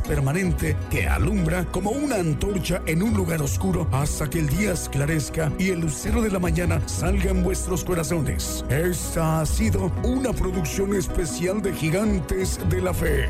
Permanente 0.00 0.76
que 0.90 1.06
alumbra 1.06 1.64
como 1.66 1.90
una 1.90 2.16
antorcha 2.16 2.82
en 2.86 3.02
un 3.02 3.14
lugar 3.14 3.42
oscuro 3.42 3.86
hasta 3.92 4.28
que 4.30 4.40
el 4.40 4.48
día 4.48 4.72
esclarezca 4.72 5.52
y 5.58 5.70
el 5.70 5.80
lucero 5.80 6.22
de 6.22 6.30
la 6.30 6.38
mañana 6.38 6.80
salga 6.86 7.30
en 7.30 7.42
vuestros 7.42 7.84
corazones. 7.84 8.64
Esta 8.68 9.40
ha 9.40 9.46
sido 9.46 9.92
una 10.02 10.32
producción 10.32 10.94
especial 10.94 11.60
de 11.60 11.72
Gigantes 11.72 12.58
de 12.68 12.80
la 12.80 12.94
Fe. 12.94 13.28